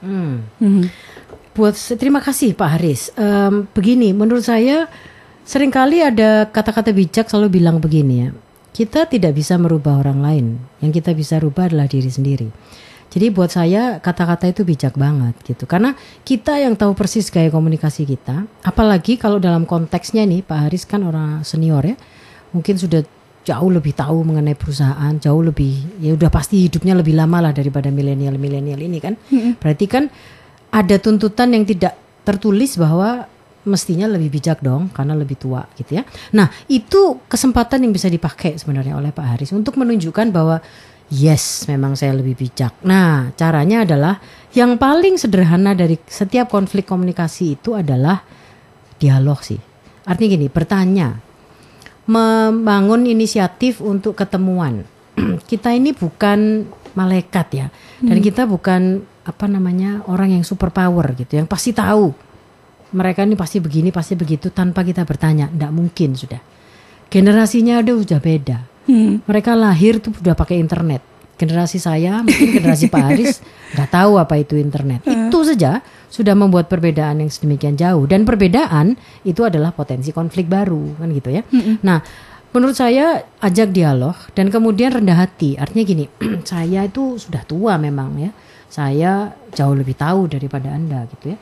Hmm. 0.03 0.43
Mhm. 0.59 0.85
Buat 1.53 1.77
terima 2.01 2.17
kasih 2.17 2.57
Pak 2.57 2.69
Haris. 2.75 3.13
Em, 3.13 3.69
begini, 3.77 4.09
menurut 4.09 4.41
saya 4.41 4.89
sering 5.45 5.69
kali 5.69 6.01
ada 6.01 6.49
kata-kata 6.49 6.89
bijak 6.89 7.29
selalu 7.29 7.61
bilang 7.61 7.77
begini 7.77 8.15
ya. 8.25 8.29
Kita 8.73 9.05
tidak 9.05 9.37
bisa 9.37 9.55
merubah 9.61 10.01
orang 10.01 10.19
lain. 10.19 10.45
Yang 10.81 10.99
kita 10.99 11.11
bisa 11.13 11.35
rubah 11.37 11.69
adalah 11.69 11.85
diri 11.85 12.09
sendiri. 12.09 12.49
Jadi 13.13 13.29
buat 13.29 13.53
saya 13.53 14.01
kata-kata 14.01 14.49
itu 14.49 14.65
bijak 14.65 14.97
banget 14.97 15.37
gitu. 15.45 15.69
Karena 15.69 15.93
kita 16.25 16.57
yang 16.57 16.73
tahu 16.73 16.97
persis 16.97 17.29
gaya 17.29 17.53
komunikasi 17.53 18.09
kita. 18.09 18.49
Apalagi 18.65 19.21
kalau 19.21 19.37
dalam 19.37 19.69
konteksnya 19.69 20.25
nih 20.25 20.41
Pak 20.41 20.65
Haris 20.65 20.89
kan 20.89 21.05
orang 21.05 21.45
senior 21.45 21.85
ya. 21.85 21.93
Mungkin 22.57 22.81
sudah 22.81 23.05
jauh 23.45 23.69
lebih 23.69 23.93
tahu 23.93 24.25
mengenai 24.25 24.57
perusahaan, 24.57 25.13
jauh 25.21 25.43
lebih 25.45 26.01
ya 26.01 26.17
udah 26.17 26.33
pasti 26.33 26.65
hidupnya 26.65 26.97
lebih 26.97 27.13
lama 27.13 27.37
lah 27.37 27.53
daripada 27.53 27.93
milenial-milenial 27.93 28.81
ini 28.81 28.97
kan. 28.97 29.13
Berarti 29.61 29.85
kan 29.85 30.09
ada 30.73 30.95
tuntutan 30.97 31.53
yang 31.53 31.69
tidak 31.69 31.93
tertulis 32.25 32.79
bahwa 32.81 33.29
mestinya 33.63 34.07
lebih 34.11 34.29
bijak 34.33 34.59
dong 34.59 34.91
karena 34.91 35.15
lebih 35.15 35.39
tua 35.39 35.63
gitu 35.79 35.99
ya. 35.99 36.03
Nah, 36.35 36.51
itu 36.67 37.23
kesempatan 37.27 37.87
yang 37.87 37.93
bisa 37.95 38.11
dipakai 38.11 38.59
sebenarnya 38.59 38.99
oleh 38.99 39.15
Pak 39.15 39.35
Haris 39.35 39.55
untuk 39.55 39.79
menunjukkan 39.79 40.31
bahwa 40.35 40.59
yes, 41.07 41.69
memang 41.71 41.95
saya 41.95 42.15
lebih 42.15 42.35
bijak. 42.35 42.75
Nah, 42.83 43.31
caranya 43.39 43.87
adalah 43.87 44.19
yang 44.51 44.75
paling 44.75 45.15
sederhana 45.15 45.71
dari 45.73 45.95
setiap 46.07 46.51
konflik 46.51 46.83
komunikasi 46.87 47.55
itu 47.55 47.75
adalah 47.77 48.19
dialog 48.99 49.39
sih. 49.39 49.59
Artinya 50.03 50.29
gini, 50.35 50.47
bertanya. 50.51 51.09
Membangun 52.03 53.07
inisiatif 53.07 53.79
untuk 53.79 54.19
ketemuan. 54.19 54.83
kita 55.51 55.71
ini 55.71 55.95
bukan 55.95 56.67
malaikat 56.99 57.47
ya. 57.55 57.67
Dan 58.03 58.19
kita 58.19 58.43
bukan 58.43 59.07
apa 59.23 59.47
namanya 59.47 60.03
orang 60.11 60.35
yang 60.35 60.43
super 60.43 60.67
power 60.67 61.15
gitu 61.15 61.39
yang 61.39 61.47
pasti 61.47 61.71
tahu 61.71 62.11
mereka 62.93 63.25
ini 63.25 63.33
pasti 63.33 63.57
begini 63.57 63.89
pasti 63.89 64.13
begitu 64.13 64.53
tanpa 64.53 64.85
kita 64.85 65.03
bertanya. 65.03 65.49
Tidak 65.49 65.71
mungkin 65.73 66.13
sudah. 66.13 66.39
Generasinya 67.09 67.81
ada 67.81 67.93
sudah 67.93 68.21
beda. 68.21 68.57
Mereka 69.25 69.51
lahir 69.57 69.97
tuh 69.99 70.13
udah 70.13 70.37
pakai 70.37 70.61
internet. 70.61 71.01
Generasi 71.33 71.81
saya 71.81 72.21
mungkin 72.21 72.61
generasi 72.61 72.93
Pak 72.93 73.03
Haris 73.09 73.41
nggak 73.73 73.89
tahu 73.89 74.21
apa 74.21 74.37
itu 74.37 74.53
internet. 74.55 75.01
Itu 75.03 75.41
saja 75.41 75.81
sudah 76.07 76.37
membuat 76.37 76.69
perbedaan 76.69 77.25
yang 77.25 77.29
sedemikian 77.33 77.73
jauh. 77.73 78.05
Dan 78.05 78.23
perbedaan 78.23 78.93
itu 79.25 79.41
adalah 79.41 79.73
potensi 79.73 80.13
konflik 80.13 80.45
baru 80.45 80.93
kan 81.01 81.09
gitu 81.09 81.33
ya. 81.33 81.41
Nah 81.81 81.99
menurut 82.53 82.77
saya 82.77 83.25
ajak 83.41 83.73
dialog 83.73 84.13
dan 84.37 84.53
kemudian 84.53 84.93
rendah 84.93 85.17
hati. 85.25 85.57
Artinya 85.57 85.83
gini 85.83 86.05
saya 86.49 86.85
itu 86.85 87.17
sudah 87.17 87.41
tua 87.43 87.81
memang 87.81 88.09
ya. 88.21 88.31
Saya 88.69 89.33
jauh 89.53 89.73
lebih 89.73 89.93
tahu 89.93 90.29
daripada 90.29 90.73
anda 90.73 91.05
gitu 91.13 91.33
ya 91.33 91.37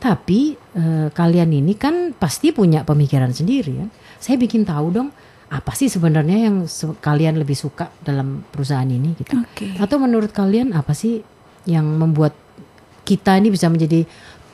tapi 0.00 0.56
eh, 0.56 1.08
kalian 1.12 1.52
ini 1.52 1.76
kan 1.76 2.16
pasti 2.16 2.50
punya 2.50 2.82
pemikiran 2.82 3.30
sendiri 3.30 3.72
ya. 3.76 3.86
Saya 4.16 4.40
bikin 4.40 4.64
tahu 4.64 4.88
dong 4.90 5.08
apa 5.50 5.74
sih 5.74 5.90
sebenarnya 5.90 6.48
yang 6.48 6.56
se- 6.64 6.96
kalian 7.02 7.36
lebih 7.36 7.58
suka 7.58 7.92
dalam 8.00 8.40
perusahaan 8.48 8.86
ini 8.88 9.12
gitu. 9.18 9.36
Oke. 9.36 9.76
atau 9.76 10.00
menurut 10.00 10.32
kalian 10.32 10.72
apa 10.72 10.94
sih 10.96 11.20
yang 11.68 11.84
membuat 11.84 12.32
kita 13.04 13.36
ini 13.36 13.52
bisa 13.52 13.66
menjadi 13.68 14.06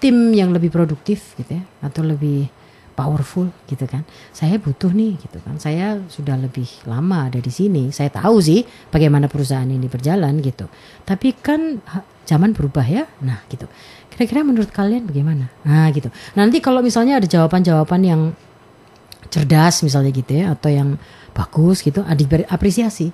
tim 0.03 0.35
yang 0.35 0.51
lebih 0.51 0.75
produktif 0.75 1.39
gitu 1.39 1.57
ya? 1.61 1.63
Atau 1.85 2.03
lebih 2.03 2.49
powerful 2.97 3.53
gitu 3.69 3.85
kan? 3.85 4.09
Saya 4.33 4.57
butuh 4.57 4.89
nih 4.91 5.21
gitu 5.21 5.39
kan? 5.45 5.61
Saya 5.61 6.01
sudah 6.09 6.35
lebih 6.41 6.67
lama 6.89 7.29
ada 7.29 7.37
di 7.39 7.53
sini. 7.53 7.93
Saya 7.93 8.09
tahu 8.09 8.41
sih 8.41 8.65
bagaimana 8.89 9.29
perusahaan 9.29 9.69
ini 9.69 9.87
berjalan 9.87 10.41
gitu. 10.41 10.67
Tapi 11.05 11.37
kan 11.39 11.79
zaman 12.25 12.57
berubah 12.57 12.89
ya? 12.89 13.05
Nah 13.21 13.45
gitu 13.53 13.69
kira-kira 14.17 14.41
menurut 14.41 14.73
kalian 14.73 15.05
bagaimana? 15.05 15.53
Nah 15.69 15.93
gitu. 15.93 16.09
Nanti 16.33 16.65
kalau 16.65 16.81
misalnya 16.81 17.21
ada 17.21 17.29
jawaban-jawaban 17.29 18.01
yang 18.01 18.33
cerdas 19.29 19.85
misalnya 19.85 20.09
gitu 20.17 20.33
ya 20.33 20.57
atau 20.57 20.73
yang 20.73 20.97
bagus 21.37 21.85
gitu 21.85 22.01
ada 22.01 22.17
diberi 22.17 22.49
apresiasi. 22.49 23.13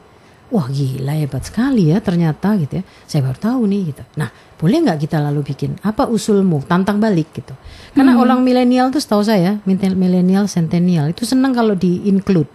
Wah 0.52 0.68
gila 0.68 1.16
hebat 1.16 1.42
sekali 1.48 1.90
ya 1.90 1.98
ternyata 1.98 2.54
gitu 2.60 2.78
ya. 2.78 2.84
Saya 3.08 3.26
baru 3.26 3.38
tahu 3.40 3.62
nih 3.66 3.82
gitu. 3.90 4.02
Nah 4.14 4.30
boleh 4.62 4.78
nggak 4.86 4.98
kita 5.02 5.18
lalu 5.18 5.42
bikin? 5.42 5.74
Apa 5.82 6.06
usulmu? 6.06 6.62
Tantang 6.62 7.02
balik 7.02 7.34
gitu. 7.34 7.56
Karena 7.98 8.14
orang 8.14 8.46
milenial 8.46 8.94
tuh 8.94 9.02
setahu 9.02 9.26
saya 9.26 9.58
milenial 9.66 10.46
centennial 10.46 11.10
itu 11.10 11.26
senang 11.26 11.50
kalau 11.50 11.74
di 11.74 12.06
include 12.06 12.46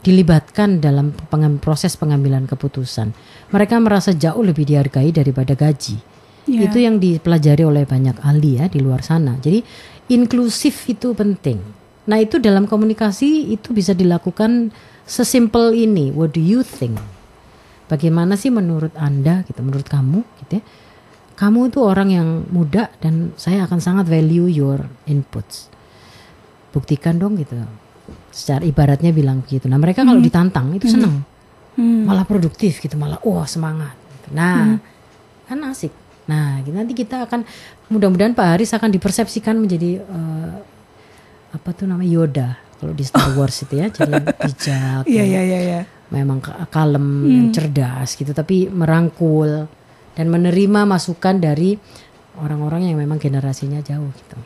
dilibatkan 0.00 0.78
dalam 0.78 1.12
pengam- 1.28 1.58
proses 1.58 1.98
pengambilan 1.98 2.46
keputusan. 2.46 3.12
Mereka 3.50 3.82
merasa 3.82 4.14
jauh 4.14 4.40
lebih 4.46 4.68
dihargai 4.68 5.10
daripada 5.10 5.58
gaji 5.58 6.19
Ya. 6.48 6.66
itu 6.66 6.78
yang 6.80 6.96
dipelajari 6.96 7.62
oleh 7.62 7.84
banyak 7.84 8.16
ahli 8.24 8.58
ya 8.58 8.66
di 8.66 8.80
luar 8.80 9.04
sana. 9.04 9.36
Jadi 9.38 9.60
inklusif 10.10 10.88
itu 10.88 11.12
penting. 11.12 11.60
Nah 12.08 12.18
itu 12.18 12.40
dalam 12.40 12.66
komunikasi 12.66 13.52
itu 13.54 13.70
bisa 13.76 13.92
dilakukan 13.92 14.72
sesimpel 15.04 15.76
ini. 15.76 16.10
What 16.10 16.34
do 16.34 16.42
you 16.42 16.64
think? 16.64 16.98
Bagaimana 17.86 18.38
sih 18.38 18.48
menurut 18.54 18.94
anda 18.96 19.42
gitu, 19.46 19.60
menurut 19.60 19.86
kamu 19.86 20.22
gitu 20.44 20.58
ya? 20.58 20.64
Kamu 21.38 21.72
itu 21.72 21.80
orang 21.80 22.08
yang 22.12 22.28
muda 22.52 22.92
dan 23.00 23.32
saya 23.40 23.64
akan 23.64 23.80
sangat 23.80 24.06
value 24.08 24.48
your 24.50 24.84
inputs. 25.08 25.72
Buktikan 26.70 27.16
dong 27.16 27.40
gitu. 27.40 27.56
Secara 28.30 28.62
ibaratnya 28.62 29.10
bilang 29.10 29.40
begitu. 29.42 29.66
Nah 29.66 29.80
mereka 29.80 30.04
kalau 30.04 30.20
ditantang 30.20 30.76
itu 30.76 30.86
senang 30.86 31.24
malah 31.78 32.26
produktif 32.26 32.82
gitu 32.82 32.98
malah 32.98 33.20
wah 33.22 33.46
semangat 33.46 33.94
nah 34.30 34.78
kan 35.46 35.58
asik 35.70 35.90
nah 36.30 36.46
nanti 36.62 36.94
kita 36.94 37.26
akan 37.26 37.42
mudah-mudahan 37.88 38.32
Pak 38.32 38.46
Haris 38.48 38.70
akan 38.70 38.86
dipersepsikan 38.88 39.58
menjadi 39.58 39.98
eh, 39.98 40.54
apa 41.50 41.68
tuh 41.72 41.84
namanya 41.84 42.06
Yoda 42.08 42.48
kalau 42.78 42.94
di 42.94 43.02
Star 43.02 43.34
Wars 43.34 43.60
itu 43.60 43.74
ya 43.74 43.90
jadi 43.90 44.14
bijak 44.46 45.02
Iya 45.04 45.24
iya 45.26 45.42
iya 45.42 45.60
iya. 45.60 45.80
memang 46.08 46.38
ka- 46.38 46.64
kalem 46.68 47.06
yang 47.26 47.46
cerdas 47.50 48.14
gitu 48.14 48.30
tapi 48.30 48.70
merangkul 48.70 49.66
dan 50.10 50.26
menerima 50.26 50.86
masukan 50.86 51.36
dari 51.36 51.74
orang-orang 52.36 52.86
yang 52.86 52.96
memang 52.96 53.18
generasinya 53.18 53.78
jauh 53.80 54.08
gitu 54.12 54.38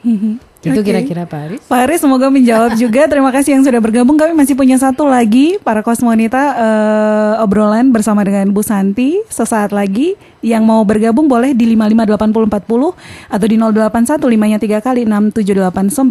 itu 0.73 0.81
kira-kira 0.81 1.29
Pak 1.29 1.41
Haris 1.45 1.61
Pak 1.69 1.81
Aris 1.85 2.01
semoga 2.01 2.33
menjawab 2.33 2.73
juga. 2.83 3.05
Terima 3.05 3.29
kasih 3.29 3.59
yang 3.59 3.65
sudah 3.67 3.81
bergabung. 3.83 4.17
Kami 4.17 4.33
masih 4.33 4.57
punya 4.57 4.81
satu 4.81 5.05
lagi 5.05 5.61
para 5.61 5.85
kosmonita 5.85 6.43
eh, 6.57 7.45
obrolan 7.45 7.93
bersama 7.93 8.25
dengan 8.25 8.49
Bu 8.49 8.65
Santi 8.65 9.21
sesaat 9.29 9.75
lagi. 9.75 10.17
Yang 10.45 10.63
mau 10.69 10.85
bergabung 10.85 11.25
boleh 11.25 11.57
di 11.57 11.73
558040 11.73 13.33
atau 13.33 13.47
di 13.49 13.57
081 13.57 14.21
5 14.21 14.51
nya 14.53 14.59
3 14.61 14.85
kali 14.85 15.09
678 15.09 16.05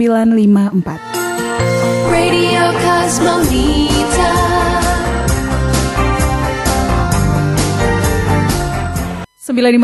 Radio 2.10 2.66
Cosmonita. 2.82 4.63
Sembilan 9.44 9.76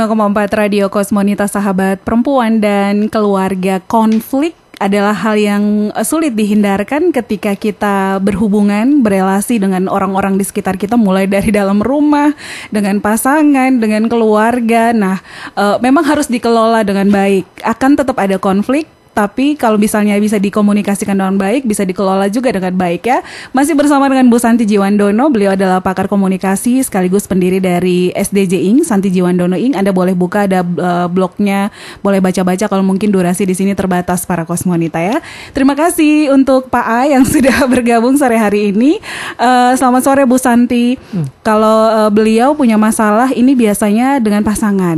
Radio 0.56 0.88
Kosmonita 0.88 1.44
Sahabat 1.44 2.00
Perempuan 2.08 2.64
dan 2.64 3.12
Keluarga 3.12 3.84
Konflik 3.84 4.56
adalah 4.80 5.12
hal 5.12 5.36
yang 5.36 5.92
eh, 5.92 6.06
sulit 6.08 6.32
dihindarkan 6.32 7.12
ketika 7.12 7.60
kita 7.60 8.24
berhubungan, 8.24 9.04
berelasi 9.04 9.60
dengan 9.60 9.92
orang-orang 9.92 10.40
di 10.40 10.48
sekitar 10.48 10.80
kita 10.80 10.96
mulai 10.96 11.28
dari 11.28 11.52
dalam 11.52 11.84
rumah, 11.84 12.32
dengan 12.72 13.04
pasangan, 13.04 13.84
dengan 13.84 14.08
keluarga. 14.08 14.96
Nah, 14.96 15.20
eh, 15.52 15.76
memang 15.84 16.08
harus 16.08 16.32
dikelola 16.32 16.88
dengan 16.88 17.12
baik. 17.12 17.44
Akan 17.60 18.00
tetap 18.00 18.16
ada 18.16 18.40
konflik, 18.40 18.88
tapi 19.20 19.60
kalau 19.60 19.76
misalnya 19.76 20.16
bisa 20.16 20.40
dikomunikasikan 20.40 21.12
dengan 21.12 21.36
baik, 21.36 21.68
bisa 21.68 21.84
dikelola 21.84 22.32
juga 22.32 22.56
dengan 22.56 22.72
baik 22.72 23.04
ya. 23.04 23.20
Masih 23.52 23.76
bersama 23.76 24.08
dengan 24.08 24.32
Bu 24.32 24.40
Santi 24.40 24.64
Jiwandono, 24.64 25.28
beliau 25.28 25.60
adalah 25.60 25.84
pakar 25.84 26.08
komunikasi 26.08 26.80
sekaligus 26.88 27.28
pendiri 27.28 27.60
dari 27.60 28.16
SDJ 28.16 28.64
Ing, 28.72 28.88
Santi 28.88 29.12
Jiwandono 29.12 29.60
Ing. 29.60 29.76
Anda 29.76 29.92
boleh 29.92 30.16
buka 30.16 30.48
ada 30.48 30.64
eh, 30.64 31.08
blognya, 31.12 31.68
boleh 32.00 32.24
baca-baca 32.24 32.72
kalau 32.72 32.80
mungkin 32.80 33.12
durasi 33.12 33.44
di 33.44 33.52
sini 33.52 33.76
terbatas 33.76 34.24
para 34.24 34.48
kosmonita 34.48 35.04
ya. 35.04 35.20
Terima 35.52 35.76
kasih 35.76 36.32
untuk 36.32 36.72
Pak 36.72 36.86
A 36.88 37.02
yang 37.12 37.28
sudah 37.36 37.68
bergabung 37.68 38.16
sore 38.16 38.40
hari 38.40 38.72
ini. 38.72 39.04
Eh, 39.36 39.72
selamat 39.76 40.02
sore 40.08 40.24
Bu 40.24 40.40
Santi. 40.40 40.96
Kalau 41.44 42.08
eh, 42.08 42.12
beliau 42.16 42.56
punya 42.56 42.80
masalah 42.80 43.36
ini 43.36 43.52
biasanya 43.52 44.24
dengan 44.24 44.48
pasangan 44.48 44.96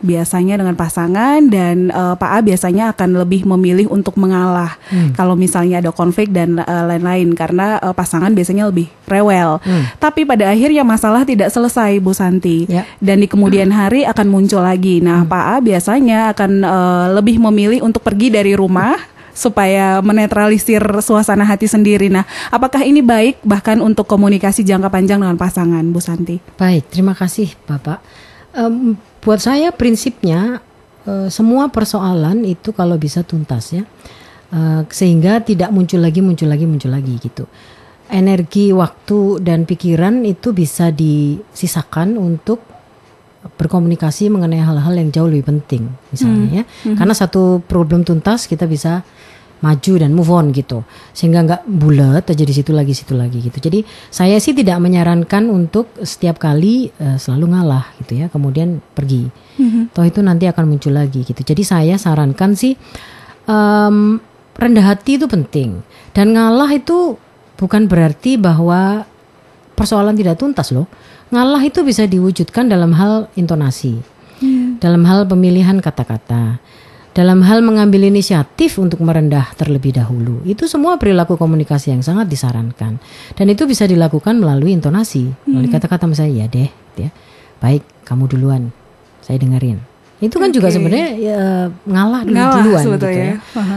biasanya 0.00 0.56
dengan 0.56 0.78
pasangan 0.78 1.42
dan 1.50 1.90
Pak 1.92 2.30
A 2.30 2.38
biasanya 2.40 2.94
akan 2.94 3.26
lebih 3.26 3.44
memilih 3.58 3.90
untuk 3.90 4.14
mengalah 4.14 4.78
kalau 5.18 5.34
misalnya 5.34 5.82
ada 5.82 5.90
konflik 5.90 6.30
dan 6.30 6.62
eh, 6.62 6.84
lain-lain 6.94 7.34
karena 7.34 7.82
eh, 7.82 7.90
pasangan 7.90 8.30
biasanya 8.30 8.70
lebih 8.70 8.86
rewel. 9.10 9.58
Tapi 9.98 10.22
pada 10.22 10.54
akhirnya 10.54 10.86
masalah 10.86 11.26
tidak 11.26 11.50
selesai 11.50 11.98
Bu 11.98 12.14
Santi 12.14 12.70
Ya. 12.70 12.86
dan 13.02 13.18
di 13.18 13.26
kemudian 13.26 13.74
hari 13.74 14.06
akan 14.06 14.26
muncul 14.30 14.62
lagi. 14.62 15.02
Nah 15.02 15.26
Pak 15.26 15.44
A 15.44 15.56
biasanya 15.58 16.30
akan 16.30 16.50
eh, 16.62 17.06
lebih 17.18 17.42
memilih 17.42 17.82
untuk 17.82 18.06
pergi 18.06 18.30
dari 18.30 18.54
rumah 18.54 18.94
supaya 19.34 20.02
menetralisir 20.02 20.82
suasana 20.98 21.46
hati 21.46 21.70
sendiri. 21.70 22.10
Nah, 22.10 22.26
apakah 22.50 22.82
ini 22.82 23.06
baik 23.06 23.38
bahkan 23.46 23.78
untuk 23.78 24.10
komunikasi 24.10 24.66
jangka 24.66 24.90
panjang 24.90 25.22
dengan 25.22 25.38
pasangan, 25.38 25.86
Bu 25.94 26.02
Santi? 26.02 26.42
Baik, 26.58 26.90
terima 26.90 27.14
kasih 27.14 27.54
Bapak. 27.62 28.02
Em, 28.50 28.98
buat 29.22 29.38
saya 29.38 29.70
prinsipnya 29.70 30.58
eh, 31.08 31.28
semua 31.32 31.72
persoalan 31.72 32.44
itu 32.44 32.76
kalau 32.76 33.00
bisa 33.00 33.24
tuntas 33.24 33.72
ya, 33.72 33.88
Eh, 34.48 34.82
sehingga 34.88 35.44
tidak 35.44 35.68
muncul 35.68 36.00
lagi, 36.00 36.24
muncul 36.24 36.48
lagi, 36.48 36.64
muncul 36.64 36.88
lagi 36.88 37.20
gitu. 37.20 37.44
Energi, 38.08 38.72
waktu 38.72 39.44
dan 39.44 39.68
pikiran 39.68 40.24
itu 40.24 40.56
bisa 40.56 40.88
disisakan 40.88 42.16
untuk 42.16 42.64
berkomunikasi 43.60 44.32
mengenai 44.32 44.64
hal-hal 44.64 44.96
yang 44.96 45.12
jauh 45.12 45.28
lebih 45.28 45.52
penting, 45.52 45.92
misalnya 46.08 46.64
ya. 46.64 46.96
Karena 46.96 47.12
satu 47.12 47.60
problem 47.60 48.08
tuntas 48.08 48.48
kita 48.48 48.64
bisa 48.64 49.04
maju 49.58 49.92
dan 49.98 50.10
move 50.14 50.30
on 50.30 50.50
gitu. 50.54 50.86
Sehingga 51.12 51.42
nggak 51.44 51.62
bulat 51.66 52.24
aja 52.30 52.44
di 52.44 52.54
situ 52.54 52.70
lagi 52.70 52.94
situ 52.94 53.14
lagi 53.14 53.42
gitu. 53.42 53.58
Jadi 53.58 53.82
saya 54.10 54.38
sih 54.38 54.54
tidak 54.54 54.78
menyarankan 54.78 55.50
untuk 55.50 55.90
setiap 56.02 56.38
kali 56.38 56.90
eh, 56.94 57.18
selalu 57.18 57.54
ngalah 57.54 57.84
gitu 58.02 58.22
ya 58.22 58.26
kemudian 58.30 58.78
pergi. 58.94 59.28
Toh 59.90 60.06
itu 60.06 60.22
nanti 60.22 60.46
akan 60.46 60.64
muncul 60.70 60.94
lagi 60.94 61.26
gitu. 61.26 61.42
Jadi 61.42 61.62
saya 61.66 61.98
sarankan 61.98 62.54
sih 62.54 62.78
em, 63.50 64.22
rendah 64.54 64.86
hati 64.86 65.18
itu 65.18 65.26
penting. 65.26 65.82
Dan 66.14 66.34
ngalah 66.38 66.70
itu 66.74 67.18
bukan 67.58 67.90
berarti 67.90 68.38
bahwa 68.38 69.02
persoalan 69.74 70.14
tidak 70.14 70.38
tuntas 70.38 70.70
loh. 70.70 70.86
Ngalah 71.34 71.62
itu 71.66 71.84
bisa 71.84 72.08
diwujudkan 72.08 72.72
dalam 72.72 72.96
hal 72.96 73.28
intonasi, 73.36 74.00
dalam 74.80 75.04
hal 75.04 75.28
pemilihan 75.28 75.76
kata-kata, 75.76 76.56
dalam 77.18 77.42
hal 77.42 77.66
mengambil 77.66 78.06
inisiatif 78.06 78.78
untuk 78.78 79.02
merendah 79.02 79.50
terlebih 79.58 79.90
dahulu. 79.90 80.38
Itu 80.46 80.70
semua 80.70 80.94
perilaku 81.02 81.34
komunikasi 81.34 81.90
yang 81.90 82.06
sangat 82.06 82.30
disarankan. 82.30 83.02
Dan 83.34 83.46
itu 83.50 83.66
bisa 83.66 83.90
dilakukan 83.90 84.38
melalui 84.38 84.70
intonasi, 84.70 85.26
melalui 85.42 85.66
kata-kata 85.66 86.06
misalnya 86.06 86.34
ya 86.36 86.46
deh, 86.46 86.70
gitu 86.70 87.00
ya. 87.02 87.10
Baik, 87.58 87.82
kamu 88.06 88.30
duluan. 88.30 88.70
Saya 89.18 89.42
dengerin. 89.42 89.82
Itu 90.18 90.38
kan 90.38 90.50
juga 90.50 90.70
Oke. 90.70 90.78
sebenarnya 90.78 91.08
ya, 91.14 91.38
ngalah 91.86 92.22
dulu 92.22 92.34
Ngalah 92.38 92.54
duluan 92.62 92.84
gitu 92.86 93.06
ya. 93.06 93.26
ya. 93.34 93.34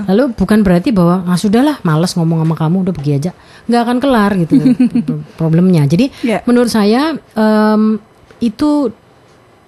Lalu 0.09 0.23
bukan 0.33 0.59
berarti 0.61 0.89
bahwa 0.89 1.25
ah 1.25 1.37
sudahlah 1.37 1.77
males 1.81 2.13
ngomong 2.13 2.41
sama 2.41 2.55
kamu 2.57 2.75
udah 2.85 2.93
pergi 2.93 3.11
aja 3.13 3.31
nggak 3.69 3.81
akan 3.85 3.97
kelar 4.01 4.31
gitu 4.41 4.53
problemnya. 5.39 5.85
Jadi 5.85 6.09
Ya. 6.25 6.41
menurut 6.45 6.69
saya 6.69 7.13
em, 7.13 8.01
itu 8.41 8.89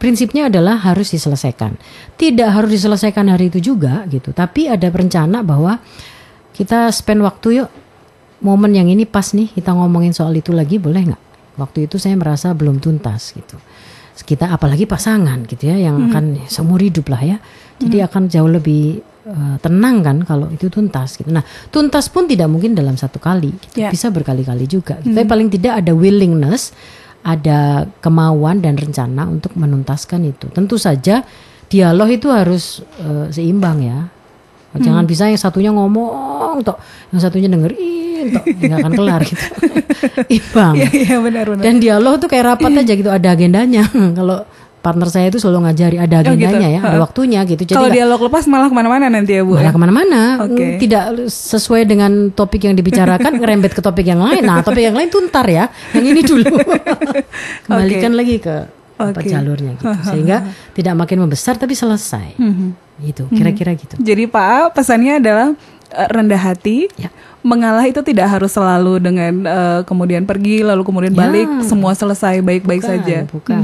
prinsipnya 0.04 0.52
adalah 0.52 0.84
harus 0.84 1.16
diselesaikan. 1.16 1.80
Tidak 2.20 2.52
harus 2.52 2.76
diselesaikan 2.76 3.32
hari 3.32 3.48
itu 3.48 3.64
juga 3.72 4.04
gitu, 4.12 4.36
tapi 4.36 4.68
ada 4.68 4.92
perencana 4.92 5.40
bahwa 5.48 5.80
kita 6.52 6.92
spend 6.92 7.24
waktu 7.24 7.64
yuk 7.64 7.70
momen 8.44 8.76
yang 8.76 8.92
ini 8.92 9.08
pas 9.08 9.32
nih 9.32 9.48
kita 9.56 9.72
ngomongin 9.72 10.12
soal 10.12 10.36
itu 10.36 10.52
lagi 10.52 10.76
boleh 10.76 11.08
nggak? 11.08 11.22
Waktu 11.56 11.88
itu 11.88 11.96
saya 11.96 12.20
merasa 12.20 12.52
belum 12.52 12.84
tuntas 12.84 13.32
gitu. 13.32 13.56
Kita 14.14 14.52
apalagi 14.52 14.84
pasangan 14.84 15.48
gitu 15.48 15.72
ya 15.72 15.80
yang 15.80 16.12
akan 16.12 16.46
seumur 16.52 16.84
hidup 16.84 17.08
lah 17.08 17.24
ya. 17.24 17.38
Jadi 17.80 18.04
akan 18.04 18.30
jauh 18.30 18.52
lebih 18.52 19.02
eh, 19.26 19.56
tenang 19.64 20.04
kan 20.04 20.18
kalau 20.28 20.52
itu 20.52 20.68
tuntas 20.68 21.16
gitu. 21.16 21.32
Nah, 21.32 21.42
tuntas 21.72 22.12
pun 22.12 22.28
tidak 22.28 22.52
mungkin 22.52 22.76
dalam 22.76 22.94
satu 23.00 23.18
kali, 23.18 23.56
gitu. 23.56 23.88
Ya. 23.88 23.90
bisa 23.90 24.12
berkali-kali 24.14 24.68
juga. 24.70 25.02
gitu. 25.02 25.16
Tapi 25.16 25.26
paling 25.26 25.50
tidak 25.50 25.82
ada 25.82 25.96
willingness, 25.98 26.76
ada 27.24 27.88
kemauan 28.04 28.60
dan 28.60 28.76
rencana 28.76 29.28
untuk 29.32 29.56
menuntaskan 29.56 30.28
itu. 30.28 30.52
Tentu 30.52 30.76
saja 30.76 31.24
dialog 31.72 32.12
itu 32.12 32.28
harus 32.30 32.84
eh, 33.00 33.32
seimbang 33.32 33.80
ya. 33.82 34.00
Jangan 34.74 35.06
bisa 35.06 35.30
yang 35.30 35.38
satunya 35.38 35.70
ngomong 35.70 36.66
tok, 36.66 36.82
yang 37.14 37.22
satunya 37.22 37.46
dengerin 37.46 38.34
tok, 38.34 38.46
nggak 38.66 38.78
akan 38.82 38.94
kelar 38.98 39.22
gitu. 39.22 39.46
Imbang. 40.42 40.74
Iya, 40.82 40.90
iya 40.90 41.16
benar-benar. 41.22 41.62
Dan 41.62 41.76
dialog 41.78 42.18
tuh 42.18 42.30
kayak 42.30 42.58
rapat 42.58 42.72
aja 42.82 42.94
gitu, 42.98 43.10
ada 43.14 43.28
agendanya. 43.30 43.86
Kalau 44.18 44.50
partner 44.84 45.08
saya 45.08 45.32
itu 45.32 45.40
selalu 45.40 45.64
ngajari 45.64 45.96
ada 45.96 46.20
Oh, 46.20 46.36
gitu. 46.36 46.44
agendanya 46.44 46.70
ya, 46.70 46.82
ada 46.84 47.00
waktunya 47.00 47.40
gitu. 47.48 47.64
Jadi 47.64 47.72
Kalau 47.72 47.88
dialog 47.88 48.20
lepas 48.20 48.44
malah 48.46 48.68
ke 48.68 48.76
mana-mana 48.76 49.08
nanti 49.08 49.32
ya 49.32 49.42
Bu. 49.42 49.56
malah 49.56 49.64
ya? 49.64 49.72
ke 49.72 49.80
mana-mana, 49.80 50.22
Oke. 50.44 50.60
Mm, 50.60 50.76
tidak 50.78 51.04
sesuai 51.32 51.88
dengan 51.88 52.12
topik 52.30 52.68
yang 52.68 52.76
dibicarakan, 52.76 53.32
ngerembet 53.40 53.72
ke 53.72 53.80
topik 53.80 54.04
yang 54.04 54.20
lain. 54.20 54.44
Nah, 54.44 54.60
topik 54.60 54.84
yang 54.84 54.94
lain 54.94 55.08
tuh 55.08 55.24
ntar 55.24 55.48
ya, 55.48 55.72
yang 55.96 56.04
ini 56.04 56.20
dulu. 56.22 56.52
Kembalikan 57.66 58.14
lagi 58.14 58.38
ke 58.38 58.56
apa 58.94 59.20
Oke. 59.20 59.26
jalurnya 59.26 59.74
gitu, 59.74 59.90
sehingga 60.06 60.38
tidak 60.72 60.94
makin 60.94 61.18
membesar 61.24 61.58
tapi 61.58 61.74
selesai. 61.74 62.38
Mhm. 62.38 62.68
Gitu, 63.02 63.24
kira-kira 63.32 63.74
gitu. 63.74 63.98
Jadi 63.98 64.28
Pak 64.28 64.76
pesannya 64.76 65.18
adalah 65.18 65.48
eh, 65.90 66.08
rendah 66.12 66.38
hati. 66.40 66.86
Ya. 66.96 67.10
Mengalah 67.44 67.84
itu 67.84 68.00
tidak 68.02 68.32
harus 68.32 68.50
selalu 68.50 69.04
dengan 69.04 69.34
eh, 69.44 69.80
kemudian 69.84 70.24
pergi 70.24 70.64
lalu 70.64 70.82
kemudian 70.82 71.12
Ya. 71.14 71.20
balik 71.28 71.50
semua 71.62 71.92
selesai 71.94 72.40
baik-baik 72.40 72.82
Bukan, 72.82 72.92
saja. 73.04 73.18
Bukan. 73.28 73.62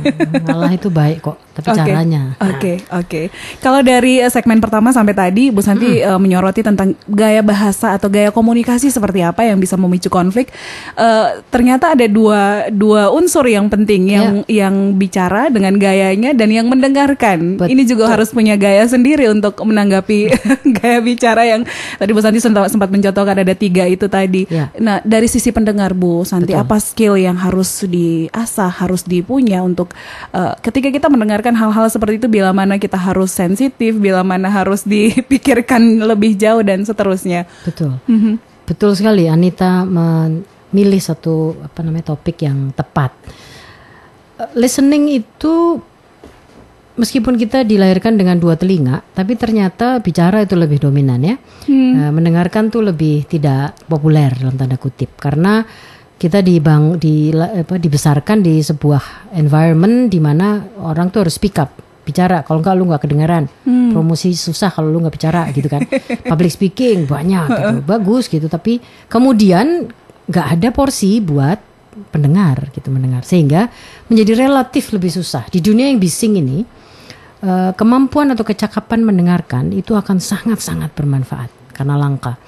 Ngalah 0.46 0.72
itu 0.72 0.86
baik 0.86 1.24
kok, 1.24 1.40
tapi 1.56 1.66
Oke. 1.72 1.78
caranya. 1.80 2.22
Oke, 2.38 2.72
oke. 2.92 3.22
Kalau 3.58 3.80
dari 3.80 4.20
eh, 4.20 4.28
segmen 4.28 4.60
pertama 4.60 4.92
sampai 4.92 5.16
tadi 5.16 5.48
Bu 5.48 5.64
Santi 5.64 5.98
eh, 5.98 6.18
menyoroti 6.20 6.60
tentang 6.60 6.92
gaya 7.08 7.40
bahasa 7.40 7.96
atau 7.96 8.12
gaya 8.12 8.28
komunikasi 8.28 8.92
seperti 8.92 9.24
apa 9.24 9.48
yang 9.48 9.56
bisa 9.56 9.74
memicu 9.74 10.06
konflik. 10.06 10.52
Eh, 10.94 11.28
ternyata 11.48 11.96
ada 11.96 12.04
dua 12.04 12.68
dua 12.68 13.08
unsur 13.10 13.48
yang 13.48 13.66
penting 13.66 14.12
yang 14.12 14.44
yang 14.46 14.94
bicara 14.94 15.48
dengan 15.48 15.74
gayanya 15.80 16.36
dan 16.36 16.52
yang 16.52 16.68
mendengarkan. 16.68 17.56
Betul. 17.56 17.72
Ini 17.72 17.82
juga 17.88 18.12
harus 18.12 18.28
punya 18.28 18.60
gaya 18.60 18.84
sendiri 18.84 19.26
untuk 19.32 19.56
menanggapi 19.56 20.28
gaya 20.78 21.00
bicara 21.00 21.48
yang 21.48 21.64
tadi 21.96 22.10
Bu 22.12 22.20
Santi 22.20 22.38
sempat, 22.38 22.68
sempat 23.22 23.38
mencontohkan 23.38 23.38
ada 23.38 23.54
tiga 23.54 23.84
itu 23.86 24.06
tadi. 24.10 24.42
Ya. 24.50 24.66
Nah, 24.78 24.98
dari 25.06 25.30
sisi 25.30 25.54
pendengar 25.54 25.94
Bu 25.94 26.26
Santi, 26.26 26.52
Betul. 26.52 26.62
apa 26.66 26.76
skill 26.82 27.14
yang 27.16 27.38
harus 27.38 27.86
diasah, 27.86 28.70
harus 28.82 29.06
dipunya 29.06 29.62
untuk 29.62 29.94
eh, 30.34 30.54
ketika 30.60 30.90
kita 30.90 31.06
mendengarkan 31.06 31.54
hal-hal 31.54 31.86
seperti 31.88 32.18
itu, 32.18 32.28
bila 32.28 32.50
mana 32.50 32.76
kita 32.76 32.98
harus 32.98 33.30
sensitif, 33.30 33.96
bila 33.96 34.26
mana 34.26 34.50
harus 34.50 34.82
dipikirkan 34.92 36.02
lebih 36.02 36.34
jauh 36.34 36.62
dan 36.66 36.82
seterusnya. 36.82 37.46
Betul. 37.62 37.96
Mhm. 38.10 38.50
Betul 38.62 38.94
sekali 38.94 39.26
Anita 39.26 39.82
memilih 39.82 41.02
satu 41.02 41.58
apa 41.62 41.82
namanya 41.82 42.14
topik 42.14 42.42
yang 42.42 42.74
tepat. 42.74 43.14
Eh, 44.38 44.50
Listening 44.58 45.22
itu 45.22 45.78
meskipun 46.96 47.40
kita 47.40 47.64
dilahirkan 47.64 48.20
dengan 48.20 48.36
dua 48.36 48.58
telinga, 48.58 49.00
tapi 49.16 49.36
ternyata 49.38 50.00
bicara 50.04 50.44
itu 50.44 50.56
lebih 50.58 50.82
dominan 50.82 51.20
ya. 51.24 51.36
Eh, 51.96 52.10
mendengarkan 52.12 52.68
tuh 52.68 52.84
lebih 52.84 53.24
tidak 53.24 53.76
populer 53.88 54.32
dalam 54.36 54.56
tanda 54.56 54.76
kutip. 54.76 55.16
Karena 55.16 55.64
kita 56.22 56.38
dibang 56.38 57.02
di 57.02 57.34
apa 57.34 57.80
dibesarkan 57.80 58.46
di 58.46 58.62
sebuah 58.62 59.34
environment 59.34 60.06
di 60.06 60.22
mana 60.22 60.62
orang 60.86 61.10
tuh 61.10 61.26
harus 61.26 61.34
speak 61.34 61.58
up 61.58 61.70
bicara. 62.06 62.46
Kalau 62.46 62.62
enggak 62.62 62.74
lu 62.78 62.84
nggak 62.86 63.02
kedengaran 63.02 63.44
promosi 63.90 64.34
susah 64.34 64.70
kalau 64.70 64.90
lu 64.90 65.02
nggak 65.02 65.14
bicara 65.18 65.42
gitu 65.50 65.66
kan. 65.66 65.82
Public 66.30 66.52
speaking 66.52 67.10
banyak 67.10 67.46
gitu. 67.50 67.76
Bagus 67.82 68.30
gitu. 68.30 68.46
Tapi 68.46 68.78
kemudian 69.10 69.90
nggak 70.30 70.46
ada 70.58 70.68
porsi 70.70 71.18
buat 71.18 71.58
pendengar 72.14 72.70
gitu 72.70 72.94
mendengar. 72.94 73.26
Sehingga 73.26 73.66
menjadi 74.06 74.46
relatif 74.46 74.94
lebih 74.94 75.10
susah. 75.10 75.50
Di 75.50 75.58
dunia 75.58 75.90
yang 75.90 75.98
bising 75.98 76.38
ini 76.38 76.81
eh, 77.42 77.72
kemampuan 77.74 78.32
atau 78.32 78.46
kecakapan 78.46 79.02
mendengarkan 79.02 79.74
itu 79.74 79.98
akan 79.98 80.22
sangat-sangat 80.22 80.94
bermanfaat 80.94 81.50
karena 81.74 81.98
langka. 81.98 82.38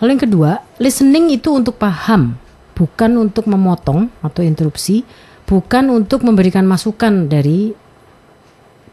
Lalu 0.00 0.16
yang 0.16 0.24
kedua, 0.24 0.50
listening 0.80 1.28
itu 1.36 1.52
untuk 1.52 1.76
paham, 1.76 2.40
bukan 2.72 3.20
untuk 3.20 3.44
memotong 3.44 4.08
atau 4.24 4.40
interupsi, 4.40 5.04
bukan 5.44 5.92
untuk 5.92 6.24
memberikan 6.24 6.64
masukan 6.64 7.28
dari 7.28 7.76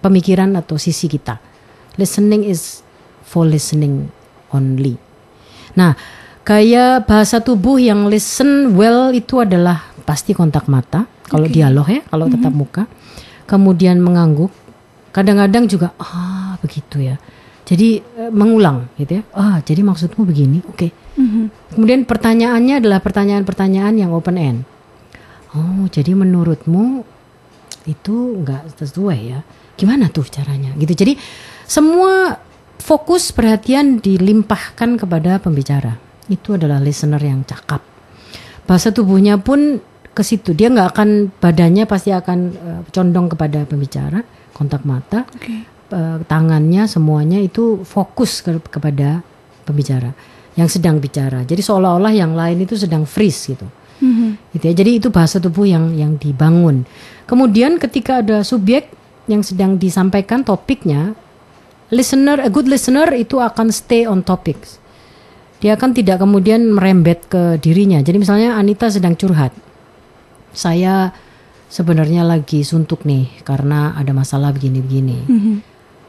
pemikiran 0.03 0.51
atau 0.59 0.75
sisi 0.75 1.07
kita. 1.07 1.39
Listening 1.95 2.43
is 2.43 2.83
for 3.23 3.47
listening 3.47 4.11
only. 4.51 4.99
Nah, 5.79 5.95
gaya 6.43 6.99
bahasa 6.99 7.39
tubuh 7.39 7.79
yang 7.79 8.11
listen 8.11 8.75
well 8.75 9.15
itu 9.15 9.39
adalah 9.39 9.87
pasti 10.03 10.35
kontak 10.35 10.67
mata, 10.67 11.07
kalau 11.27 11.47
dialog 11.47 11.87
ya, 11.87 12.01
kalau 12.07 12.27
tetap 12.27 12.51
muka. 12.51 12.83
Kemudian 13.47 14.03
mengangguk, 14.03 14.51
kadang-kadang 15.17 15.65
juga 15.65 15.97
ah 15.97 16.53
begitu 16.61 17.01
ya. 17.01 17.17
Jadi 17.65 17.99
eh, 17.99 18.29
mengulang 18.29 18.93
gitu 19.01 19.17
ya. 19.17 19.23
Ah, 19.33 19.57
jadi 19.65 19.81
maksudmu 19.81 20.21
begini. 20.23 20.61
Oke. 20.69 20.93
Kemudian 21.73 22.05
pertanyaannya 22.05 22.77
adalah 22.77 23.01
pertanyaan-pertanyaan 23.01 23.97
yang 23.97 24.13
open 24.13 24.37
end. 24.37 24.59
Oh, 25.57 25.89
jadi 25.89 26.13
menurutmu 26.13 27.01
itu 27.89 28.15
enggak 28.37 28.69
sesuai 28.77 29.19
ya? 29.25 29.39
Gimana 29.73 30.13
tuh 30.13 30.29
caranya? 30.29 30.77
Gitu. 30.77 30.93
Jadi 30.93 31.13
semua 31.65 32.37
fokus 32.77 33.33
perhatian 33.33 33.97
dilimpahkan 33.97 35.01
kepada 35.01 35.41
pembicara. 35.41 35.97
Itu 36.29 36.55
adalah 36.55 36.77
listener 36.77 37.19
yang 37.19 37.41
cakap. 37.43 37.81
Bahasa 38.69 38.93
tubuhnya 38.93 39.41
pun 39.41 39.81
ke 40.13 40.21
situ. 40.21 40.53
Dia 40.53 40.69
nggak 40.69 40.89
akan 40.93 41.09
badannya 41.41 41.83
pasti 41.89 42.13
akan 42.13 42.39
eh, 42.53 42.81
condong 42.93 43.27
kepada 43.33 43.65
pembicara, 43.65 44.21
kontak 44.57 44.81
mata, 44.81 45.29
eh, 45.93 46.17
tangannya 46.25 46.89
semuanya 46.89 47.37
itu 47.37 47.85
fokus 47.85 48.41
ke- 48.41 48.57
kepada 48.65 49.21
pembicara 49.63 50.17
yang 50.57 50.65
sedang 50.65 50.97
bicara. 50.97 51.45
Jadi 51.45 51.61
seolah-olah 51.61 52.11
yang 52.17 52.33
lain 52.33 52.65
itu 52.65 52.73
sedang 52.73 53.05
freeze 53.05 53.53
gitu. 53.53 53.69
Gitu 54.53 54.63
ya. 54.65 54.73
Jadi 54.73 54.91
itu 55.01 55.07
bahasa 55.13 55.37
tubuh 55.37 55.69
yang 55.69 55.93
yang 55.93 56.17
dibangun. 56.17 56.85
Kemudian 57.29 57.77
ketika 57.77 58.25
ada 58.25 58.41
subjek 58.41 58.89
yang 59.29 59.45
sedang 59.45 59.77
disampaikan 59.77 60.41
topiknya, 60.41 61.13
listener, 61.93 62.41
a 62.41 62.49
good 62.49 62.65
listener 62.65 63.09
itu 63.13 63.37
akan 63.37 63.69
stay 63.69 64.05
on 64.09 64.25
topics. 64.25 64.81
Dia 65.57 65.73
akan 65.73 65.93
tidak 65.97 66.21
kemudian 66.21 66.69
merembet 66.69 67.25
ke 67.25 67.57
dirinya. 67.57 67.97
Jadi 68.01 68.21
misalnya 68.21 68.57
Anita 68.57 68.89
sedang 68.93 69.17
curhat. 69.17 69.49
Saya 70.53 71.13
sebenarnya 71.67 72.23
lagi 72.23 72.63
suntuk 72.63 73.03
nih 73.03 73.43
karena 73.43 73.95
ada 73.95 74.15
masalah 74.15 74.55
begini-begini. 74.55 75.27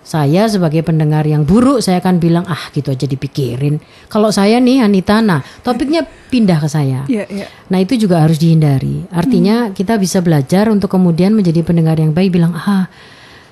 Saya 0.08 0.48
sebagai 0.48 0.80
pendengar 0.80 1.28
yang 1.28 1.44
buruk 1.44 1.84
saya 1.84 2.00
akan 2.00 2.16
bilang 2.16 2.48
ah 2.48 2.72
gitu 2.72 2.88
aja 2.88 3.04
dipikirin. 3.04 3.76
Kalau 4.08 4.32
saya 4.32 4.56
nih 4.56 4.80
Anita, 4.80 5.20
nah 5.20 5.44
topiknya 5.60 6.00
pindah 6.32 6.58
ke 6.64 6.68
saya. 6.70 7.04
Iya, 7.04 7.28
iya. 7.28 7.46
Nah 7.68 7.78
itu 7.84 7.92
juga 8.00 8.24
harus 8.24 8.40
dihindari. 8.40 9.04
Artinya 9.12 9.68
kita 9.76 10.00
bisa 10.00 10.24
belajar 10.24 10.72
untuk 10.72 10.88
kemudian 10.88 11.36
menjadi 11.36 11.60
pendengar 11.60 12.00
yang 12.00 12.16
baik 12.16 12.32
bilang 12.32 12.56
ah 12.56 12.88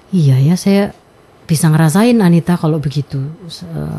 iya 0.09 0.41
ya 0.41 0.57
saya 0.57 0.97
bisa 1.45 1.69
ngerasain 1.69 2.17
Anita 2.25 2.57
kalau 2.57 2.81
begitu. 2.81 3.21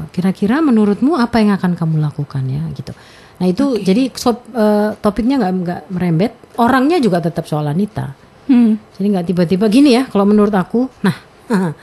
Kira-kira 0.09 0.57
menurutmu 0.57 1.13
apa 1.13 1.37
yang 1.37 1.53
akan 1.53 1.77
kamu 1.77 2.01
lakukan 2.01 2.41
ya 2.49 2.65
gitu. 2.73 2.89
Nah 3.37 3.45
itu 3.45 3.77
jadi 3.77 4.09
so- 4.17 4.45
eh, 4.53 4.89
topiknya 4.97 5.37
nggak 5.37 5.53
nggak 5.61 5.81
merembet, 5.93 6.33
orangnya 6.57 6.97
juga 6.97 7.21
tetap 7.21 7.45
soal 7.45 7.69
Anita. 7.69 8.17
Hmm. 8.47 8.79
Jadi 8.97 9.07
nggak 9.13 9.25
tiba-tiba 9.27 9.65
gini 9.67 9.93
ya 9.93 10.09
kalau 10.09 10.25
menurut 10.25 10.53
aku. 10.55 10.87
Nah, 11.03 11.15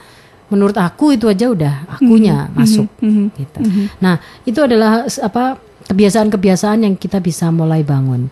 menurut 0.51 0.77
aku 0.77 1.15
itu 1.15 1.25
aja 1.25 1.49
udah 1.49 1.89
akunya 1.89 2.49
masuk 2.53 2.85
gitu. 3.33 3.59
Nah, 3.97 4.21
itu 4.45 4.59
adalah 4.61 5.05
apa 5.05 5.57
kebiasaan-kebiasaan 5.89 6.85
yang 6.85 6.93
kita 6.97 7.17
bisa 7.21 7.49
mulai 7.49 7.81
bangun. 7.81 8.29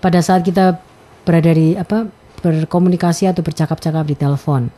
Pada 0.00 0.20
saat 0.20 0.44
kita 0.44 0.76
berada 1.24 1.52
di 1.52 1.72
apa 1.72 2.04
berkomunikasi 2.44 3.24
atau 3.24 3.40
bercakap-cakap 3.40 4.04
di 4.04 4.16
telepon. 4.16 4.68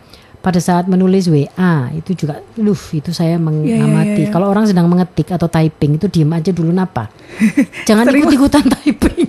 Pada 0.47 0.63
saat 0.63 0.87
menulis 0.87 1.27
WA 1.27 1.91
itu 1.91 2.15
juga 2.15 2.39
luh 2.55 2.79
itu 2.95 3.11
saya 3.11 3.35
mengamati. 3.35 4.31
Kalau 4.31 4.47
orang 4.47 4.71
sedang 4.71 4.87
mengetik 4.87 5.35
atau 5.35 5.51
typing 5.51 5.99
itu 5.99 6.07
diem 6.07 6.31
aja 6.31 6.55
dulu 6.55 6.71
napa. 6.71 7.11
Jangan 7.91 8.07
ikut-ikutan 8.15 8.63
typing. 8.63 9.27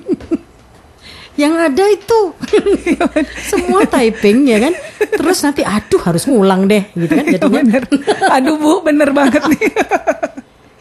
Yang 1.42 1.54
ada 1.58 1.84
itu 1.90 2.20
semua 3.50 3.90
typing 3.90 4.46
ya 4.46 4.62
kan. 4.62 4.78
Terus 5.02 5.42
nanti 5.42 5.66
aduh 5.66 6.02
harus 6.06 6.30
ngulang 6.30 6.70
deh 6.70 6.86
gitu 6.94 7.10
kan 7.10 7.26
jadinya. 7.26 7.66
Bener. 7.66 7.84
Aduh 8.38 8.56
bu, 8.62 8.86
bener 8.86 9.10
banget 9.10 9.42
nih. 9.42 9.74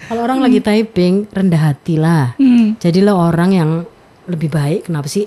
Kalau 0.04 0.20
orang 0.20 0.44
lagi 0.44 0.60
typing 0.60 1.32
rendah 1.32 1.72
hati 1.72 1.96
lah. 1.96 2.36
Jadilah 2.76 3.16
orang 3.16 3.50
yang 3.56 3.70
lebih 4.28 4.52
baik. 4.52 4.92
Kenapa 4.92 5.08
sih? 5.08 5.24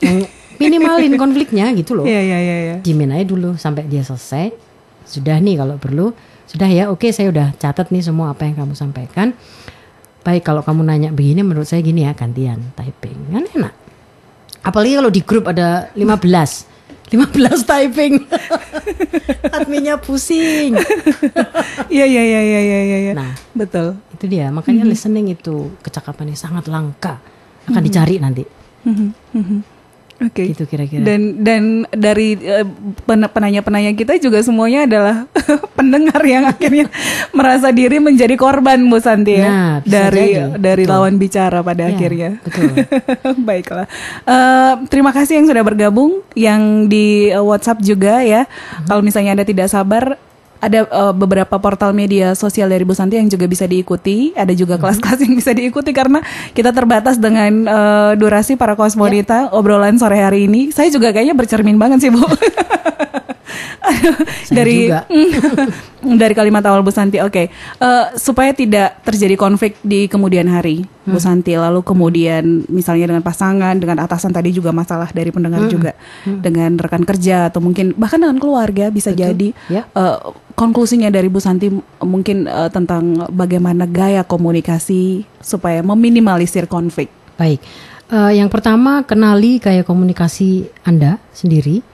Yang 0.00 0.32
minimalin 0.60 1.14
konfliknya 1.16 1.70
gitu 1.76 1.96
loh. 1.98 2.04
Iya 2.04 2.20
iya 2.20 2.38
iya. 2.38 2.56
iya. 2.60 2.76
Diemin 2.80 3.12
aja 3.12 3.24
dulu 3.24 3.56
sampai 3.56 3.86
dia 3.86 4.02
selesai. 4.04 4.52
Sudah 5.06 5.38
nih 5.38 5.60
kalau 5.60 5.76
perlu. 5.78 6.12
Sudah 6.46 6.70
ya, 6.70 6.86
oke 6.94 7.10
saya 7.10 7.34
udah 7.34 7.58
catat 7.58 7.90
nih 7.90 8.06
semua 8.06 8.30
apa 8.30 8.46
yang 8.46 8.54
kamu 8.54 8.74
sampaikan. 8.78 9.34
Baik 10.22 10.46
kalau 10.46 10.62
kamu 10.62 10.82
nanya 10.86 11.10
begini 11.10 11.42
menurut 11.42 11.66
saya 11.66 11.82
gini 11.82 12.06
ya 12.06 12.14
gantian 12.14 12.74
typing. 12.78 13.18
Kan 13.30 13.44
enak. 13.50 13.74
Apalagi 14.66 14.98
kalau 14.98 15.10
di 15.10 15.22
grup 15.22 15.46
ada 15.50 15.90
15. 15.94 16.66
15 17.10 17.62
typing. 17.70 18.14
Adminnya 19.54 19.98
pusing. 19.98 20.74
Iya 21.86 22.02
iya 22.02 22.22
iya 22.24 22.40
iya 22.42 22.60
iya 22.66 22.98
iya. 22.98 23.12
Nah, 23.14 23.30
Betul. 23.54 23.94
itu 24.10 24.26
dia. 24.26 24.50
Makanya 24.50 24.82
listening 24.82 25.30
itu 25.30 25.70
kecakapan 25.86 26.34
yang 26.34 26.40
sangat 26.40 26.66
langka. 26.66 27.22
Akan 27.70 27.78
dicari 27.78 28.18
nanti. 28.18 28.42
Oke. 30.18 30.48
Gitu 30.48 30.64
kira-kira. 30.64 31.00
Dan 31.00 31.20
dan 31.38 31.62
dari 31.90 32.40
pen- 33.02 33.28
penanya-penanya 33.28 33.92
kita 33.92 34.16
juga 34.16 34.40
semuanya 34.40 34.84
adalah 34.84 35.16
pendengar 35.78 36.20
yang 36.22 36.44
akhirnya 36.44 36.88
merasa 37.36 37.68
diri 37.68 37.98
menjadi 37.98 38.32
korban 38.34 38.80
Bu 38.82 38.96
Santi 38.96 39.36
ya 39.36 39.44
Nah, 39.46 39.74
dari 39.80 40.32
jadi. 40.32 40.56
dari 40.56 40.82
Betul. 40.82 40.92
lawan 40.94 41.14
bicara 41.16 41.60
pada 41.60 41.84
Ya, 41.84 41.92
akhirnya. 41.92 42.30
betul. 42.40 42.72
Baiklah. 43.48 43.86
Eh, 44.22 44.72
terima 44.88 45.10
kasih 45.10 45.36
yang 45.36 45.46
sudah 45.46 45.62
bergabung, 45.62 46.24
yang 46.32 46.86
di 46.86 47.28
eh, 47.28 47.36
WhatsApp 47.38 47.80
juga 47.80 48.20
ya. 48.20 48.44
Hmm. 48.44 48.86
Kalau 48.86 49.02
misalnya 49.02 49.32
Anda 49.32 49.44
tidak 49.44 49.68
sabar, 49.68 50.16
ada 50.66 50.80
eh, 50.82 51.12
beberapa 51.14 51.54
portal 51.62 51.94
media 51.94 52.34
sosial 52.34 52.66
dari 52.66 52.82
Bu 52.82 52.92
Santi 52.92 53.16
yang 53.16 53.30
juga 53.30 53.46
bisa 53.46 53.64
diikuti. 53.70 54.34
Ada 54.34 54.52
juga 54.52 54.76
kelas-kelas 54.82 55.22
yang 55.22 55.34
bisa 55.38 55.54
diikuti 55.54 55.94
karena 55.94 56.18
kita 56.52 56.74
terbatas 56.74 57.16
dengan 57.22 57.52
eh, 57.64 58.12
durasi 58.18 58.58
para 58.58 58.74
kosmonita 58.74 59.54
obrolan 59.54 59.94
sore 59.96 60.18
hari 60.18 60.50
ini. 60.50 60.74
Saya 60.74 60.90
juga 60.90 61.14
kayaknya 61.14 61.38
bercermin 61.38 61.78
banget 61.78 62.02
sih 62.02 62.10
Bu. 62.10 62.26
Dari 64.56 64.90
juga. 64.90 65.06
dari 66.22 66.34
kalimat 66.34 66.62
awal 66.66 66.86
Bu 66.86 66.94
Santi. 66.94 67.18
Oke, 67.18 67.50
Eh, 67.76 68.06
supaya 68.16 68.56
tidak 68.56 69.04
terjadi 69.04 69.36
konflik 69.36 69.76
di 69.84 70.08
kemudian 70.08 70.48
hari, 70.48 70.88
Bu 71.04 71.20
Santi. 71.20 71.52
Lalu 71.52 71.84
kemudian 71.84 72.64
misalnya 72.72 73.12
dengan 73.12 73.20
pasangan, 73.20 73.76
dengan 73.76 74.00
atasan 74.00 74.32
tadi 74.32 74.48
juga 74.48 74.72
masalah 74.72 75.12
dari 75.12 75.28
pendengar 75.28 75.68
juga, 75.68 75.92
dengan 76.24 76.80
rekan 76.80 77.04
kerja 77.04 77.52
atau 77.52 77.60
mungkin 77.60 77.92
bahkan 78.00 78.16
dengan 78.16 78.40
keluarga 78.40 78.88
bisa 78.88 79.12
jadi. 79.12 79.52
Ya. 79.68 79.84
Eh, 79.92 80.18
konklusinya 80.56 81.12
dari 81.12 81.28
Bu 81.28 81.36
Santi 81.36 81.68
mungkin 82.00 82.48
eh, 82.48 82.70
tentang 82.72 83.28
bagaimana 83.28 83.84
gaya 83.84 84.24
komunikasi 84.24 85.28
supaya 85.44 85.84
meminimalisir 85.84 86.64
konflik. 86.64 87.12
Baik. 87.36 87.60
Eh, 88.08 88.40
yang 88.40 88.48
pertama 88.48 89.04
kenali 89.04 89.60
gaya 89.60 89.84
komunikasi 89.84 90.70
Anda 90.86 91.20
sendiri. 91.36 91.84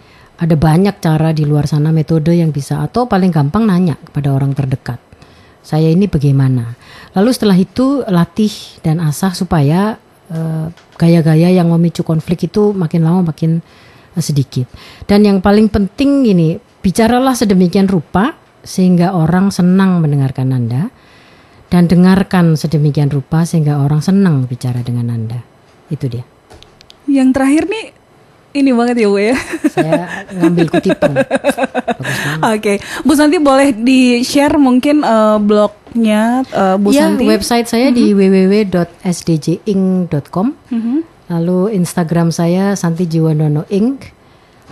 Ada 0.42 0.58
banyak 0.58 0.98
cara 0.98 1.30
di 1.30 1.46
luar 1.46 1.70
sana 1.70 1.94
metode 1.94 2.34
yang 2.34 2.50
bisa 2.50 2.82
atau 2.82 3.06
paling 3.06 3.30
gampang 3.30 3.62
nanya 3.62 3.94
kepada 3.94 4.34
orang 4.34 4.50
terdekat. 4.58 4.98
Saya 5.62 5.86
ini 5.86 6.10
bagaimana? 6.10 6.74
Lalu 7.14 7.30
setelah 7.30 7.54
itu 7.54 8.02
latih 8.10 8.50
dan 8.82 8.98
asah 8.98 9.30
supaya 9.38 9.94
eh, 10.26 10.66
gaya-gaya 10.98 11.54
yang 11.54 11.70
memicu 11.70 12.02
konflik 12.02 12.50
itu 12.50 12.74
makin 12.74 13.06
lama 13.06 13.30
makin 13.30 13.62
eh, 14.18 14.22
sedikit. 14.22 14.66
Dan 15.06 15.22
yang 15.22 15.38
paling 15.38 15.70
penting 15.70 16.26
ini, 16.26 16.58
bicaralah 16.58 17.38
sedemikian 17.38 17.86
rupa 17.86 18.34
sehingga 18.66 19.14
orang 19.14 19.54
senang 19.54 20.02
mendengarkan 20.02 20.50
Anda 20.50 20.90
dan 21.70 21.86
dengarkan 21.86 22.58
sedemikian 22.58 23.14
rupa 23.14 23.46
sehingga 23.46 23.78
orang 23.78 24.02
senang 24.02 24.50
bicara 24.50 24.82
dengan 24.82 25.06
Anda. 25.14 25.38
Itu 25.86 26.10
dia. 26.10 26.26
Yang 27.06 27.30
terakhir 27.38 27.64
nih 27.70 27.86
ini 28.52 28.70
banget 28.70 28.96
ya 28.98 29.06
Bu 29.08 29.16
ya. 29.16 29.34
Saya 29.66 30.26
ngambil 30.30 30.66
kutipan. 30.68 31.12
Oke, 32.44 32.78
Bu 33.02 33.12
Santi 33.12 33.36
boleh 33.36 33.72
di-share 33.72 34.56
mungkin 34.56 35.00
eh, 35.00 35.36
blognya 35.38 36.42
eh, 36.46 36.76
Bu 36.76 36.90
Ya, 36.90 37.08
Santi. 37.08 37.24
website 37.24 37.66
saya 37.66 37.88
di 37.88 38.12
www.sdjing.com. 38.12 40.46
Lalu 41.28 41.58
Instagram 41.72 42.28
saya 42.28 42.74
Santi 42.74 43.06
Jiwandono 43.06 43.64
Inc. 43.68 44.10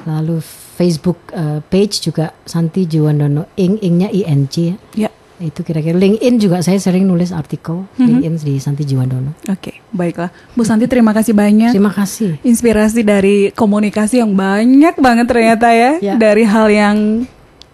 Lalu 0.04 0.40
Facebook 0.76 1.16
eh, 1.32 1.60
page 1.62 2.00
juga 2.02 2.32
Santi 2.44 2.84
Jiwandono 2.84 3.44
Inc. 3.56 3.80
Ing-nya 3.80 4.08
INC. 4.08 4.54
ya. 4.96 4.96
Ya, 4.96 5.08
Itu 5.40 5.64
kira-kira 5.64 5.96
LinkedIn 5.96 6.36
juga 6.36 6.60
saya 6.60 6.76
sering 6.76 7.02
nulis 7.02 7.32
artikel 7.32 7.88
LinkedIn 7.96 8.36
di 8.38 8.54
Santi 8.56 8.84
Jiwandono. 8.84 9.32
oke, 9.42 9.72
baiklah. 9.90 10.28
Bu 10.52 10.62
Santi 10.62 10.84
terima 10.84 11.10
kasih 11.10 11.32
banyak. 11.32 11.72
Terima 11.72 11.88
kasih. 11.88 12.36
Inspirasi 12.40 13.00
dari 13.00 13.48
komunikasi 13.50 14.20
yang 14.20 14.30
banyak 14.30 14.94
banget 14.96 15.26
ternyata 15.26 15.72
ya, 15.72 15.96
Ya. 15.98 16.14
dari 16.14 16.44
hal 16.44 16.68
yang 16.68 16.96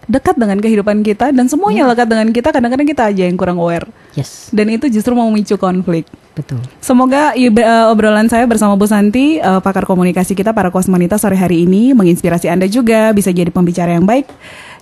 dekat 0.07 0.39
dengan 0.39 0.55
kehidupan 0.55 1.03
kita 1.03 1.35
dan 1.35 1.51
semuanya 1.51 1.83
lekat 1.83 2.07
dengan 2.07 2.31
kita. 2.31 2.49
Kadang-kadang 2.49 2.87
kita 2.87 3.11
aja 3.11 3.27
yang 3.27 3.35
kurang 3.35 3.59
aware 3.59 3.83
Yes, 4.15 4.47
dan 4.49 4.71
itu 4.71 4.87
justru 4.87 5.11
mau 5.11 5.27
memicu 5.27 5.59
konflik. 5.59 6.07
betul. 6.31 6.61
Semoga 6.79 7.33
eh, 7.33 7.51
obrolan 7.89 8.29
saya 8.29 8.45
bersama 8.45 8.79
Bu 8.79 8.87
Santi, 8.87 9.35
eh, 9.35 9.59
pakar 9.59 9.83
komunikasi 9.83 10.31
kita 10.31 10.55
para 10.55 10.71
kosmonita 10.71 11.19
sore 11.19 11.35
hari 11.35 11.67
ini 11.67 11.91
menginspirasi 11.91 12.47
Anda 12.47 12.69
juga 12.69 13.11
bisa 13.11 13.29
jadi 13.29 13.51
pembicara 13.51 13.91
yang 13.91 14.07
baik. 14.07 14.29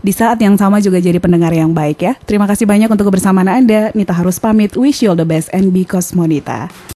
Di 0.03 0.11
saat 0.11 0.35
yang 0.43 0.59
sama 0.59 0.83
juga 0.83 0.99
jadi 0.99 1.17
pendengar 1.23 1.55
yang 1.55 1.71
baik 1.71 2.03
ya. 2.03 2.13
Terima 2.27 2.43
kasih 2.43 2.67
banyak 2.67 2.91
untuk 2.91 3.07
kebersamaan 3.07 3.47
Anda. 3.47 3.95
Nita 3.95 4.11
harus 4.11 4.35
pamit. 4.35 4.75
Wish 4.75 5.03
you 5.05 5.15
all 5.15 5.19
the 5.19 5.27
best 5.27 5.47
and 5.55 5.71
be 5.71 5.87
kosmonita. 5.87 6.67